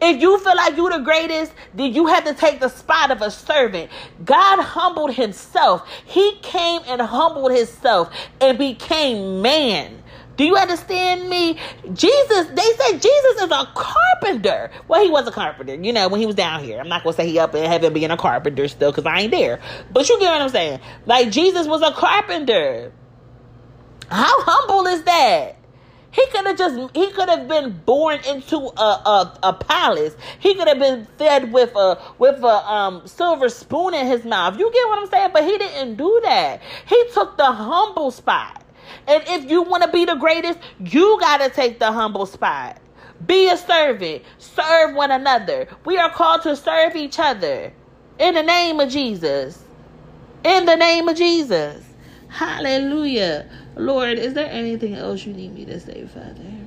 If 0.02 0.22
you 0.22 0.38
feel 0.40 0.56
like 0.56 0.76
you're 0.76 0.92
the 0.92 1.00
greatest, 1.00 1.54
then 1.74 1.94
you 1.94 2.08
have 2.08 2.26
to 2.26 2.34
take 2.34 2.60
the 2.60 2.70
spot 2.70 3.12
of 3.12 3.22
a 3.22 3.32
servant. 3.32 3.90
God 4.26 4.62
humbled 4.62 5.14
himself. 5.14 5.88
He 6.06 6.38
came 6.42 6.82
and 6.88 7.02
humbled 7.02 7.52
himself 7.52 8.14
and 8.42 8.58
became 8.58 9.42
man. 9.42 10.04
Do 10.36 10.46
you 10.46 10.56
understand 10.56 11.30
me? 11.30 11.60
Jesus, 11.94 12.48
they 12.48 12.64
say 12.64 12.94
Jesus 12.94 13.42
is 13.42 13.52
a 13.52 13.72
carpenter. 13.76 14.72
Well, 14.88 15.04
he 15.04 15.12
was 15.12 15.28
a 15.28 15.32
carpenter, 15.32 15.76
you 15.76 15.94
know, 15.94 16.08
when 16.08 16.20
he 16.20 16.26
was 16.26 16.36
down 16.36 16.64
here. 16.64 16.80
I'm 16.80 16.90
not 16.90 17.04
to 17.04 17.14
say 17.14 17.28
he 17.28 17.38
up 17.38 17.54
in 17.54 17.64
heaven 17.66 17.94
being 17.94 18.10
a 18.10 18.18
carpenter 18.18 18.68
still 18.68 18.92
because 18.92 19.06
I 19.06 19.22
ain't 19.22 19.32
there. 19.32 19.62
But 19.92 20.10
you 20.10 20.20
get 20.20 20.32
what 20.32 20.42
I'm 20.42 20.50
saying? 20.50 20.80
Like, 21.06 21.30
Jesus 21.30 21.68
was 21.68 21.84
a 21.84 21.92
carpenter. 21.92 22.92
How 24.10 24.42
humble 24.42 24.88
is 24.88 25.04
that? 25.04 25.58
He 26.14 26.26
could 26.28 26.46
have 26.46 26.58
just 26.58 26.96
he 26.96 27.10
could 27.12 27.28
have 27.28 27.48
been 27.48 27.72
born 27.86 28.20
into 28.28 28.58
a, 28.58 28.82
a, 28.82 29.40
a 29.44 29.54
palace. 29.54 30.16
He 30.40 30.54
could 30.54 30.68
have 30.68 30.80
been 30.80 31.08
fed 31.18 31.52
with 31.52 31.76
a 31.76 32.00
with 32.20 32.44
a 32.44 32.72
um, 32.72 33.08
silver 33.08 33.50
spoon 33.50 33.96
in 33.96 34.06
his 34.06 34.24
mouth. 34.24 34.60
You 34.60 34.72
get 34.72 34.88
what 34.88 35.00
I'm 35.00 35.10
saying? 35.10 35.32
But 35.34 35.44
he 35.44 35.58
didn't 35.58 35.96
do 35.96 36.22
that. 36.24 36.62
He 36.86 37.04
took 37.14 37.36
the 37.38 37.52
humble 37.52 38.12
spot. 38.12 38.64
And 39.08 39.24
if 39.28 39.50
you 39.50 39.64
want 39.64 39.84
to 39.84 39.92
be 39.92 40.06
the 40.06 40.16
greatest, 40.16 40.60
you 40.80 41.18
got 41.20 41.38
to 41.38 41.50
take 41.50 41.80
the 41.80 41.92
humble 41.92 42.28
spot. 42.28 42.78
Be 43.26 43.50
a 43.50 43.58
servant. 43.58 44.24
Serve 44.38 44.96
one 44.96 45.10
another. 45.12 45.68
We 45.84 45.98
are 45.98 46.12
called 46.12 46.44
to 46.44 46.56
serve 46.56 46.96
each 46.96 47.18
other. 47.18 47.74
In 48.20 48.36
the 48.36 48.44
name 48.44 48.80
of 48.80 48.90
Jesus. 48.90 49.64
In 50.44 50.66
the 50.66 50.76
name 50.76 51.08
of 51.08 51.18
Jesus. 51.18 51.84
Hallelujah. 52.34 53.48
Lord, 53.76 54.18
is 54.18 54.34
there 54.34 54.50
anything 54.52 54.96
else 54.96 55.26
you 55.26 55.34
need 55.34 55.54
me 55.54 55.66
to 55.66 55.80
say, 55.80 56.06
Father? 56.08 56.63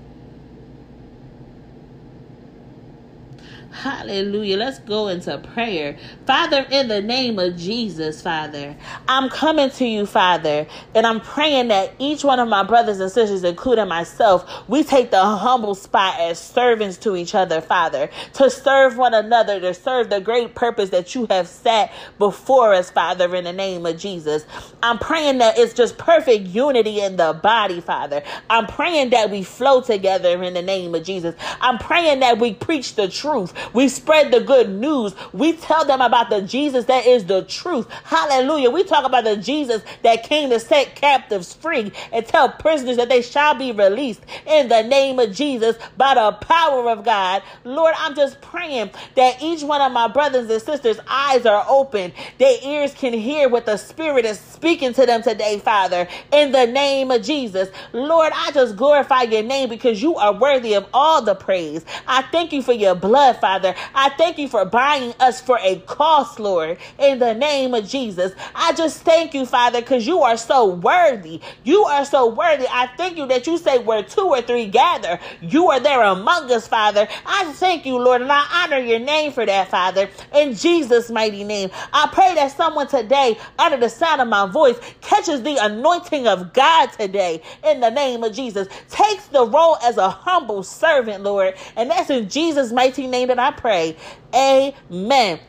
Hallelujah. 3.82 4.56
Let's 4.56 4.78
go 4.80 5.08
into 5.08 5.36
prayer. 5.38 5.98
Father, 6.26 6.66
in 6.70 6.88
the 6.88 7.02
name 7.02 7.38
of 7.38 7.56
Jesus, 7.58 8.22
Father, 8.22 8.74
I'm 9.06 9.28
coming 9.28 9.68
to 9.72 9.84
you, 9.86 10.06
Father, 10.06 10.66
and 10.94 11.06
I'm 11.06 11.20
praying 11.20 11.68
that 11.68 11.92
each 11.98 12.24
one 12.24 12.40
of 12.40 12.48
my 12.48 12.62
brothers 12.62 13.00
and 13.00 13.12
sisters, 13.12 13.44
including 13.44 13.88
myself, 13.88 14.50
we 14.66 14.82
take 14.82 15.10
the 15.10 15.22
humble 15.22 15.74
spot 15.74 16.18
as 16.18 16.38
servants 16.38 16.96
to 16.98 17.16
each 17.16 17.34
other, 17.34 17.60
Father, 17.60 18.08
to 18.34 18.48
serve 18.48 18.96
one 18.96 19.12
another, 19.12 19.60
to 19.60 19.74
serve 19.74 20.08
the 20.08 20.20
great 20.22 20.54
purpose 20.54 20.88
that 20.90 21.14
you 21.14 21.26
have 21.28 21.46
set 21.46 21.92
before 22.18 22.72
us, 22.72 22.90
Father, 22.90 23.34
in 23.36 23.44
the 23.44 23.52
name 23.52 23.84
of 23.84 23.98
Jesus. 23.98 24.46
I'm 24.82 24.98
praying 24.98 25.38
that 25.38 25.58
it's 25.58 25.74
just 25.74 25.98
perfect 25.98 26.46
unity 26.46 27.00
in 27.00 27.16
the 27.16 27.34
body, 27.34 27.82
Father. 27.82 28.22
I'm 28.48 28.66
praying 28.66 29.10
that 29.10 29.30
we 29.30 29.42
flow 29.42 29.82
together 29.82 30.42
in 30.42 30.54
the 30.54 30.62
name 30.62 30.94
of 30.94 31.02
Jesus. 31.02 31.34
I'm 31.60 31.78
praying 31.78 32.20
that 32.20 32.38
we 32.38 32.54
preach 32.54 32.94
the 32.94 33.08
truth. 33.08 33.52
We 33.74 33.88
spread 33.88 34.32
the 34.32 34.40
good 34.40 34.70
news. 34.70 35.14
We 35.32 35.54
tell 35.54 35.84
them 35.84 36.00
about 36.00 36.30
the 36.30 36.42
Jesus 36.42 36.84
that 36.86 37.06
is 37.06 37.24
the 37.26 37.42
truth. 37.44 37.88
Hallelujah. 38.04 38.70
We 38.70 38.84
talk 38.84 39.04
about 39.04 39.24
the 39.24 39.36
Jesus 39.36 39.82
that 40.02 40.24
came 40.24 40.50
to 40.50 40.60
set 40.60 40.94
captives 40.96 41.54
free 41.54 41.92
and 42.12 42.26
tell 42.26 42.50
prisoners 42.50 42.96
that 42.96 43.08
they 43.08 43.22
shall 43.22 43.54
be 43.54 43.72
released 43.72 44.22
in 44.46 44.68
the 44.68 44.82
name 44.82 45.18
of 45.18 45.32
Jesus 45.32 45.76
by 45.96 46.14
the 46.14 46.32
power 46.32 46.90
of 46.90 47.04
God. 47.04 47.42
Lord, 47.64 47.94
I'm 47.98 48.14
just 48.14 48.40
praying 48.40 48.90
that 49.16 49.42
each 49.42 49.62
one 49.62 49.80
of 49.80 49.92
my 49.92 50.08
brothers 50.08 50.50
and 50.50 50.60
sisters' 50.62 51.00
eyes 51.08 51.44
are 51.46 51.64
open, 51.68 52.12
their 52.38 52.56
ears 52.64 52.94
can 52.94 53.12
hear 53.12 53.48
what 53.48 53.66
the 53.66 53.76
Spirit 53.76 54.24
is 54.24 54.38
speaking 54.38 54.92
to 54.94 55.06
them 55.06 55.22
today, 55.22 55.58
Father, 55.58 56.06
in 56.32 56.52
the 56.52 56.66
name 56.66 57.10
of 57.10 57.22
Jesus. 57.22 57.68
Lord, 57.92 58.32
I 58.34 58.50
just 58.52 58.76
glorify 58.76 59.22
your 59.22 59.42
name 59.42 59.68
because 59.68 60.02
you 60.02 60.16
are 60.16 60.32
worthy 60.32 60.74
of 60.74 60.86
all 60.92 61.22
the 61.22 61.34
praise. 61.34 61.84
I 62.06 62.22
thank 62.30 62.52
you 62.52 62.62
for 62.62 62.72
your 62.72 62.94
blood, 62.94 63.36
Father. 63.40 63.55
Father. 63.56 63.74
I 63.94 64.10
thank 64.10 64.36
you 64.36 64.48
for 64.48 64.66
buying 64.66 65.14
us 65.18 65.40
for 65.40 65.58
a 65.62 65.76
cost, 65.86 66.38
Lord, 66.38 66.76
in 66.98 67.18
the 67.18 67.32
name 67.32 67.72
of 67.72 67.88
Jesus. 67.88 68.32
I 68.54 68.74
just 68.74 69.00
thank 69.00 69.32
you, 69.32 69.46
Father, 69.46 69.80
because 69.80 70.06
you 70.06 70.20
are 70.20 70.36
so 70.36 70.66
worthy. 70.74 71.40
You 71.64 71.84
are 71.84 72.04
so 72.04 72.26
worthy. 72.28 72.66
I 72.70 72.88
thank 72.98 73.16
you 73.16 73.26
that 73.28 73.46
you 73.46 73.56
say 73.56 73.78
where 73.78 74.02
two 74.02 74.26
or 74.26 74.42
three 74.42 74.66
gather, 74.66 75.18
you 75.40 75.70
are 75.70 75.80
there 75.80 76.02
among 76.02 76.52
us, 76.52 76.68
Father. 76.68 77.08
I 77.24 77.50
thank 77.54 77.86
you, 77.86 77.96
Lord, 77.96 78.20
and 78.20 78.30
I 78.30 78.46
honor 78.52 78.78
your 78.78 78.98
name 78.98 79.32
for 79.32 79.46
that, 79.46 79.68
Father, 79.68 80.10
in 80.34 80.54
Jesus' 80.54 81.10
mighty 81.10 81.42
name. 81.42 81.70
I 81.94 82.10
pray 82.12 82.34
that 82.34 82.52
someone 82.52 82.88
today, 82.88 83.38
under 83.58 83.78
the 83.78 83.88
sound 83.88 84.20
of 84.20 84.28
my 84.28 84.46
voice, 84.46 84.78
catches 85.00 85.42
the 85.42 85.56
anointing 85.64 86.26
of 86.26 86.52
God 86.52 86.92
today 86.92 87.42
in 87.64 87.80
the 87.80 87.90
name 87.90 88.22
of 88.22 88.34
Jesus. 88.34 88.68
Takes 88.90 89.28
the 89.28 89.46
role 89.46 89.78
as 89.82 89.96
a 89.96 90.10
humble 90.10 90.62
servant, 90.62 91.22
Lord, 91.22 91.54
and 91.74 91.90
that's 91.90 92.10
in 92.10 92.28
Jesus' 92.28 92.72
mighty 92.72 93.06
name 93.06 93.28
that 93.28 93.35
I 93.38 93.50
pray. 93.52 93.96
Amen. 94.34 95.40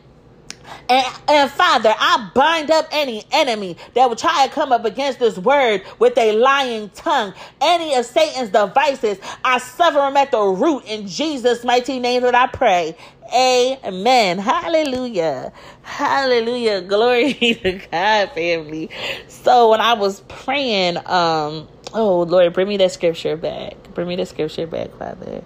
And, 0.88 1.06
and, 1.28 1.50
Father, 1.50 1.94
I 1.98 2.30
bind 2.34 2.70
up 2.70 2.86
any 2.92 3.24
enemy 3.32 3.76
that 3.94 4.08
will 4.08 4.16
try 4.16 4.46
to 4.46 4.52
come 4.52 4.72
up 4.72 4.84
against 4.84 5.18
this 5.18 5.38
word 5.38 5.82
with 5.98 6.16
a 6.18 6.32
lying 6.32 6.90
tongue. 6.90 7.34
Any 7.60 7.94
of 7.94 8.06
Satan's 8.06 8.50
devices, 8.50 9.18
I 9.44 9.58
sever 9.58 9.98
them 9.98 10.16
at 10.16 10.30
the 10.30 10.40
root 10.40 10.84
in 10.86 11.06
Jesus' 11.06 11.64
mighty 11.64 11.98
name 12.00 12.22
that 12.22 12.34
I 12.34 12.46
pray. 12.46 12.96
Amen. 13.34 14.38
Hallelujah. 14.38 15.52
Hallelujah. 15.82 16.80
Glory 16.88 17.34
to 17.34 17.80
God, 17.90 18.32
family. 18.32 18.90
So 19.28 19.70
when 19.70 19.80
I 19.80 19.94
was 19.94 20.20
praying, 20.28 20.98
um, 20.98 21.68
oh 21.92 22.22
Lord, 22.28 22.52
bring 22.54 22.68
me 22.68 22.78
that 22.78 22.92
scripture 22.92 23.36
back. 23.36 23.74
Bring 23.94 24.08
me 24.08 24.16
the 24.16 24.26
scripture 24.26 24.66
back, 24.66 24.90
Father. 24.98 25.42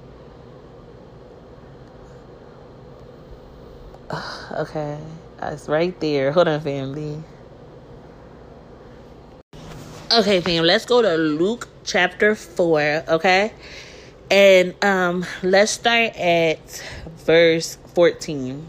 okay, 4.52 4.98
it's 5.40 5.68
right 5.68 5.98
there. 6.00 6.32
Hold 6.32 6.48
on, 6.48 6.60
family. 6.60 7.22
Okay, 10.12 10.40
fam, 10.42 10.64
let's 10.64 10.84
go 10.84 11.00
to 11.00 11.16
Luke 11.16 11.68
chapter 11.84 12.34
4, 12.34 13.04
okay? 13.08 13.52
And 14.30 14.74
um 14.84 15.24
let's 15.42 15.72
start 15.72 16.14
at 16.16 16.84
verse 17.24 17.78
14. 17.94 18.68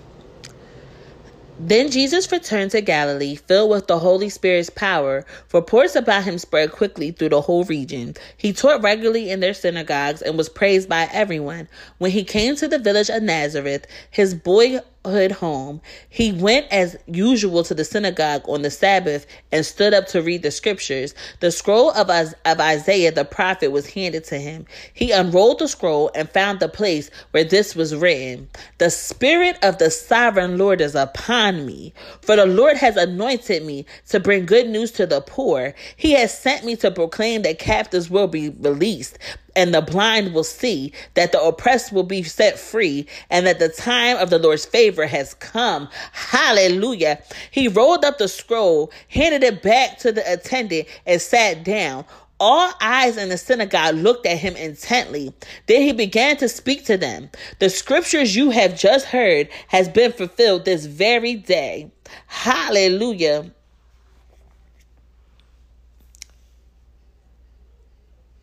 Then 1.60 1.92
Jesus 1.92 2.32
returned 2.32 2.72
to 2.72 2.82
Galilee, 2.82 3.36
filled 3.36 3.70
with 3.70 3.88
the 3.88 4.00
Holy 4.00 4.30
Spirit's 4.30 4.70
power, 4.70 5.26
for 5.48 5.60
reports 5.60 5.96
about 5.96 6.24
him 6.24 6.38
spread 6.38 6.72
quickly 6.72 7.12
through 7.12 7.30
the 7.30 7.42
whole 7.42 7.64
region. 7.66 8.16
He 8.38 8.54
taught 8.54 8.82
regularly 8.82 9.30
in 9.30 9.40
their 9.40 9.54
synagogues 9.54 10.22
and 10.22 10.38
was 10.38 10.50
praised 10.50 10.90
by 10.90 11.08
everyone. 11.12 11.68
When 12.00 12.12
he 12.12 12.24
came 12.24 12.56
to 12.56 12.68
the 12.68 12.80
village 12.80 13.10
of 13.10 13.22
Nazareth, 13.22 13.86
his 14.10 14.34
boy 14.34 14.80
home, 15.06 15.82
he 16.10 16.32
went 16.32 16.68
as 16.72 16.96
usual 17.08 17.64
to 17.64 17.74
the 17.74 17.84
synagogue 17.86 18.44
on 18.48 18.62
the 18.62 18.72
Sabbath 18.72 19.26
and 19.52 19.66
stood 19.66 19.94
up 19.94 20.08
to 20.08 20.22
read 20.22 20.44
the 20.44 20.52
scriptures. 20.52 21.14
The 21.40 21.52
scroll 21.52 21.92
of, 21.92 22.10
of 22.10 22.60
Isaiah 22.60 23.12
the 23.12 23.26
prophet 23.26 23.72
was 23.72 23.90
handed 23.90 24.24
to 24.26 24.38
him. 24.40 24.66
He 24.94 25.12
unrolled 25.12 25.60
the 25.60 25.68
scroll 25.68 26.12
and 26.16 26.30
found 26.30 26.60
the 26.60 26.70
place 26.70 27.10
where 27.32 27.44
this 27.44 27.76
was 27.76 27.96
written 27.96 28.50
The 28.78 28.90
Spirit 28.90 29.58
of 29.62 29.78
the 29.78 29.92
sovereign 29.92 30.58
Lord 30.58 30.82
is 30.82 30.96
upon 30.96 31.66
me, 31.66 31.94
for 32.22 32.36
the 32.36 32.46
Lord 32.46 32.78
has 32.78 32.98
anointed 32.98 33.64
me 33.64 33.86
to 34.10 34.20
bring 34.20 34.46
good 34.46 34.70
news 34.70 34.92
to 34.94 35.06
the 35.06 35.22
poor. 35.22 35.74
He 35.98 36.14
has 36.14 36.38
sent 36.38 36.66
me 36.66 36.76
to 36.78 36.92
proclaim 36.92 37.42
that 37.44 37.60
captives 37.60 38.10
will 38.10 38.28
be 38.28 38.50
released 38.50 39.18
and 39.56 39.74
the 39.74 39.82
blind 39.82 40.34
will 40.34 40.44
see, 40.44 40.94
that 41.14 41.32
the 41.32 41.42
oppressed 41.42 41.92
will 41.92 42.04
be 42.04 42.24
set 42.24 42.60
free, 42.60 43.08
and 43.30 43.46
that 43.46 43.60
the 43.60 43.70
time 43.70 44.18
of 44.18 44.30
the 44.30 44.40
Lord's 44.40 44.66
favor 44.66 45.06
has 45.06 45.34
come. 45.36 45.88
Hallelujah. 46.12 47.22
He 47.52 47.68
rolled 47.68 48.06
up 48.06 48.18
the 48.18 48.28
scroll, 48.28 48.92
handed 49.10 49.44
it 49.44 49.62
back 49.62 49.98
to 50.00 50.12
the 50.12 50.24
attendant, 50.32 50.88
and 51.06 51.22
sat 51.22 51.64
down. 51.64 52.06
All 52.40 52.74
eyes 52.82 53.16
in 53.16 53.30
the 53.30 53.38
synagogue 53.38 53.96
looked 53.96 54.26
at 54.26 54.38
him 54.38 54.56
intently. 54.58 55.34
Then 55.68 55.82
he 55.82 55.94
began 55.94 56.36
to 56.38 56.50
speak 56.50 56.86
to 56.86 56.98
them. 56.98 57.30
The 57.60 57.70
scriptures 57.70 58.36
you 58.36 58.50
have 58.50 58.78
just 58.78 59.06
heard 59.06 59.48
has 59.70 59.88
been 59.88 60.12
fulfilled 60.12 60.66
this 60.66 60.86
very 60.86 61.36
day. 61.36 61.92
Hallelujah. 62.28 63.52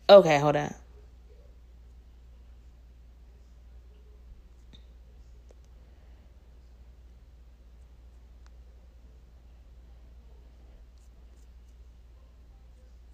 Okay, 0.09 0.39
hold 0.39 0.55
on. 0.55 0.73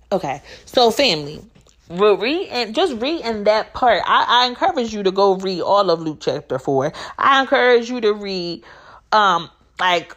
Okay, 0.09 0.41
so 0.65 0.89
family, 0.89 1.41
read 1.89 2.47
and 2.49 2.73
just 2.73 2.93
read 3.01 3.25
in 3.25 3.43
that 3.43 3.73
part. 3.73 4.01
I, 4.05 4.43
I 4.43 4.47
encourage 4.47 4.93
you 4.93 5.03
to 5.03 5.11
go 5.11 5.35
read 5.35 5.61
all 5.61 5.89
of 5.89 5.99
Luke 5.99 6.19
chapter 6.21 6.59
four. 6.59 6.93
I 7.17 7.41
encourage 7.41 7.89
you 7.89 7.99
to 7.99 8.13
read, 8.13 8.63
um, 9.11 9.49
like 9.79 10.15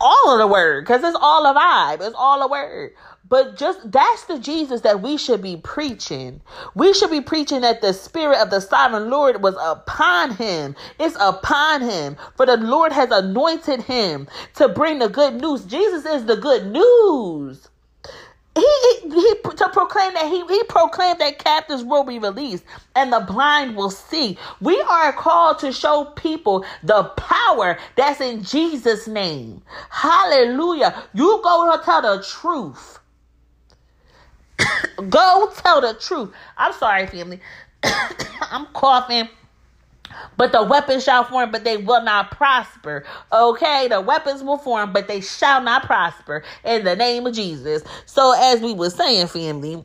all 0.00 0.32
of 0.32 0.38
the 0.38 0.46
word 0.46 0.84
because 0.84 1.04
it's 1.04 1.18
all 1.20 1.44
a 1.46 1.54
vibe. 1.54 2.06
It's 2.06 2.16
all 2.16 2.40
a 2.42 2.48
word. 2.48 2.92
But 3.28 3.58
just 3.58 3.90
that's 3.90 4.24
the 4.24 4.38
Jesus 4.38 4.82
that 4.82 5.02
we 5.02 5.18
should 5.18 5.42
be 5.42 5.56
preaching. 5.56 6.40
We 6.74 6.94
should 6.94 7.10
be 7.10 7.20
preaching 7.20 7.60
that 7.62 7.82
the 7.82 7.92
spirit 7.92 8.38
of 8.38 8.48
the 8.50 8.60
sovereign 8.60 9.10
Lord 9.10 9.42
was 9.42 9.56
upon 9.60 10.30
him. 10.36 10.76
It's 10.98 11.16
upon 11.20 11.82
him. 11.82 12.16
For 12.36 12.46
the 12.46 12.56
Lord 12.56 12.92
has 12.92 13.10
anointed 13.10 13.82
him 13.82 14.28
to 14.54 14.68
bring 14.68 15.00
the 15.00 15.08
good 15.08 15.40
news. 15.40 15.64
Jesus 15.64 16.06
is 16.06 16.24
the 16.24 16.36
good 16.36 16.66
news 16.66 17.68
he, 18.56 19.00
he, 19.02 19.10
he 19.10 19.34
to 19.56 19.68
proclaim 19.70 20.14
that 20.14 20.26
he, 20.26 20.44
he 20.46 20.62
proclaimed 20.64 21.20
that 21.20 21.38
captives 21.38 21.84
will 21.84 22.04
be 22.04 22.18
released 22.18 22.64
and 22.94 23.12
the 23.12 23.20
blind 23.20 23.76
will 23.76 23.90
see. 23.90 24.38
We 24.60 24.80
are 24.80 25.12
called 25.12 25.58
to 25.60 25.72
show 25.72 26.06
people 26.16 26.64
the 26.82 27.04
power 27.04 27.78
that's 27.96 28.20
in 28.20 28.42
Jesus' 28.42 29.06
name. 29.06 29.62
Hallelujah. 29.90 31.04
You 31.14 31.40
go 31.44 31.80
tell 31.84 32.02
the 32.02 32.24
truth. 32.24 32.98
Go 35.10 35.52
tell 35.56 35.82
the 35.82 35.94
truth. 35.94 36.32
I'm 36.56 36.72
sorry, 36.72 37.06
family. 37.06 37.40
I'm 38.40 38.66
coughing. 38.72 39.28
But 40.36 40.52
the 40.52 40.62
weapons 40.64 41.04
shall 41.04 41.24
form, 41.24 41.50
but 41.50 41.64
they 41.64 41.76
will 41.76 42.02
not 42.02 42.30
prosper. 42.30 43.04
Okay, 43.32 43.88
the 43.88 44.00
weapons 44.00 44.42
will 44.42 44.58
form, 44.58 44.92
but 44.92 45.08
they 45.08 45.20
shall 45.20 45.62
not 45.62 45.84
prosper 45.84 46.42
in 46.64 46.84
the 46.84 46.96
name 46.96 47.26
of 47.26 47.34
Jesus. 47.34 47.82
So, 48.06 48.34
as 48.36 48.60
we 48.60 48.72
were 48.74 48.90
saying, 48.90 49.28
family, 49.28 49.84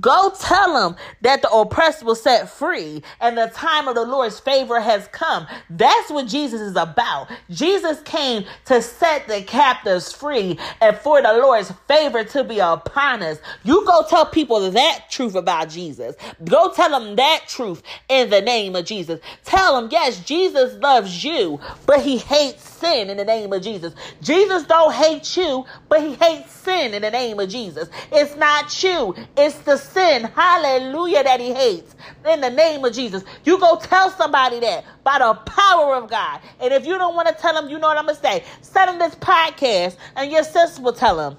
Go 0.00 0.32
tell 0.38 0.74
them 0.74 0.96
that 1.22 1.42
the 1.42 1.50
oppressed 1.50 2.02
will 2.04 2.14
set 2.14 2.48
free 2.48 3.02
and 3.20 3.36
the 3.36 3.50
time 3.54 3.88
of 3.88 3.94
the 3.94 4.04
Lord's 4.04 4.38
favor 4.38 4.80
has 4.80 5.08
come. 5.08 5.46
That's 5.68 6.10
what 6.10 6.28
Jesus 6.28 6.60
is 6.60 6.76
about. 6.76 7.28
Jesus 7.50 8.00
came 8.02 8.44
to 8.66 8.82
set 8.82 9.26
the 9.26 9.42
captives 9.42 10.12
free 10.12 10.58
and 10.80 10.96
for 10.96 11.22
the 11.22 11.32
Lord's 11.32 11.72
favor 11.88 12.24
to 12.24 12.44
be 12.44 12.58
upon 12.58 13.22
us. 13.22 13.38
You 13.64 13.84
go 13.86 14.04
tell 14.08 14.26
people 14.26 14.70
that 14.70 15.06
truth 15.10 15.34
about 15.34 15.70
Jesus. 15.70 16.14
Go 16.44 16.72
tell 16.72 16.90
them 16.90 17.16
that 17.16 17.44
truth 17.48 17.82
in 18.08 18.30
the 18.30 18.40
name 18.40 18.76
of 18.76 18.84
Jesus. 18.84 19.20
Tell 19.44 19.80
them, 19.80 19.88
yes, 19.90 20.20
Jesus 20.24 20.74
loves 20.80 21.24
you, 21.24 21.60
but 21.86 22.00
he 22.00 22.18
hates 22.18 22.62
sin 22.62 23.10
in 23.10 23.16
the 23.16 23.24
name 23.24 23.52
of 23.52 23.62
Jesus. 23.62 23.94
Jesus 24.22 24.64
don't 24.64 24.92
hate 24.92 25.36
you, 25.36 25.64
but 25.88 26.02
he 26.02 26.14
hates 26.14 26.52
sin 26.52 26.94
in 26.94 27.02
the 27.02 27.10
name 27.10 27.38
of 27.38 27.48
Jesus. 27.48 27.88
It's 28.12 28.36
not 28.36 28.82
you, 28.82 29.14
it's 29.36 29.58
the 29.60 29.76
sin, 29.80 30.24
hallelujah, 30.24 31.24
that 31.24 31.40
he 31.40 31.52
hates 31.52 31.94
in 32.28 32.40
the 32.40 32.50
name 32.50 32.84
of 32.84 32.92
Jesus. 32.92 33.24
You 33.44 33.58
go 33.58 33.76
tell 33.76 34.10
somebody 34.10 34.60
that 34.60 34.84
by 35.04 35.18
the 35.18 35.34
power 35.34 35.96
of 35.96 36.08
God. 36.10 36.40
And 36.60 36.72
if 36.72 36.86
you 36.86 36.98
don't 36.98 37.14
want 37.14 37.28
to 37.28 37.34
tell 37.34 37.54
them, 37.54 37.68
you 37.68 37.78
know 37.78 37.88
what 37.88 37.98
I'm 37.98 38.06
going 38.06 38.16
to 38.16 38.22
say. 38.22 38.44
Send 38.60 38.90
them 38.90 38.98
this 38.98 39.14
podcast, 39.16 39.96
and 40.16 40.30
your 40.30 40.44
sister 40.44 40.82
will 40.82 40.92
tell 40.92 41.16
them. 41.16 41.36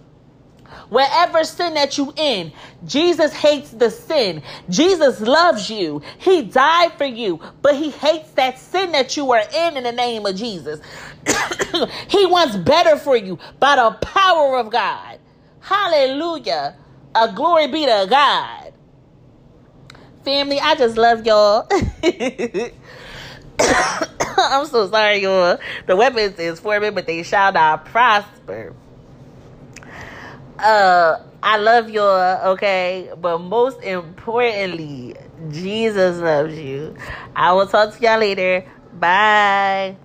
Wherever 0.89 1.43
sin 1.43 1.73
that 1.75 1.97
you 1.97 2.13
in, 2.15 2.51
Jesus 2.85 3.33
hates 3.33 3.71
the 3.71 3.89
sin. 3.89 4.41
Jesus 4.69 5.21
loves 5.21 5.69
you. 5.69 6.01
He 6.17 6.43
died 6.43 6.93
for 6.93 7.05
you, 7.05 7.39
but 7.61 7.75
he 7.75 7.91
hates 7.91 8.31
that 8.31 8.59
sin 8.59 8.91
that 8.93 9.15
you 9.17 9.31
are 9.31 9.43
in 9.53 9.77
in 9.77 9.83
the 9.83 9.91
name 9.91 10.25
of 10.25 10.35
Jesus. 10.35 10.79
he 12.07 12.25
wants 12.25 12.55
better 12.57 12.97
for 12.97 13.15
you 13.15 13.37
by 13.59 13.75
the 13.75 13.91
power 14.01 14.57
of 14.57 14.69
God. 14.69 15.19
Hallelujah. 15.61 16.75
A 17.13 17.31
glory 17.33 17.67
be 17.67 17.85
to 17.85 18.07
God. 18.09 18.73
Family, 20.23 20.59
I 20.59 20.75
just 20.75 20.97
love 20.97 21.25
y'all. 21.25 21.67
I'm 24.37 24.65
so 24.65 24.89
sorry, 24.89 25.17
y'all. 25.17 25.57
The 25.87 25.95
weapons 25.95 26.39
is 26.39 26.59
for 26.59 26.79
me, 26.79 26.89
but 26.89 27.07
they 27.07 27.23
shall 27.23 27.51
not 27.51 27.85
prosper. 27.85 28.73
Uh, 30.57 31.17
I 31.43 31.57
love 31.57 31.89
y'all, 31.89 32.51
okay? 32.53 33.09
But 33.19 33.39
most 33.39 33.81
importantly, 33.81 35.15
Jesus 35.49 36.19
loves 36.19 36.57
you. 36.57 36.95
I 37.35 37.51
will 37.53 37.67
talk 37.67 37.95
to 37.97 38.01
y'all 38.01 38.19
later. 38.19 38.63
Bye. 38.93 39.97